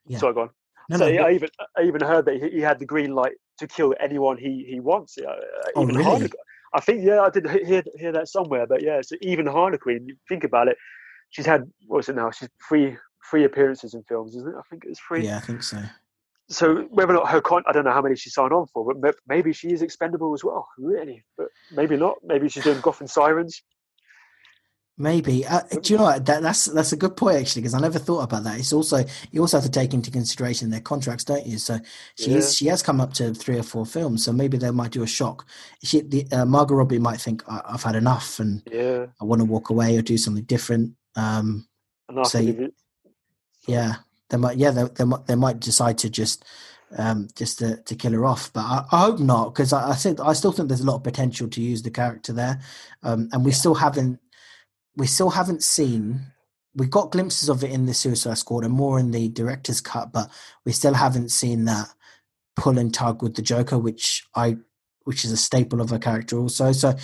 Yeah. 0.08 0.20
Sorry, 0.20 0.34
go 0.34 0.42
on. 0.42 0.50
No, 0.90 0.98
so 0.98 1.12
no, 1.12 1.24
I 1.24 1.32
even 1.32 1.50
I 1.78 1.84
even 1.84 2.02
heard 2.02 2.26
that 2.26 2.42
he, 2.42 2.50
he 2.50 2.62
had 2.62 2.80
the 2.80 2.86
green 2.86 3.16
light 3.16 3.34
to 3.60 3.68
kill 3.68 3.94
anyone 4.00 4.38
he 4.38 4.66
he 4.68 4.80
wants. 4.80 5.18
Uh, 5.18 5.36
oh, 5.76 5.84
even 5.84 5.96
really? 5.96 6.04
Harley, 6.04 6.30
I 6.74 6.82
think 6.82 7.04
yeah, 7.04 7.22
I 7.22 7.30
did 7.30 7.50
hear 7.50 7.84
hear 7.96 8.12
that 8.12 8.28
somewhere. 8.28 8.68
But 8.68 8.84
yeah, 8.84 9.02
so 9.02 9.16
even 9.22 9.46
you 9.46 10.16
think 10.30 10.44
about 10.44 10.68
it, 10.68 10.78
she's 11.30 11.46
had 11.46 11.72
what's 11.88 12.10
it 12.10 12.16
now? 12.16 12.32
She's 12.32 12.50
three 12.68 12.98
three 13.30 13.44
appearances 13.44 13.94
in 13.94 14.04
films, 14.04 14.36
isn't 14.36 14.48
it? 14.48 14.56
I 14.58 14.62
think 14.70 14.84
it's 14.86 15.00
three. 15.00 15.26
Yeah, 15.26 15.38
I 15.38 15.42
think 15.42 15.64
so. 15.64 15.82
So 16.48 16.84
whether 16.92 17.14
or 17.14 17.16
not 17.16 17.30
her 17.30 17.42
con, 17.42 17.64
I 17.66 17.72
don't 17.72 17.86
know 17.86 17.92
how 17.92 18.02
many 18.02 18.16
she 18.16 18.30
signed 18.30 18.54
on 18.54 18.68
for, 18.68 18.94
but 18.94 19.16
maybe 19.28 19.52
she 19.52 19.72
is 19.72 19.82
expendable 19.82 20.34
as 20.36 20.44
well. 20.44 20.68
Really, 20.78 21.24
but 21.38 21.48
maybe 21.72 21.98
not. 21.98 22.18
Maybe 22.24 22.50
she's 22.50 22.64
doing 22.64 22.82
Gotham 22.82 23.08
Sirens. 23.08 23.64
Maybe. 24.98 25.46
Uh, 25.46 25.62
do 25.82 25.92
you 25.92 25.98
know 25.98 26.06
what? 26.06 26.26
That, 26.26 26.42
that's 26.42 26.66
that's 26.66 26.94
a 26.94 26.98
good 26.98 27.18
point 27.18 27.36
actually, 27.36 27.64
because 27.64 27.74
I 27.74 27.82
never 27.82 28.00
thought 28.00 28.22
about 28.22 28.46
that. 28.46 28.60
It's 28.60 28.72
also 28.72 29.04
you 29.30 29.42
also 29.42 29.58
have 29.58 29.66
to 29.66 29.72
take 29.72 29.94
into 29.94 30.10
consideration 30.10 30.70
their 30.70 30.80
contracts, 30.80 31.26
don't 31.26 31.46
you? 31.46 31.58
So 31.58 31.80
she 32.18 32.32
yeah. 32.32 32.38
is 32.38 32.56
she 32.56 32.68
has 32.68 32.82
come 32.82 33.02
up 33.02 33.14
to 33.16 33.34
three 33.34 33.60
or 33.60 33.64
four 33.64 33.86
films, 33.86 34.24
so 34.24 34.32
maybe 34.32 34.58
they 34.58 34.72
might 34.72 34.92
do 34.92 35.04
a 35.04 35.08
shock. 35.08 35.46
She, 35.84 36.00
the, 36.00 36.26
uh, 36.32 36.46
Margot 36.46 36.76
Robbie 36.76 37.00
might 37.00 37.20
think 37.20 37.44
I've 37.46 37.84
had 37.84 37.96
enough 37.96 38.40
and 38.40 38.64
yeah. 38.72 39.08
I 39.20 39.26
want 39.26 39.42
to 39.42 39.46
walk 39.46 39.70
away 39.70 39.98
or 39.98 40.02
do 40.02 40.18
something 40.18 40.46
different. 40.46 40.94
Um, 41.18 41.68
so 42.24 42.40
yeah, 43.68 43.96
they 44.30 44.38
might 44.38 44.56
yeah 44.58 44.72
they, 44.72 44.84
they 44.96 45.04
might 45.04 45.28
they 45.28 45.36
might 45.36 45.60
decide 45.60 45.98
to 46.00 46.10
just 46.10 46.46
um, 46.98 47.28
just 47.36 47.60
to, 47.60 47.78
to 47.84 47.96
kill 47.96 48.14
her 48.14 48.26
off. 48.26 48.54
But 48.54 48.62
I, 48.62 48.86
I 48.94 49.00
hope 49.02 49.20
not, 49.20 49.54
because 49.54 49.74
I, 49.74 49.90
I 49.90 49.96
said 49.96 50.22
I 50.22 50.32
still 50.34 50.54
think 50.54 50.70
there's 50.70 50.82
a 50.82 50.86
lot 50.86 50.96
of 50.96 51.04
potential 51.04 51.50
to 51.50 51.62
use 51.62 51.82
the 51.82 51.92
character 51.92 52.32
there, 52.32 52.62
um, 53.04 53.28
and 53.34 53.44
we 53.44 53.52
yeah. 53.52 53.58
still 53.58 53.76
haven't 53.76 54.20
we 54.96 55.08
still 55.08 55.32
haven't 55.32 55.64
seen 55.64 56.28
we 56.76 56.88
got 56.88 57.12
glimpses 57.12 57.50
of 57.50 57.64
it 57.64 57.72
in 57.72 57.86
the 57.86 57.94
Suicide 57.94 58.38
Squad 58.38 58.66
and 58.66 58.74
more 58.74 59.00
in 59.00 59.12
the 59.12 59.30
director's 59.30 59.80
cut, 59.80 60.12
but 60.12 60.30
we 60.66 60.74
still 60.74 60.94
haven't 60.94 61.30
seen 61.30 61.66
that 61.66 61.88
pull 62.56 62.78
and 62.78 62.94
tug 62.94 63.24
with 63.24 63.36
the 63.36 63.42
Joker, 63.42 63.78
which 63.78 64.28
I 64.36 64.58
which 65.04 65.24
is 65.24 65.32
a 65.32 65.38
staple 65.38 65.82
of 65.82 65.92
a 65.92 66.00
character 66.00 66.38
also. 66.38 66.72
So 66.74 66.96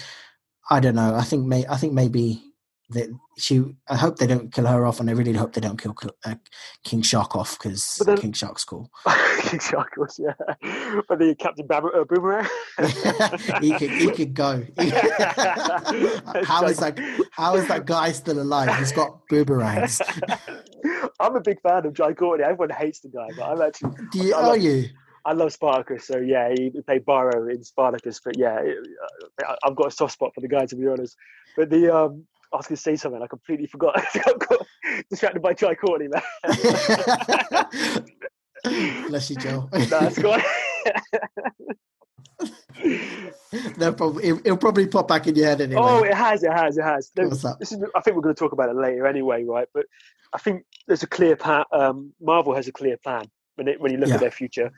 I 0.69 0.80
don't 0.80 0.95
know. 0.95 1.15
I 1.15 1.23
think 1.23 1.45
may 1.45 1.65
I 1.67 1.77
think 1.77 1.93
maybe 1.93 2.43
that 2.91 3.10
she. 3.38 3.63
I 3.89 3.95
hope 3.97 4.17
they 4.17 4.27
don't 4.27 4.51
kill 4.54 4.65
her 4.65 4.86
off, 4.86 4.99
and 4.99 5.10
I 5.10 5.13
really 5.13 5.34
hope 5.34 5.54
they 5.54 5.62
don't 5.62 5.82
kill 5.82 5.95
uh, 6.25 6.36
King 6.84 7.01
Shark 7.01 7.36
off 7.36 7.58
because 7.58 8.01
King 8.17 8.34
Shark's 8.34 8.63
cool. 8.63 8.89
King 9.41 9.60
Shark 9.60 9.93
was 9.97 10.19
yeah, 10.19 10.34
but 11.08 11.19
the 11.19 11.36
Captain 11.38 11.67
Bam- 11.67 11.86
uh, 11.86 12.04
Boomerang. 12.04 12.47
he 13.62 13.71
could 13.71 13.91
he 13.91 14.12
could 14.12 14.34
go. 14.34 14.63
how 16.43 16.65
is 16.65 16.77
that? 16.77 16.99
How 17.32 17.56
is 17.56 17.67
that 17.67 17.86
guy 17.86 18.12
still 18.12 18.41
alive? 18.41 18.77
He's 18.77 18.91
got 18.91 19.27
boomerangs. 19.27 20.01
I'm 21.19 21.36
a 21.36 21.41
big 21.41 21.62
fan 21.62 21.86
of 21.86 21.93
Jai 21.93 22.13
Courtney. 22.13 22.43
Everyone 22.43 22.69
hates 22.69 23.01
the 23.01 23.10
guy, 23.10 23.27
but 23.38 23.43
I'm 23.43 23.62
actually. 23.62 23.91
Do 24.12 24.19
you, 24.19 24.36
are 24.36 24.58
you? 24.58 24.89
I 25.25 25.34
love 25.34 25.54
Spartacus, 25.54 26.08
so 26.08 26.17
yeah, 26.17 26.49
he 26.49 26.71
played 26.86 27.06
Varro 27.06 27.47
in 27.47 27.63
Spartacus. 27.63 28.19
But 28.23 28.38
yeah, 28.38 28.60
I've 29.63 29.75
got 29.75 29.88
a 29.88 29.91
soft 29.91 30.13
spot 30.13 30.32
for 30.34 30.41
the 30.41 30.47
guy 30.47 30.65
to 30.65 30.75
be 30.75 30.88
honest. 30.88 31.15
But 31.56 31.69
the 31.69 31.95
um, 31.95 32.25
I 32.53 32.57
was 32.57 32.67
going 32.67 32.75
to 32.75 32.81
say 32.81 32.95
something, 32.97 33.21
I 33.21 33.27
completely 33.27 33.67
forgot. 33.67 33.95
I 34.15 34.33
got 34.37 34.67
distracted 35.09 35.41
by 35.41 35.53
Jai 35.53 35.75
Courtney, 35.75 36.09
man. 36.09 36.21
Bless 39.07 39.29
you, 39.29 39.37
Joe. 39.37 39.69
That's 39.71 40.17
good. 40.19 40.41
no 43.77 43.93
problem. 43.93 44.23
It, 44.23 44.43
will 44.43 44.57
probably 44.57 44.87
pop 44.87 45.07
back 45.07 45.27
in 45.27 45.35
your 45.35 45.45
head 45.47 45.61
anyway. 45.61 45.81
Oh, 45.81 46.03
it 46.03 46.13
has, 46.13 46.43
it 46.43 46.51
has, 46.51 46.77
it 46.77 46.83
has. 46.83 47.11
What's 47.15 47.41
that? 47.43 47.59
This 47.59 47.71
is, 47.71 47.79
I 47.95 48.01
think 48.01 48.15
we're 48.15 48.23
going 48.23 48.35
to 48.35 48.39
talk 48.39 48.51
about 48.51 48.69
it 48.69 48.75
later 48.75 49.07
anyway, 49.07 49.43
right? 49.43 49.67
But 49.73 49.85
I 50.33 50.37
think 50.37 50.63
there's 50.87 51.03
a 51.03 51.07
clear 51.07 51.35
plan. 51.35 51.63
Um, 51.71 52.13
Marvel 52.21 52.53
has 52.55 52.67
a 52.67 52.71
clear 52.71 52.97
plan 52.97 53.25
when 53.55 53.67
it, 53.67 53.79
when 53.79 53.91
you 53.91 53.97
look 53.97 54.09
Yeah. 54.09 54.15
at 54.15 54.21
their 54.21 54.31
future. 54.31 54.71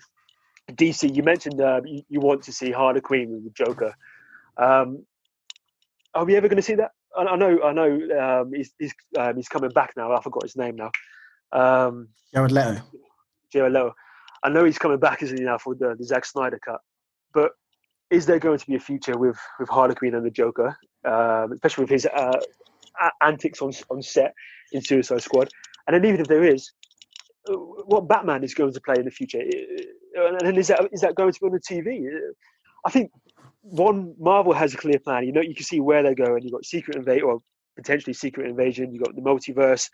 DC, 0.72 1.14
you 1.14 1.24
mentioned 1.24 1.60
uh, 1.60 1.82
you, 1.84 2.04
you 2.08 2.20
want 2.20 2.44
to 2.44 2.54
see 2.54 2.72
Harley 2.72 3.02
Quinn 3.02 3.32
with 3.32 3.44
the 3.44 3.50
Joker. 3.66 3.94
Um, 4.58 5.06
are 6.14 6.26
we 6.26 6.36
ever 6.36 6.48
going 6.48 6.58
to 6.58 6.62
see 6.64 6.76
that? 6.76 6.92
I, 7.16 7.22
I 7.24 7.36
know, 7.36 7.62
I 7.64 7.74
know. 7.74 8.42
Um, 8.42 8.54
he's 8.54 8.74
he's 8.80 8.94
um, 9.18 9.36
he's 9.36 9.48
coming 9.48 9.72
back 9.72 9.94
now. 9.96 10.14
I 10.16 10.22
forgot 10.22 10.44
his 10.44 10.56
name 10.56 10.76
now. 10.76 10.92
Um, 11.52 12.10
Jared 12.34 12.52
Leto. 12.52 12.82
Jared 13.52 13.74
Leto. 13.74 13.94
I 14.44 14.50
know 14.50 14.66
he's 14.66 14.78
coming 14.78 15.00
back, 15.00 15.24
isn't 15.24 15.38
he 15.38 15.46
now 15.46 15.58
for 15.58 15.74
the, 15.74 15.96
the 15.98 16.04
Zack 16.04 16.26
Snyder 16.26 16.60
cut? 16.60 16.82
But 17.34 17.52
is 18.10 18.26
there 18.26 18.40
going 18.40 18.60
to 18.60 18.66
be 18.66 18.76
a 18.76 18.80
future 18.80 19.18
with 19.18 19.38
with 19.60 19.70
Harley 19.70 19.96
Quinn 19.96 20.16
and 20.16 20.26
the 20.26 20.32
Joker, 20.32 20.78
um, 21.06 21.54
especially 21.54 21.84
with 21.84 21.92
his 21.92 22.06
uh, 22.06 22.40
antics 23.22 23.62
on 23.62 23.72
on 23.90 24.02
set 24.02 24.34
in 24.72 24.82
Suicide 24.82 25.22
Squad? 25.22 25.50
And 25.88 25.96
then 25.96 26.06
even 26.06 26.22
if 26.22 26.28
there 26.28 26.44
is, 26.44 26.72
uh, 27.50 27.54
what 27.54 28.08
Batman 28.08 28.44
is 28.44 28.54
going 28.54 28.74
to 28.74 28.82
play 28.82 28.96
in 28.98 29.06
the 29.06 29.12
future? 29.12 29.40
Uh, 29.40 30.28
And 30.28 30.40
then 30.42 30.58
is 30.58 30.68
that 30.68 30.88
is 30.92 31.02
that 31.02 31.16
going 31.16 31.34
to 31.34 31.40
be 31.40 31.46
on 31.48 31.54
the 31.54 31.60
TV? 31.60 32.06
Uh, 32.08 32.34
I 32.86 32.92
think 32.92 33.12
one 33.64 34.14
Marvel 34.20 34.54
has 34.54 34.74
a 34.74 34.78
clear 34.78 35.00
plan. 35.00 35.24
You 35.24 35.32
know, 35.32 35.42
you 35.42 35.56
can 35.56 35.66
see 35.66 35.80
where 35.80 36.04
they're 36.04 36.16
going. 36.16 36.44
You've 36.44 36.54
got 36.54 36.66
Secret 36.66 36.98
Invasion, 36.98 37.24
or 37.24 37.42
potentially 37.76 38.14
Secret 38.14 38.48
Invasion. 38.48 38.94
You've 38.94 39.04
got 39.04 39.16
the 39.16 39.22
multiverse. 39.22 39.90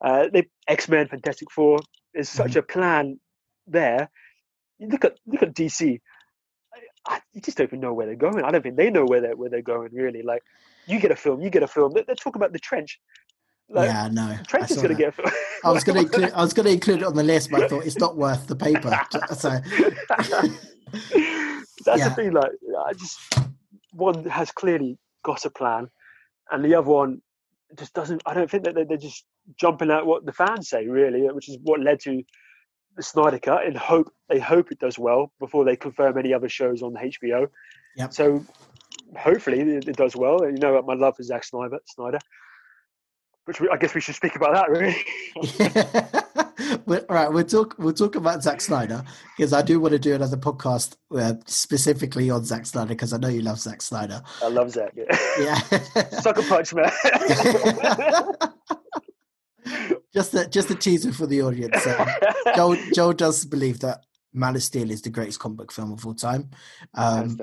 Uh, 0.00 0.28
they 0.32 0.48
X 0.68 0.88
Men, 0.88 1.08
Fantastic 1.08 1.50
Four. 1.50 1.78
There's 2.12 2.28
such 2.28 2.56
a 2.56 2.62
plan 2.62 3.18
there. 3.66 4.10
You 4.78 4.88
look 4.88 5.04
at 5.04 5.16
look 5.26 5.42
at 5.42 5.54
DC. 5.54 6.00
I, 6.74 7.14
I, 7.14 7.20
you 7.32 7.40
just 7.40 7.56
don't 7.56 7.68
even 7.68 7.80
know 7.80 7.94
where 7.94 8.06
they're 8.06 8.16
going. 8.16 8.44
I 8.44 8.50
don't 8.50 8.62
think 8.62 8.76
they 8.76 8.90
know 8.90 9.04
where 9.04 9.20
they're 9.20 9.36
where 9.36 9.48
they're 9.48 9.62
going 9.62 9.90
really. 9.92 10.22
Like, 10.22 10.42
you 10.86 10.98
get 10.98 11.12
a 11.12 11.16
film, 11.16 11.40
you 11.40 11.50
get 11.50 11.62
a 11.62 11.68
film. 11.68 11.92
They're, 11.92 12.04
they're 12.04 12.16
talking 12.16 12.40
about 12.40 12.52
the 12.52 12.58
trench. 12.58 13.00
Like, 13.68 13.88
yeah, 13.88 14.08
no. 14.10 14.22
I 14.22 14.40
Trench 14.46 14.72
is 14.72 14.78
going 14.78 14.88
to 14.88 14.94
get 14.94 15.10
a 15.10 15.12
film. 15.12 15.30
I 15.64 15.70
was 15.70 15.84
going 15.84 15.96
to 15.96 16.02
include. 16.02 16.32
I 16.32 16.42
was 16.42 16.52
going 16.52 16.66
to 16.66 16.72
include 16.72 17.02
it 17.02 17.04
on 17.04 17.14
the 17.14 17.22
list, 17.22 17.50
but 17.50 17.62
I 17.62 17.68
thought 17.68 17.86
it's 17.86 17.98
not 17.98 18.16
worth 18.16 18.48
the 18.48 18.56
paper. 18.56 18.98
So 19.34 19.52
That's 21.84 22.00
Yeah. 22.00 22.08
the 22.08 22.14
thing. 22.14 22.32
Like, 22.32 22.50
I 22.86 22.92
just 22.92 23.18
one 23.92 24.24
has 24.24 24.50
clearly 24.50 24.98
got 25.24 25.44
a 25.44 25.50
plan, 25.50 25.88
and 26.50 26.64
the 26.64 26.74
other 26.74 26.88
one 26.88 27.20
just 27.78 27.94
doesn't. 27.94 28.22
I 28.26 28.34
don't 28.34 28.50
think 28.50 28.64
that 28.64 28.74
they're, 28.74 28.84
they're 28.84 28.96
just 28.96 29.24
jumping 29.60 29.90
at 29.90 30.06
what 30.06 30.24
the 30.24 30.32
fans 30.32 30.68
say, 30.68 30.86
really, 30.86 31.22
which 31.30 31.48
is 31.48 31.58
what 31.62 31.80
led 31.80 32.00
to 32.00 32.22
the 32.96 33.02
Snyder 33.02 33.38
Cut. 33.38 33.66
And 33.66 33.76
hope 33.76 34.12
they 34.28 34.38
hope 34.38 34.70
it 34.72 34.78
does 34.78 34.98
well 34.98 35.32
before 35.40 35.64
they 35.64 35.76
confirm 35.76 36.18
any 36.18 36.32
other 36.34 36.48
shows 36.48 36.82
on 36.82 36.94
HBO. 36.94 37.48
Yep. 37.96 38.12
So 38.12 38.44
hopefully 39.18 39.60
it, 39.60 39.88
it 39.88 39.96
does 39.96 40.16
well. 40.16 40.38
You 40.44 40.58
know 40.58 40.80
my 40.82 40.94
love 40.94 41.16
for 41.16 41.22
Zack 41.22 41.44
Snyder. 41.44 41.78
Snyder. 41.86 42.18
Which 43.44 43.60
we, 43.60 43.68
I 43.70 43.76
guess 43.76 43.94
we 43.94 44.00
should 44.00 44.14
speak 44.14 44.36
about 44.36 44.54
that, 44.54 44.70
really. 44.70 44.96
All 46.86 47.00
right, 47.08 47.32
we'll 47.32 47.44
talk. 47.44 47.74
We'll 47.78 47.92
talk 47.92 48.16
about 48.16 48.42
Zack 48.42 48.60
Snyder 48.60 49.04
because 49.36 49.52
I 49.52 49.62
do 49.62 49.80
want 49.80 49.92
to 49.92 49.98
do 49.98 50.14
another 50.14 50.36
podcast 50.36 50.96
uh, 51.14 51.34
specifically 51.46 52.30
on 52.30 52.44
Zack 52.44 52.66
Snyder 52.66 52.88
because 52.88 53.12
I 53.12 53.18
know 53.18 53.28
you 53.28 53.42
love 53.42 53.58
Zack 53.58 53.82
Snyder. 53.82 54.22
I 54.42 54.48
love 54.48 54.70
Zack. 54.70 54.94
Yeah. 54.96 55.04
Yeah. 55.38 55.58
Sucker 56.20 56.42
punch, 56.42 56.74
man. 56.74 56.90
just 60.14 60.34
a, 60.34 60.48
just 60.48 60.70
a 60.70 60.74
teaser 60.74 61.12
for 61.12 61.26
the 61.26 61.42
audience. 61.42 61.86
Um, 61.86 62.08
Joel, 62.56 62.76
Joel 62.94 63.12
does 63.12 63.44
believe 63.44 63.80
that 63.80 64.04
Man 64.32 64.56
of 64.56 64.62
Steel 64.62 64.90
is 64.90 65.02
the 65.02 65.10
greatest 65.10 65.40
comic 65.40 65.58
book 65.58 65.72
film 65.72 65.92
of 65.92 66.06
all 66.06 66.14
time. 66.14 66.50
Um. 66.94 67.38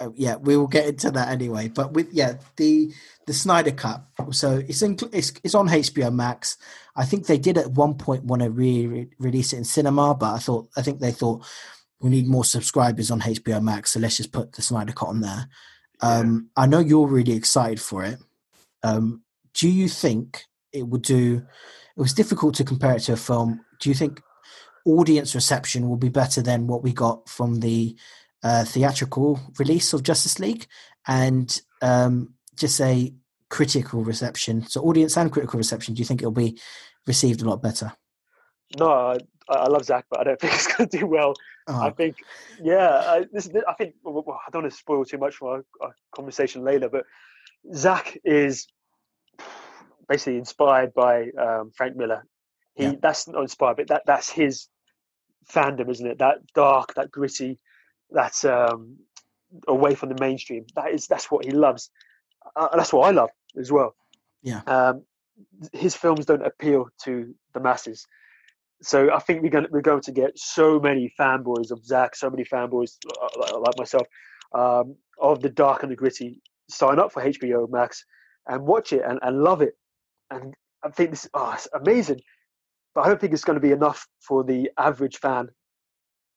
Uh, 0.00 0.10
yeah, 0.16 0.36
we 0.36 0.56
will 0.56 0.66
get 0.66 0.86
into 0.86 1.10
that 1.10 1.28
anyway. 1.28 1.68
But 1.68 1.92
with 1.92 2.12
yeah, 2.12 2.34
the 2.56 2.92
the 3.26 3.34
Snyder 3.34 3.70
Cut. 3.70 4.02
So 4.32 4.62
it's 4.66 4.82
in, 4.82 4.98
it's, 5.12 5.32
it's 5.44 5.54
on 5.54 5.68
HBO 5.68 6.12
Max. 6.12 6.56
I 6.96 7.04
think 7.04 7.26
they 7.26 7.38
did 7.38 7.58
at 7.58 7.70
one 7.70 7.94
point 7.94 8.24
want 8.24 8.42
to 8.42 8.50
re 8.50 9.08
release 9.18 9.52
it 9.52 9.58
in 9.58 9.64
cinema, 9.64 10.14
but 10.14 10.34
I 10.34 10.38
thought 10.38 10.68
I 10.76 10.82
think 10.82 11.00
they 11.00 11.12
thought 11.12 11.46
we 12.00 12.10
need 12.10 12.26
more 12.26 12.44
subscribers 12.44 13.10
on 13.10 13.20
HBO 13.20 13.62
Max, 13.62 13.92
so 13.92 14.00
let's 14.00 14.16
just 14.16 14.32
put 14.32 14.52
the 14.52 14.62
Snyder 14.62 14.92
Cut 14.92 15.08
on 15.08 15.20
there. 15.20 15.48
Um, 16.00 16.48
I 16.56 16.66
know 16.66 16.78
you're 16.78 17.06
really 17.06 17.34
excited 17.34 17.80
for 17.80 18.04
it. 18.04 18.18
Um, 18.82 19.22
do 19.52 19.68
you 19.68 19.88
think 19.88 20.44
it 20.72 20.88
would 20.88 21.02
do? 21.02 21.42
It 21.96 22.00
was 22.00 22.14
difficult 22.14 22.54
to 22.54 22.64
compare 22.64 22.96
it 22.96 23.00
to 23.00 23.12
a 23.12 23.16
film. 23.16 23.60
Do 23.80 23.90
you 23.90 23.94
think 23.94 24.22
audience 24.86 25.34
reception 25.34 25.88
will 25.88 25.98
be 25.98 26.08
better 26.08 26.40
than 26.40 26.66
what 26.66 26.82
we 26.82 26.92
got 26.92 27.28
from 27.28 27.60
the 27.60 27.96
uh, 28.42 28.64
theatrical 28.64 29.40
release 29.58 29.92
of 29.92 30.02
Justice 30.02 30.38
League, 30.38 30.66
and 31.06 31.60
um, 31.82 32.34
just 32.56 32.80
a 32.80 33.12
critical 33.48 34.04
reception? 34.04 34.66
So, 34.66 34.82
audience 34.82 35.16
and 35.16 35.30
critical 35.32 35.58
reception. 35.58 35.94
Do 35.94 35.98
you 36.00 36.04
think 36.06 36.20
it'll 36.22 36.32
be 36.32 36.58
received 37.06 37.42
a 37.42 37.48
lot 37.48 37.62
better? 37.62 37.92
No, 38.78 38.88
I, 38.90 39.18
I 39.48 39.68
love 39.68 39.84
Zack, 39.84 40.06
but 40.10 40.20
I 40.20 40.24
don't 40.24 40.40
think 40.40 40.54
it's 40.54 40.66
going 40.74 40.88
to 40.88 40.98
do 40.98 41.06
well. 41.06 41.34
I 41.68 41.88
Oh, 41.88 41.90
think, 41.90 42.16
yeah, 42.62 42.88
I, 42.88 43.26
this, 43.32 43.48
I 43.68 43.74
think 43.74 43.94
well, 44.02 44.24
well, 44.26 44.40
I 44.46 44.50
don't 44.50 44.62
want 44.62 44.72
to 44.72 44.78
spoil 44.78 45.04
too 45.04 45.18
much 45.18 45.36
for 45.36 45.56
our, 45.56 45.64
our 45.80 45.94
conversation 46.14 46.64
later, 46.64 46.88
but 46.88 47.04
Zack 47.74 48.18
is 48.24 48.66
basically 50.08 50.38
inspired 50.38 50.92
by 50.94 51.30
um, 51.38 51.70
Frank 51.76 51.96
Miller. 51.96 52.24
He 52.74 52.84
Yeah. 52.84 52.92
that's 53.00 53.28
not 53.28 53.42
inspired, 53.42 53.76
but 53.76 53.88
that 53.88 54.02
that's 54.06 54.30
his 54.30 54.66
fandom, 55.48 55.90
isn't 55.90 56.06
it? 56.06 56.18
That 56.18 56.38
dark, 56.54 56.94
that 56.94 57.10
gritty, 57.10 57.58
that's 58.12 58.44
um, 58.44 58.98
away 59.68 59.94
from 59.94 60.08
the 60.08 60.20
mainstream. 60.20 60.66
That 60.76 60.90
is 60.90 61.06
that's 61.06 61.30
what 61.30 61.44
he 61.44 61.50
loves. 61.50 61.90
Uh, 62.56 62.68
that's 62.76 62.92
what 62.92 63.08
I 63.08 63.10
love 63.10 63.30
as 63.58 63.70
well. 63.70 63.94
Yeah. 64.42 64.62
Um, 64.66 65.02
his 65.72 65.94
films 65.94 66.26
don't 66.26 66.44
appeal 66.44 66.88
to 67.04 67.34
the 67.54 67.60
masses. 67.60 68.06
So 68.82 69.12
I 69.12 69.18
think 69.18 69.42
we're 69.42 69.50
going 69.50 69.64
to, 69.64 69.70
we're 69.70 69.82
going 69.82 70.00
to 70.02 70.12
get 70.12 70.38
so 70.38 70.80
many 70.80 71.12
fanboys 71.18 71.70
of 71.70 71.84
Zack, 71.84 72.16
so 72.16 72.30
many 72.30 72.44
fanboys 72.44 72.96
uh, 73.06 73.58
like, 73.58 73.78
myself 73.78 74.06
um, 74.54 74.96
of 75.20 75.42
the 75.42 75.50
dark 75.50 75.82
and 75.82 75.92
the 75.92 75.96
gritty 75.96 76.40
sign 76.68 76.98
up 76.98 77.12
for 77.12 77.22
HBO 77.22 77.70
Max 77.70 78.04
and 78.46 78.66
watch 78.66 78.92
it 78.92 79.02
and, 79.06 79.18
and 79.22 79.42
love 79.42 79.60
it. 79.60 79.74
And 80.30 80.54
I 80.82 80.90
think 80.90 81.10
this 81.10 81.28
oh, 81.34 81.52
it's 81.54 81.68
amazing, 81.74 82.20
but 82.94 83.02
I 83.02 83.08
don't 83.08 83.20
think 83.20 83.34
it's 83.34 83.44
going 83.44 83.60
to 83.60 83.66
be 83.66 83.72
enough 83.72 84.06
for 84.20 84.44
the 84.44 84.70
average 84.78 85.18
fan 85.18 85.48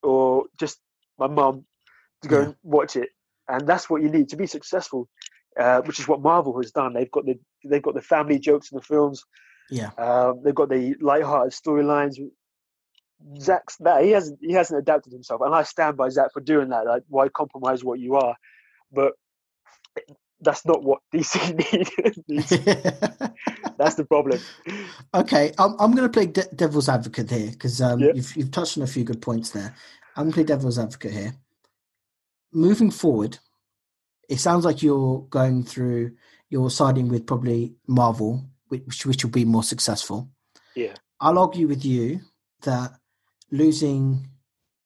or 0.02 0.44
just 0.58 0.80
my 1.18 1.26
mum 1.28 1.64
to 2.22 2.28
go 2.28 2.38
Yeah. 2.38 2.44
and 2.46 2.54
watch 2.62 2.96
it. 2.96 3.10
And 3.48 3.66
that's 3.66 3.88
what 3.90 4.02
you 4.02 4.08
need 4.10 4.30
to 4.30 4.36
be 4.36 4.46
successful, 4.46 5.08
uh, 5.58 5.82
which 5.82 6.00
is 6.00 6.08
what 6.08 6.22
Marvel 6.22 6.56
has 6.60 6.70
done. 6.72 6.94
They've 6.94 7.10
got 7.10 7.26
the 7.26 7.38
they've 7.64 7.82
got 7.82 7.94
the 7.94 8.02
family 8.02 8.38
jokes 8.38 8.70
in 8.72 8.76
the 8.76 8.82
films. 8.82 9.24
yeah, 9.70 9.90
Um, 9.98 10.42
they've 10.42 10.54
got 10.54 10.68
the 10.70 10.94
light-hearted 11.00 11.52
storylines. 11.52 12.16
Zack's 13.40 13.76
that 13.78 14.02
he 14.04 14.10
hasn't 14.10 14.38
he 14.42 14.52
hasn't 14.52 14.78
adapted 14.78 15.12
himself, 15.12 15.40
and 15.42 15.54
I 15.54 15.62
stand 15.62 15.96
by 15.96 16.08
Zack 16.10 16.32
for 16.32 16.40
doing 16.40 16.70
that. 16.70 16.86
Like, 16.86 17.04
why 17.08 17.28
compromise 17.28 17.82
what 17.84 17.98
you 17.98 18.16
are? 18.16 18.34
But 18.92 19.12
that's 20.40 20.66
not 20.66 20.82
what 20.82 21.00
DC 21.14 21.36
need. 21.54 22.18
needs. 22.28 22.50
that's 23.78 23.94
the 23.94 24.04
problem. 24.04 24.40
okay, 25.14 25.52
I'm 25.58 25.74
I'm 25.78 25.92
going 25.92 26.08
to 26.08 26.12
play 26.12 26.26
de- 26.26 26.48
devil's 26.54 26.88
advocate 26.88 27.30
here 27.30 27.50
because 27.50 27.80
um, 27.80 28.00
Yeah. 28.00 28.12
you've 28.14 28.36
you've 28.36 28.50
touched 28.50 28.76
on 28.76 28.82
a 28.84 28.86
few 28.88 29.04
good 29.04 29.22
points 29.22 29.50
there. 29.50 29.74
I'm 30.16 30.24
going 30.24 30.32
to 30.32 30.34
play 30.34 30.44
devil's 30.44 30.78
advocate 30.78 31.12
here. 31.12 31.34
Moving 32.52 32.90
forward, 32.90 33.38
it 34.28 34.38
sounds 34.38 34.64
like 34.64 34.82
you're 34.82 35.22
going 35.30 35.64
through. 35.64 36.12
You're 36.50 36.70
siding 36.70 37.08
with 37.08 37.26
probably 37.26 37.74
Marvel, 37.86 38.44
which 38.68 39.04
which 39.06 39.24
will 39.24 39.32
be 39.32 39.44
more 39.44 39.64
successful. 39.64 40.30
Yeah. 40.76 40.94
I'll 41.20 41.38
argue 41.38 41.66
with 41.66 41.84
you 41.84 42.20
that 42.62 42.92
losing. 43.50 44.28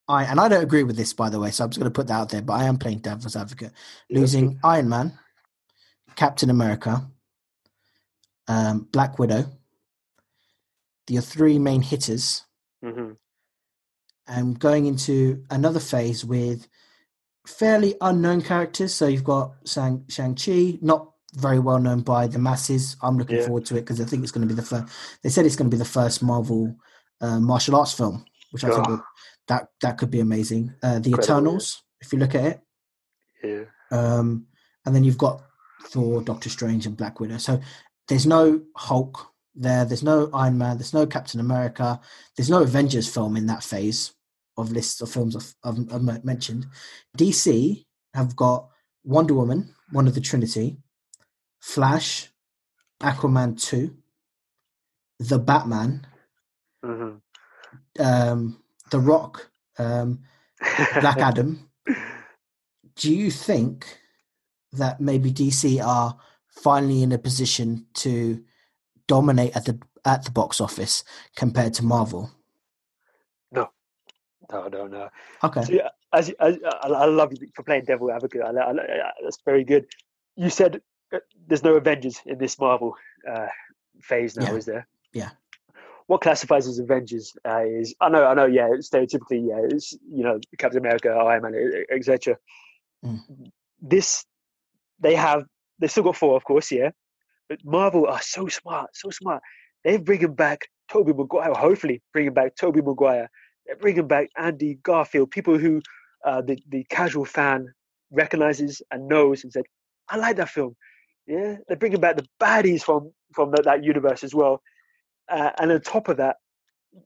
I 0.08 0.24
and 0.24 0.40
I 0.40 0.48
don't 0.48 0.62
agree 0.62 0.82
with 0.82 0.96
this, 0.96 1.12
by 1.12 1.28
the 1.28 1.38
way. 1.38 1.50
So 1.50 1.64
I'm 1.64 1.70
just 1.70 1.78
going 1.78 1.92
to 1.92 1.94
put 1.94 2.06
that 2.06 2.14
out 2.14 2.30
there. 2.30 2.42
But 2.42 2.54
I 2.54 2.64
am 2.64 2.78
playing 2.78 3.00
devil's 3.00 3.36
advocate. 3.36 3.72
Yeah, 4.08 4.20
losing 4.20 4.58
Iron 4.64 4.88
Man, 4.88 5.18
Captain 6.16 6.48
America, 6.48 7.06
um, 8.46 8.88
Black 8.90 9.18
Widow, 9.18 9.44
the 11.06 11.20
three 11.20 11.58
main 11.58 11.82
hitters, 11.82 12.44
hmm 12.82 13.12
and 14.28 14.58
going 14.58 14.86
into 14.86 15.42
another 15.50 15.80
phase 15.80 16.24
with 16.24 16.68
fairly 17.46 17.94
unknown 18.00 18.42
characters. 18.42 18.94
So 18.94 19.06
you've 19.06 19.24
got 19.24 19.54
Shang 19.66 20.04
Chi, 20.34 20.78
not 20.82 21.10
very 21.34 21.58
well 21.58 21.78
known 21.78 22.00
by 22.02 22.26
the 22.26 22.38
masses. 22.38 22.96
I'm 23.02 23.18
looking 23.18 23.36
Yeah. 23.38 23.46
forward 23.46 23.64
to 23.66 23.76
it 23.76 23.80
because 23.82 24.00
I 24.00 24.04
think 24.04 24.22
it's 24.22 24.32
going 24.32 24.46
to 24.46 24.52
be 24.54 24.58
the 24.58 24.66
first. 24.66 24.92
They 25.22 25.30
said 25.30 25.46
it's 25.46 25.56
going 25.56 25.70
to 25.70 25.74
be 25.74 25.78
the 25.78 25.84
first 25.84 26.22
Marvel 26.22 26.76
uh, 27.20 27.40
martial 27.40 27.76
arts 27.76 27.92
film. 27.92 28.24
which 28.50 28.64
I 28.64 28.70
think 28.70 28.88
Oh. 28.88 29.02
that 29.48 29.68
that 29.82 29.98
could 29.98 30.10
be 30.10 30.20
amazing. 30.20 30.72
Uh, 30.82 30.98
the 31.00 31.10
Incredible. 31.10 31.22
Eternals, 31.22 31.82
if 32.00 32.12
you 32.14 32.18
look 32.18 32.34
at 32.34 32.44
it, 32.44 32.60
Yeah. 33.44 33.64
um, 33.90 34.46
and 34.86 34.94
then 34.94 35.04
you've 35.04 35.18
got 35.18 35.42
Thor, 35.88 36.22
Doctor 36.22 36.48
Strange, 36.48 36.86
and 36.86 36.96
Black 36.96 37.20
Widow. 37.20 37.36
So 37.36 37.60
there's 38.08 38.24
no 38.26 38.62
Hulk 38.74 39.26
there. 39.54 39.84
There's 39.84 40.02
no 40.02 40.30
Iron 40.32 40.56
Man. 40.56 40.78
There's 40.78 40.94
no 40.94 41.06
Captain 41.06 41.40
America. 41.40 42.00
There's 42.38 42.48
no 42.48 42.62
Avengers 42.62 43.06
film 43.06 43.36
in 43.36 43.44
that 43.46 43.62
phase 43.62 44.12
of 44.58 44.72
lists 44.72 45.00
of 45.00 45.10
films 45.10 45.36
I've, 45.36 45.54
I've, 45.64 45.94
I've 45.94 46.24
mentioned. 46.24 46.66
DC 47.16 47.86
have 48.14 48.36
got 48.36 48.68
Wonder 49.04 49.34
Woman, 49.34 49.74
one 49.92 50.06
of 50.06 50.14
the 50.14 50.20
Trinity, 50.20 50.76
Flash, 51.60 52.30
Aquaman 53.00 53.60
two, 53.60 53.96
The 55.18 55.38
Batman, 55.38 56.06
hmm 56.84 57.16
um, 57.98 58.62
The 58.90 59.00
Rock, 59.00 59.50
um, 59.78 60.20
Black 61.00 61.18
Adam. 61.30 61.70
Do 62.96 63.14
you 63.14 63.30
think 63.30 63.98
that 64.72 65.00
maybe 65.00 65.32
DC 65.32 65.84
are 65.84 66.18
finally 66.48 67.02
in 67.02 67.12
a 67.12 67.18
position 67.18 67.86
to 67.94 68.42
dominate 69.06 69.56
at 69.56 69.64
the 69.64 69.80
at 70.04 70.24
the 70.24 70.30
box 70.30 70.60
office 70.60 71.04
compared 71.36 71.74
to 71.74 71.84
Marvel? 71.84 72.30
No, 74.50 74.68
no, 74.68 74.86
no. 74.86 75.08
Okay. 75.44 75.62
So, 75.62 75.72
yeah, 75.72 75.88
as, 76.12 76.30
as 76.40 76.56
I, 76.82 76.88
I 76.88 77.04
love 77.04 77.32
you 77.32 77.48
for 77.54 77.62
playing 77.62 77.84
devil 77.84 78.10
advocate. 78.10 78.42
I, 78.42 78.50
I, 78.50 78.70
I, 78.70 79.10
that's 79.22 79.38
very 79.44 79.64
good. 79.64 79.86
You 80.36 80.50
said 80.50 80.80
uh, 81.12 81.18
there's 81.46 81.64
no 81.64 81.74
Avengers 81.74 82.20
in 82.26 82.38
this 82.38 82.58
Marvel 82.58 82.94
uh, 83.30 83.46
phase 84.00 84.36
now, 84.36 84.46
Yeah. 84.46 84.56
is 84.56 84.64
there? 84.64 84.88
Yeah. 85.12 85.30
What 86.06 86.22
classifies 86.22 86.66
as 86.66 86.78
Avengers 86.78 87.34
uh, 87.46 87.64
is 87.64 87.94
I 88.00 88.08
know, 88.08 88.24
I 88.24 88.32
know, 88.32 88.46
yeah, 88.46 88.68
stereotypically, 88.78 89.46
yeah, 89.48 89.60
it's 89.70 89.92
you 90.10 90.24
know 90.24 90.40
Captain 90.56 90.78
America, 90.78 91.10
Iron 91.10 91.42
Man, 91.42 91.84
etc. 91.90 92.38
Mm. 93.04 93.20
This 93.82 94.24
they 95.00 95.14
have, 95.14 95.44
they 95.78 95.86
still 95.86 96.04
got 96.04 96.16
Thor, 96.16 96.36
of 96.36 96.44
course, 96.44 96.72
yeah. 96.72 96.90
But 97.48 97.58
Marvel 97.64 98.06
are 98.06 98.22
so 98.22 98.48
smart, 98.48 98.90
so 98.94 99.10
smart. 99.10 99.42
They're 99.84 99.98
bringing 99.98 100.34
back 100.34 100.68
Tobey 100.90 101.12
Maguire. 101.12 101.52
Hopefully, 101.54 102.02
bringing 102.12 102.32
back 102.32 102.56
Tobey 102.56 102.80
Maguire. 102.80 103.30
Bringing 103.80 104.06
back 104.08 104.30
Andy 104.36 104.78
Garfield. 104.82 105.30
People 105.30 105.58
who 105.58 105.82
uh, 106.24 106.42
the 106.42 106.58
the 106.68 106.84
casual 106.84 107.24
fan 107.24 107.72
recognizes 108.10 108.82
and 108.90 109.08
knows 109.08 109.44
and 109.44 109.52
said, 109.52 109.64
"I 110.08 110.16
like 110.16 110.36
that 110.36 110.48
film." 110.48 110.76
Yeah, 111.26 111.56
they're 111.66 111.76
bringing 111.76 112.00
back 112.00 112.16
the 112.16 112.26
baddies 112.40 112.82
from 112.82 113.12
from 113.34 113.50
that, 113.52 113.64
that 113.64 113.84
universe 113.84 114.24
as 114.24 114.34
well. 114.34 114.62
Uh, 115.28 115.50
and 115.58 115.70
on 115.70 115.80
top 115.82 116.08
of 116.08 116.16
that, 116.16 116.36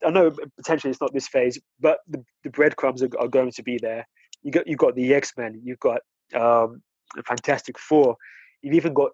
I 0.06 0.10
know 0.10 0.30
potentially 0.56 0.90
it's 0.90 1.00
not 1.00 1.12
this 1.12 1.28
phase, 1.28 1.60
but 1.80 1.98
the, 2.08 2.24
the 2.44 2.50
breadcrumbs 2.50 3.02
are, 3.02 3.10
are 3.18 3.28
going 3.28 3.50
to 3.52 3.62
be 3.62 3.78
there. 3.78 4.06
You 4.42 4.52
got 4.52 4.66
you 4.66 4.76
got 4.76 4.94
the 4.94 5.14
X 5.14 5.32
Men. 5.36 5.60
You've 5.64 5.80
got 5.80 6.00
um, 6.34 6.82
the 7.14 7.22
Fantastic 7.26 7.78
Four. 7.78 8.16
You've 8.62 8.74
even 8.74 8.94
got 8.94 9.10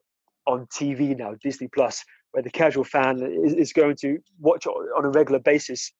on 0.47 0.67
TV 0.67 1.17
now 1.17 1.35
Disney 1.43 1.69
Plus, 1.69 2.05
where 2.33 2.43
the 2.43 2.51
casual 2.51 2.85
fan 2.85 3.21
is, 3.45 3.55
is 3.55 3.73
going 3.73 3.97
to 4.03 4.19
watch 4.39 4.67
on 4.67 5.05
a 5.05 5.11
regular 5.11 5.41
basis 5.41 5.93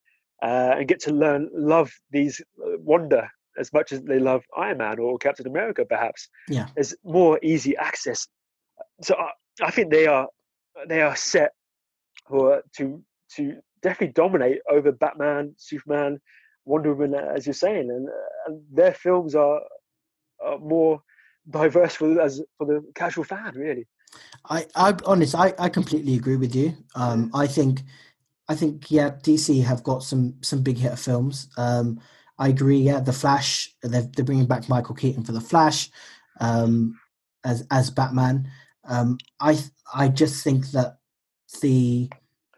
uh, 0.43 0.75
and 0.79 0.89
get 0.89 1.01
to 1.01 1.13
learn 1.13 1.49
love 1.53 1.93
these 2.11 2.41
uh, 2.65 2.79
wonder 2.79 3.29
as 3.59 3.73
much 3.73 3.93
as 3.93 4.03
they 4.03 4.19
love 4.19 4.45
Iron 4.57 4.79
Man 4.79 4.99
or 4.99 5.19
Captain 5.19 5.47
America. 5.47 5.85
Perhaps 5.85 6.29
Yeah. 6.49 6.69
there's 6.75 6.95
more 7.05 7.39
easy 7.43 7.77
access. 7.77 8.29
So 9.03 9.17
I, 9.17 9.31
I 9.63 9.71
think 9.71 9.91
they 9.91 10.07
are 10.07 10.29
they 10.87 11.03
are 11.03 11.17
set 11.17 11.53
for 12.29 12.63
to 12.77 13.03
to 13.37 13.57
definitely 13.83 14.13
dominate 14.13 14.61
over 14.71 14.93
Batman, 14.93 15.55
Superman, 15.57 16.21
Wonder 16.65 16.95
Woman, 16.95 17.15
as 17.15 17.47
you're 17.47 17.55
saying, 17.55 17.91
and, 17.91 18.09
and 18.47 18.63
their 18.73 18.93
films 18.93 19.35
are, 19.35 19.61
are 20.45 20.59
more 20.59 21.03
diverse 21.51 21.95
for 21.95 22.21
as 22.21 22.43
for 22.57 22.67
the 22.67 22.85
casual 22.95 23.25
fan, 23.25 23.55
really. 23.55 23.87
I, 24.49 24.67
I 24.75 24.95
honest, 25.05 25.35
I, 25.35 25.55
I 25.59 25.69
completely 25.69 26.15
agree 26.15 26.37
with 26.37 26.55
you. 26.55 26.75
Um, 26.95 27.31
I 27.35 27.47
think, 27.47 27.83
I 28.49 28.55
think, 28.55 28.91
yeah, 28.91 29.11
DC 29.11 29.63
have 29.65 29.83
got 29.83 30.03
some 30.03 30.35
some 30.41 30.63
big 30.63 30.79
hitter 30.79 30.97
films. 30.97 31.49
Um, 31.57 32.01
I 32.39 32.49
agree. 32.49 32.79
Yeah, 32.79 33.01
the 33.01 33.13
Flash. 33.13 33.75
They're, 33.83 34.09
they're 34.15 34.25
bringing 34.25 34.47
back 34.47 34.69
Michael 34.69 34.95
Keaton 34.95 35.25
for 35.25 35.33
the 35.33 35.41
Flash, 35.41 35.91
um, 36.41 36.99
as 37.45 37.67
as 37.71 37.91
Batman. 37.91 38.51
Um, 38.85 39.19
I 39.41 39.59
I 39.93 40.09
just 40.09 40.43
think 40.43 40.71
that 40.71 40.99
the 41.61 42.09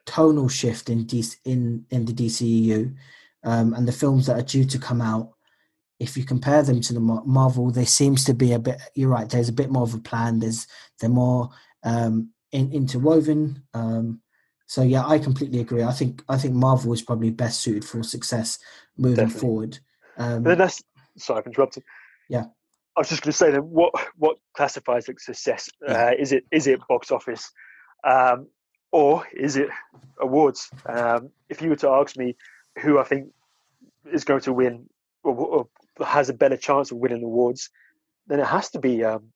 tonal 0.06 0.48
shift 0.48 0.90
in 0.90 1.06
DC, 1.06 1.36
in 1.44 1.86
in 1.90 2.04
the 2.04 2.12
DCEU 2.12 2.94
um, 3.44 3.74
and 3.74 3.88
the 3.88 3.92
films 3.92 4.26
that 4.26 4.38
are 4.38 4.42
due 4.42 4.64
to 4.64 4.78
come 4.78 5.00
out, 5.00 5.32
if 5.98 6.16
you 6.16 6.24
compare 6.24 6.62
them 6.62 6.80
to 6.82 6.94
the 6.94 7.00
Marvel, 7.00 7.70
there 7.70 7.86
seems 7.86 8.24
to 8.24 8.34
be 8.34 8.52
a 8.52 8.58
bit. 8.58 8.80
You're 8.94 9.10
right. 9.10 9.28
There's 9.28 9.48
a 9.48 9.52
bit 9.52 9.70
more 9.70 9.82
of 9.82 9.94
a 9.94 9.98
plan. 9.98 10.38
There's 10.38 10.66
they're 11.00 11.10
more 11.10 11.50
um, 11.82 12.30
in, 12.52 12.70
interwoven. 12.72 13.62
Um, 13.74 14.20
so 14.70 14.82
yeah, 14.82 15.04
I 15.04 15.18
completely 15.18 15.58
agree. 15.58 15.82
I 15.82 15.90
think 15.90 16.22
I 16.28 16.38
think 16.38 16.54
Marvel 16.54 16.92
is 16.92 17.02
probably 17.02 17.30
best 17.30 17.60
suited 17.60 17.84
for 17.84 18.04
success 18.04 18.60
moving 18.96 19.16
Definitely. 19.16 19.40
forward. 19.40 19.78
Um, 20.16 20.44
then 20.44 20.58
that's 20.58 20.80
sorry 21.18 21.42
for 21.42 21.48
interrupting. 21.48 21.82
Yeah. 22.28 22.44
I 22.96 23.00
was 23.00 23.08
just 23.08 23.20
going 23.20 23.32
to 23.32 23.36
say 23.36 23.50
that 23.50 23.64
what 23.64 23.92
what 24.16 24.36
classifies 24.54 25.08
like 25.08 25.18
success? 25.18 25.70
Yeah. 25.84 26.10
Uh, 26.10 26.10
is 26.16 26.30
it 26.30 26.44
is 26.52 26.68
it 26.68 26.78
box 26.88 27.10
office, 27.10 27.50
um, 28.04 28.46
or 28.92 29.26
is 29.34 29.56
it 29.56 29.70
awards? 30.20 30.70
Um, 30.86 31.30
if 31.48 31.60
you 31.62 31.70
were 31.70 31.82
to 31.82 31.88
ask 31.88 32.16
me 32.16 32.36
who 32.80 33.00
I 33.00 33.02
think 33.02 33.32
is 34.12 34.22
going 34.22 34.42
to 34.42 34.52
win 34.52 34.88
or, 35.24 35.34
or 35.34 35.68
has 36.06 36.28
a 36.28 36.32
better 36.32 36.56
chance 36.56 36.92
of 36.92 36.98
winning 36.98 37.24
awards, 37.24 37.70
then 38.28 38.38
it 38.38 38.46
has 38.46 38.70
to 38.70 38.78
be 38.78 39.02
um, 39.02 39.32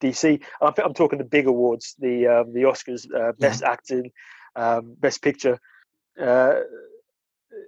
DC. 0.00 0.42
I'm, 0.60 0.72
I'm 0.82 0.94
talking 0.94 1.18
the 1.18 1.24
big 1.24 1.46
awards, 1.46 1.94
the 1.98 2.26
um, 2.26 2.52
the 2.52 2.62
Oscars, 2.62 3.06
uh, 3.14 3.32
best 3.38 3.62
acting, 3.62 4.10
um, 4.54 4.94
best 4.98 5.22
picture. 5.22 5.58
Uh, 6.20 6.60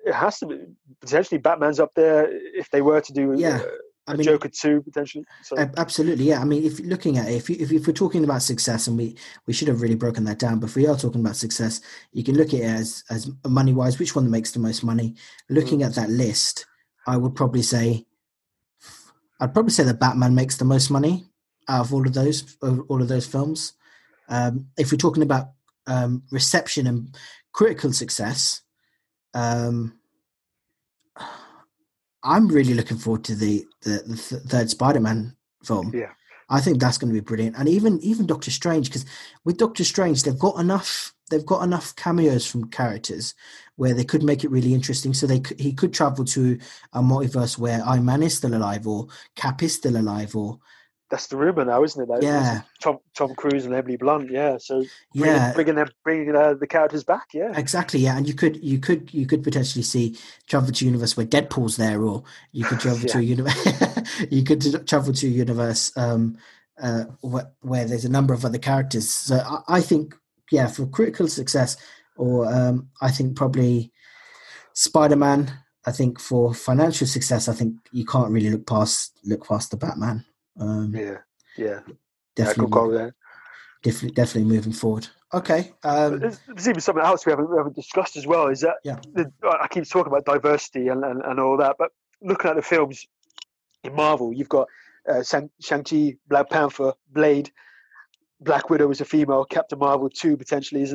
it 0.05 0.15
has 0.15 0.39
to 0.39 0.47
be 0.47 0.59
potentially 1.01 1.39
Batman's 1.39 1.81
up 1.81 1.93
there 1.95 2.29
if 2.31 2.71
they 2.71 2.83
were 2.83 3.01
to 3.01 3.13
do 3.13 3.35
Yeah, 3.37 3.57
uh, 3.57 3.69
I 4.07 4.15
a 4.15 4.17
mean, 4.17 4.25
Joker 4.25 4.49
two 4.49 4.83
potentially. 4.83 5.25
So 5.43 5.57
Absolutely, 5.77 6.27
yeah. 6.27 6.41
I 6.41 6.45
mean, 6.45 6.65
if 6.65 6.79
you're 6.79 6.89
looking 6.89 7.19
at 7.19 7.29
it, 7.29 7.35
if, 7.35 7.51
you, 7.51 7.57
if 7.59 7.73
if 7.73 7.87
we're 7.87 7.93
talking 7.93 8.25
about 8.25 8.43
success, 8.43 8.87
and 8.87 8.97
we 8.97 9.17
we 9.47 9.53
should 9.53 9.69
have 9.69 9.83
really 9.83 9.95
broken 9.95 10.25
that 10.25 10.39
down, 10.39 10.61
but 10.61 10.71
if 10.71 10.77
we 10.77 10.87
are 10.87 10.97
talking 10.97 11.21
about 11.21 11.37
success, 11.37 11.81
you 12.13 12.25
can 12.25 12.37
look 12.37 12.49
at 12.49 12.61
it 12.61 12.65
as 12.65 13.05
as 13.11 13.31
money 13.47 13.73
wise, 13.73 13.99
which 13.99 14.15
one 14.15 14.31
makes 14.31 14.53
the 14.53 14.61
most 14.61 14.83
money. 14.83 15.15
Looking 15.49 15.83
at 15.83 15.95
that 15.95 16.11
list, 16.11 16.67
I 17.07 17.17
would 17.17 17.35
probably 17.35 17.63
say, 17.63 18.07
I'd 19.41 19.55
probably 19.55 19.73
say 19.73 19.85
that 19.85 20.01
Batman 20.01 20.35
makes 20.35 20.57
the 20.57 20.65
most 20.65 20.91
money 20.91 21.28
out 21.69 21.81
of 21.81 21.95
all 21.95 22.07
of 22.07 22.15
those 22.15 22.57
of 22.63 22.81
all 22.89 23.03
of 23.03 23.09
those 23.09 23.27
films. 23.27 23.75
Um, 24.29 24.69
if 24.77 24.91
we're 24.91 24.99
talking 24.99 25.23
about 25.23 25.51
um, 25.87 26.23
reception 26.31 26.87
and 26.87 27.17
critical 27.53 27.93
success, 27.93 28.63
um, 29.35 29.99
I'm 32.23 32.49
really 32.49 32.75
looking 32.75 32.99
forward 32.99 33.25
to 33.25 33.35
the 33.35 33.67
the, 33.83 34.03
the 34.07 34.17
th- 34.17 34.43
third 34.43 34.71
Spider-Man 34.71 35.37
film. 35.65 35.93
Yeah. 35.95 36.13
I 36.51 36.61
think 36.61 36.81
that's 36.81 36.97
going 36.97 37.13
to 37.13 37.21
be 37.21 37.25
brilliant, 37.25 37.57
and 37.59 37.69
even 37.69 38.01
even 38.01 38.27
Doctor 38.27 38.51
Strange, 38.51 38.89
because 38.89 39.05
with 39.45 39.59
Doctor 39.59 39.85
Strange, 39.85 40.23
they've 40.23 40.39
got 40.39 40.59
enough 40.59 41.15
they've 41.31 41.45
got 41.45 41.63
enough 41.63 41.95
cameos 41.95 42.47
from 42.47 42.71
characters 42.71 43.35
where 43.77 43.93
they 43.93 44.05
could 44.05 44.23
make 44.23 44.45
it 44.45 44.51
really 44.51 44.73
interesting. 44.73 45.13
So 45.13 45.27
they 45.27 45.43
he 45.59 45.75
could 45.75 45.93
travel 45.93 46.25
to 46.25 46.59
a 46.95 47.01
multiverse 47.01 47.59
where 47.59 47.83
Iron 47.85 48.07
Man 48.07 48.23
is 48.23 48.37
still 48.37 48.55
alive, 48.55 48.87
or 48.87 49.09
Cap 49.37 49.63
is 49.63 49.75
still 49.75 49.99
alive, 49.99 50.35
or 50.35 50.59
that's 51.11 51.29
the 51.29 51.37
rumor 51.37 51.65
now, 51.65 51.83
isn't 51.83 52.03
it? 52.03 52.09
That 52.09 52.23
Yeah. 52.23 52.63
Tom 52.83 52.99
Tom 53.15 53.35
Cruise 53.35 53.65
and 53.65 53.75
Emily 53.75 53.97
Blunt. 53.97 54.31
Yeah. 54.31 54.59
So 54.59 54.85
bringing, 55.15 55.37
yeah, 55.37 55.53
bringing 55.55 55.75
them 55.77 55.89
bringing 56.05 56.37
uh, 56.37 56.55
the 56.55 56.67
characters 56.67 57.05
back. 57.05 57.29
Yeah. 57.33 57.57
Exactly, 57.57 58.01
yeah, 58.01 58.17
and 58.17 58.27
you 58.27 58.35
could 58.35 58.63
you 58.63 58.79
could 58.79 59.13
you 59.13 59.27
could 59.27 59.43
potentially 59.43 59.83
see 59.83 60.19
travel 60.47 60.73
to 60.73 60.85
universe 60.85 61.17
where 61.17 61.27
Deadpool's 61.27 61.77
there, 61.77 62.03
or 62.03 62.25
you 62.53 62.65
could 62.65 62.81
travel 62.81 63.09
to 63.09 63.19
a 63.19 63.23
universe 63.23 63.57
you 64.31 64.43
could 64.45 64.87
travel 64.87 65.13
to 65.13 65.27
a 65.27 65.31
universe 65.31 65.93
um, 65.97 66.37
uh, 66.81 67.05
where, 67.21 67.51
where 67.61 67.85
there's 67.85 68.05
a 68.05 68.11
number 68.11 68.35
of 68.35 68.45
other 68.45 68.59
characters. 68.59 69.09
So 69.09 69.37
I, 69.37 69.77
I 69.77 69.81
think, 69.81 70.15
yeah, 70.51 70.67
for 70.67 70.87
critical 70.87 71.29
success, 71.29 71.77
or 72.17 72.53
um, 72.53 72.89
I 73.01 73.11
think 73.11 73.37
probably 73.37 73.93
Spider 74.75 75.17
Man. 75.17 75.53
I 75.87 75.93
think 75.93 76.21
for 76.21 76.53
financial 76.53 77.07
success, 77.07 77.49
I 77.49 77.55
think 77.55 77.77
you 77.93 78.05
can't 78.05 78.31
really 78.31 78.51
look 78.51 78.67
past 78.67 79.19
look 79.25 79.49
past 79.49 79.71
the 79.71 79.79
Batman. 79.79 80.27
Um, 80.59 80.95
Yeah. 80.95 81.19
Yeah. 81.57 81.81
Yeah. 81.87 81.95
definitely, 82.35 82.81
move- 82.81 82.93
there. 82.93 83.15
definitely, 83.83 84.11
definitely 84.15 84.45
moving 84.55 84.73
forward. 84.73 85.09
Okay, 85.35 85.73
um, 85.85 86.21
There's, 86.21 86.41
there's 86.47 86.69
even 86.69 86.81
something 86.81 87.05
else 87.05 87.27
we 87.27 87.31
haven't, 87.33 87.51
we 87.51 87.57
haven't 87.59 87.75
discussed 87.77 88.17
as 88.17 88.27
well. 88.27 88.47
Is 88.49 88.61
that 88.61 88.77
Yeah. 88.83 88.99
the, 89.13 89.31
I 89.43 89.69
keep 89.69 89.87
talking 89.89 90.11
about 90.11 90.25
diversity 90.25 90.89
and, 90.89 91.05
and, 91.05 91.21
and 91.23 91.39
all 91.39 91.57
that, 91.59 91.77
but 91.79 91.91
looking 92.23 92.49
at 92.51 92.57
the 92.57 92.63
films 92.63 93.05
in 93.85 93.95
Marvel, 93.95 94.33
you've 94.33 94.49
got 94.49 94.69
uh, 95.09 95.23
Shang, 95.23 95.51
Shang-Chi, 95.61 96.17
Black 96.29 96.49
Panther, 96.49 96.93
Blade, 97.13 97.51
Black 98.41 98.71
Widow 98.71 98.91
is 98.91 99.01
a 99.01 99.05
female, 99.05 99.45
Captain 99.45 99.79
Marvel 99.79 100.09
two 100.09 100.37
potentially 100.37 100.83
is? 100.83 100.95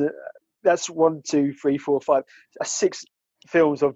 That's 0.64 0.88
one, 0.90 1.22
two, 1.28 1.52
three, 1.52 1.78
four, 1.78 2.00
five, 2.00 2.24
uh, 2.60 2.64
six 2.64 3.04
films 3.48 3.82
of 3.82 3.94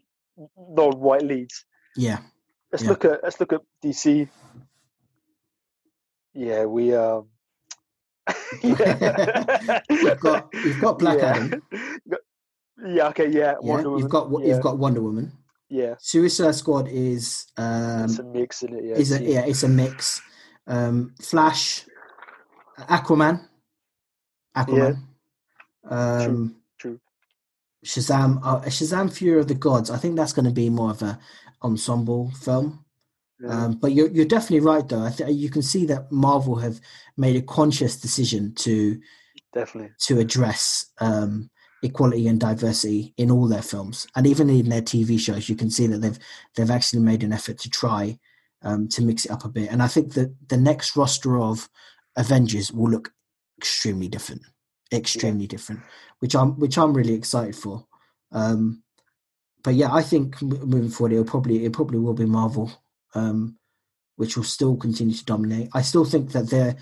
non-white 0.57 1.23
leads. 1.23 1.65
Yeah. 1.97 2.19
Let's 2.71 2.85
Yeah. 2.85 2.91
look 2.91 3.05
at 3.07 3.23
let's 3.25 3.41
look 3.41 3.53
at 3.55 3.63
DC. 3.83 4.29
Yeah, 6.39 6.67
we 6.67 6.95
um. 6.95 7.27
yeah. 8.63 9.81
You've 9.91 10.21
got 10.21 10.49
you've 10.55 10.81
got 10.81 10.99
Black 10.99 11.19
yeah. 11.19 11.35
Adam. 11.35 11.63
Yeah. 12.87 13.09
Okay. 13.09 13.27
Yeah. 13.27 13.57
Yeah. 13.61 13.73
Wonder 13.73 13.91
Woman. 13.91 14.03
You've 14.05 14.11
got 14.13 14.31
yeah. 14.31 14.47
you've 14.47 14.63
got 14.63 14.79
Wonder 14.79 15.03
Woman. 15.03 15.33
yeah. 15.69 15.95
Suicide 15.99 16.55
Squad 16.55 16.87
is 16.87 17.47
um 17.57 18.05
It's 18.05 18.21
a 18.21 18.23
mix 18.23 18.63
in 18.63 18.77
it. 18.77 18.85
Yeah. 18.85 18.95
is 18.95 19.11
a 19.11 19.21
yeah 19.21 19.45
it's 19.47 19.65
a 19.65 19.69
mix. 19.69 20.23
Um, 20.69 21.13
Flash, 21.21 21.87
Aquaman, 22.79 23.41
Aquaman. 24.55 25.03
Um, 25.91 26.55
True. 26.79 27.01
Shazam, 27.85 28.39
uh, 28.45 28.61
Shazam: 28.67 29.13
Fury 29.13 29.41
of 29.41 29.49
the 29.49 29.55
Gods. 29.57 29.91
I 29.91 29.97
think 29.97 30.15
that's 30.15 30.33
going 30.33 30.47
to 30.47 30.53
be 30.53 30.71
more 30.71 30.93
of 30.93 31.03
a 31.03 31.19
ensemble 31.65 32.31
film. 32.31 32.85
Yeah. 33.41 33.51
Um, 33.51 33.73
but 33.75 33.93
you're 33.93 34.11
you're 34.11 34.25
definitely 34.25 34.67
right, 34.67 34.87
though. 34.87 35.05
I 35.05 35.11
th- 35.11 35.35
you 35.35 35.51
can 35.51 35.63
see 35.63 35.87
that 35.87 36.11
Marvel 36.11 36.57
have 36.57 36.81
made 37.17 37.37
a 37.37 37.43
conscious 37.43 38.01
decision 38.01 38.55
to 38.57 39.01
Definitely. 39.53 39.93
to 40.01 40.19
address 40.19 40.87
um, 41.01 41.51
equality 41.83 42.27
and 42.27 42.41
diversity 42.41 43.15
in 43.17 43.31
all 43.31 43.47
their 43.47 43.63
films, 43.63 44.07
and 44.17 44.27
even 44.27 44.51
in 44.51 44.69
their 44.69 44.83
TV 44.83 45.19
shows. 45.21 45.49
You 45.49 45.57
can 45.57 45.71
see 45.71 45.87
that 45.87 45.99
they've 45.99 46.19
they've 46.57 46.71
actually 46.71 47.03
made 47.03 47.23
an 47.23 47.33
effort 47.33 47.59
to 47.59 47.71
try 47.71 48.19
um, 48.63 48.89
to 48.89 49.03
mix 49.03 49.25
it 49.25 49.31
up 49.31 49.45
a 49.45 49.49
bit. 49.49 49.71
And 49.71 49.83
I 49.83 49.89
think 49.89 50.15
that 50.15 50.35
the 50.49 50.57
next 50.57 50.97
roster 50.97 51.39
of 51.39 51.69
Avengers 52.17 52.73
will 52.73 52.91
look 52.91 53.13
extremely 53.57 54.09
different, 54.09 54.43
extremely 54.93 55.47
different, 55.47 55.81
which 56.19 56.35
I'm 56.35 56.59
which 56.59 56.77
I'm 56.77 56.93
really 56.93 57.15
excited 57.15 57.55
for. 57.55 57.87
Um, 58.33 58.83
but 59.63 59.75
yeah, 59.75 59.93
I 59.93 60.03
think 60.03 60.41
moving 60.43 60.91
forward, 60.91 61.13
it'll 61.13 61.25
probably 61.25 61.65
it 61.65 61.73
probably 61.73 61.99
will 61.99 62.15
be 62.15 62.27
Marvel, 62.27 62.71
um, 63.15 63.57
which 64.17 64.37
will 64.37 64.45
still 64.45 64.77
continue 64.77 65.15
to 65.15 65.25
dominate. 65.25 65.69
I 65.75 65.83
still 65.83 66.05
think 66.05 66.33
that 66.33 66.51
they're. 66.51 66.77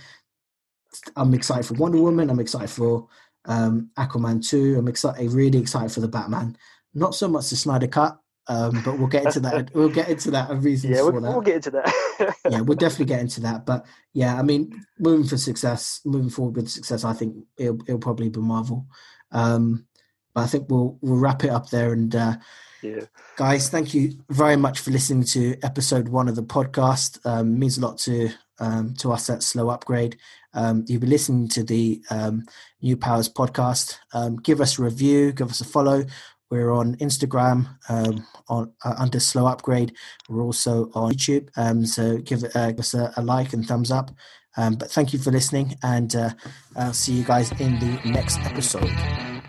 I'm 1.14 1.35
excited 1.35 1.66
for 1.66 1.74
Wonder 1.74 2.01
Woman. 2.01 2.31
I'm 2.31 2.41
excited 2.41 2.70
for 2.70 3.09
um, 3.45 3.91
Aquaman 3.99 4.47
2. 4.47 4.79
I'm 4.79 4.89
excited, 4.89 5.31
really 5.33 5.59
excited 5.59 5.93
for 5.93 6.01
the 6.01 6.09
Batman. 6.09 6.57
Not 6.95 7.14
so 7.14 7.29
much 7.29 7.51
the 7.51 7.57
Snyder 7.57 7.87
Cut, 7.87 8.18
um, 8.49 8.81
but 8.85 8.99
we'll 8.99 9.09
get 9.09 9.27
into 9.27 9.41
that. 9.41 9.70
We'll 9.74 9.89
get 9.89 10.09
into 10.09 10.31
that 10.31 10.51
and 10.51 10.62
reasons 10.62 10.97
Yeah, 10.97 11.05
for 11.05 11.12
we'll, 11.12 11.20
that. 11.22 11.33
we'll 11.33 11.41
get 11.41 11.57
into 11.57 11.70
that. 11.72 12.37
yeah, 12.51 12.61
we'll 12.61 12.77
definitely 12.77 13.07
get 13.07 13.20
into 13.20 13.41
that. 13.43 13.66
But 13.66 13.85
yeah, 14.12 14.39
I 14.39 14.43
mean, 14.43 14.85
moving 14.99 15.27
for 15.27 15.37
success, 15.37 16.01
moving 16.05 16.31
forward 16.31 16.57
with 16.57 16.68
success, 16.70 17.05
I 17.05 17.12
think 17.12 17.37
it'll, 17.57 17.81
it'll 17.87 17.99
probably 17.99 18.29
be 18.29 18.41
Marvel. 18.41 18.87
Um, 19.33 19.87
but 20.35 20.43
I 20.43 20.47
think 20.47 20.70
we'll 20.70 20.99
we'll 21.01 21.18
wrap 21.18 21.45
it 21.45 21.51
up 21.51 21.70
there. 21.70 21.93
And 21.93 22.14
uh, 22.14 22.37
yeah. 22.87 23.05
guys, 23.37 23.68
thank 23.68 23.95
you 23.95 24.12
very 24.30 24.57
much 24.57 24.80
for 24.80 24.91
listening 24.91 25.24
to 25.24 25.57
episode 25.62 26.09
one 26.09 26.28
of 26.28 26.37
the 26.37 26.43
podcast. 26.43 27.18
Um, 27.24 27.59
means 27.59 27.78
a 27.78 27.80
lot 27.80 27.99
to 27.99 28.30
um, 28.59 28.95
to 28.95 29.12
us 29.12 29.28
at 29.30 29.43
Slow 29.43 29.68
Upgrade. 29.68 30.16
Um, 30.55 30.84
you'll 30.87 31.01
be 31.01 31.07
listening 31.07 31.49
to 31.49 31.62
the 31.62 32.03
um, 32.11 32.47
New 32.80 32.97
Powers 32.97 33.28
podcast. 33.28 33.99
Um, 34.14 34.37
give 34.37 34.61
us 34.61 34.78
a 34.78 34.82
review, 34.82 35.32
give 35.32 35.51
us 35.51 35.61
a 35.61 35.64
follow. 35.64 36.05
We're 36.51 36.70
on 36.70 36.95
Instagram 36.97 37.76
um, 37.89 38.24
on 38.49 38.72
uh, 38.84 38.95
under 38.99 39.20
Slow 39.20 39.47
Upgrade. 39.47 39.95
We're 40.28 40.43
also 40.43 40.91
on 40.95 41.12
YouTube. 41.12 41.49
Um, 41.57 41.84
so 41.84 42.18
give, 42.18 42.45
uh, 42.55 42.70
give 42.70 42.80
us 42.80 42.95
a, 42.95 43.12
a 43.16 43.22
like 43.22 43.53
and 43.53 43.66
thumbs 43.66 43.91
up. 43.91 44.11
Um, 44.57 44.76
but 44.76 44.91
thank 44.91 45.12
you 45.12 45.18
for 45.18 45.30
listening, 45.30 45.76
and 45.82 46.14
uh, 46.16 46.30
I'll 46.76 46.95
see 46.95 47.12
you 47.12 47.24
guys 47.24 47.53
in 47.61 47.78
the 47.78 48.01
next 48.07 48.39
episode. 48.41 48.89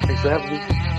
Thanks 0.02 0.22
for 0.22 0.30
having 0.30 0.52
me. 0.52 0.97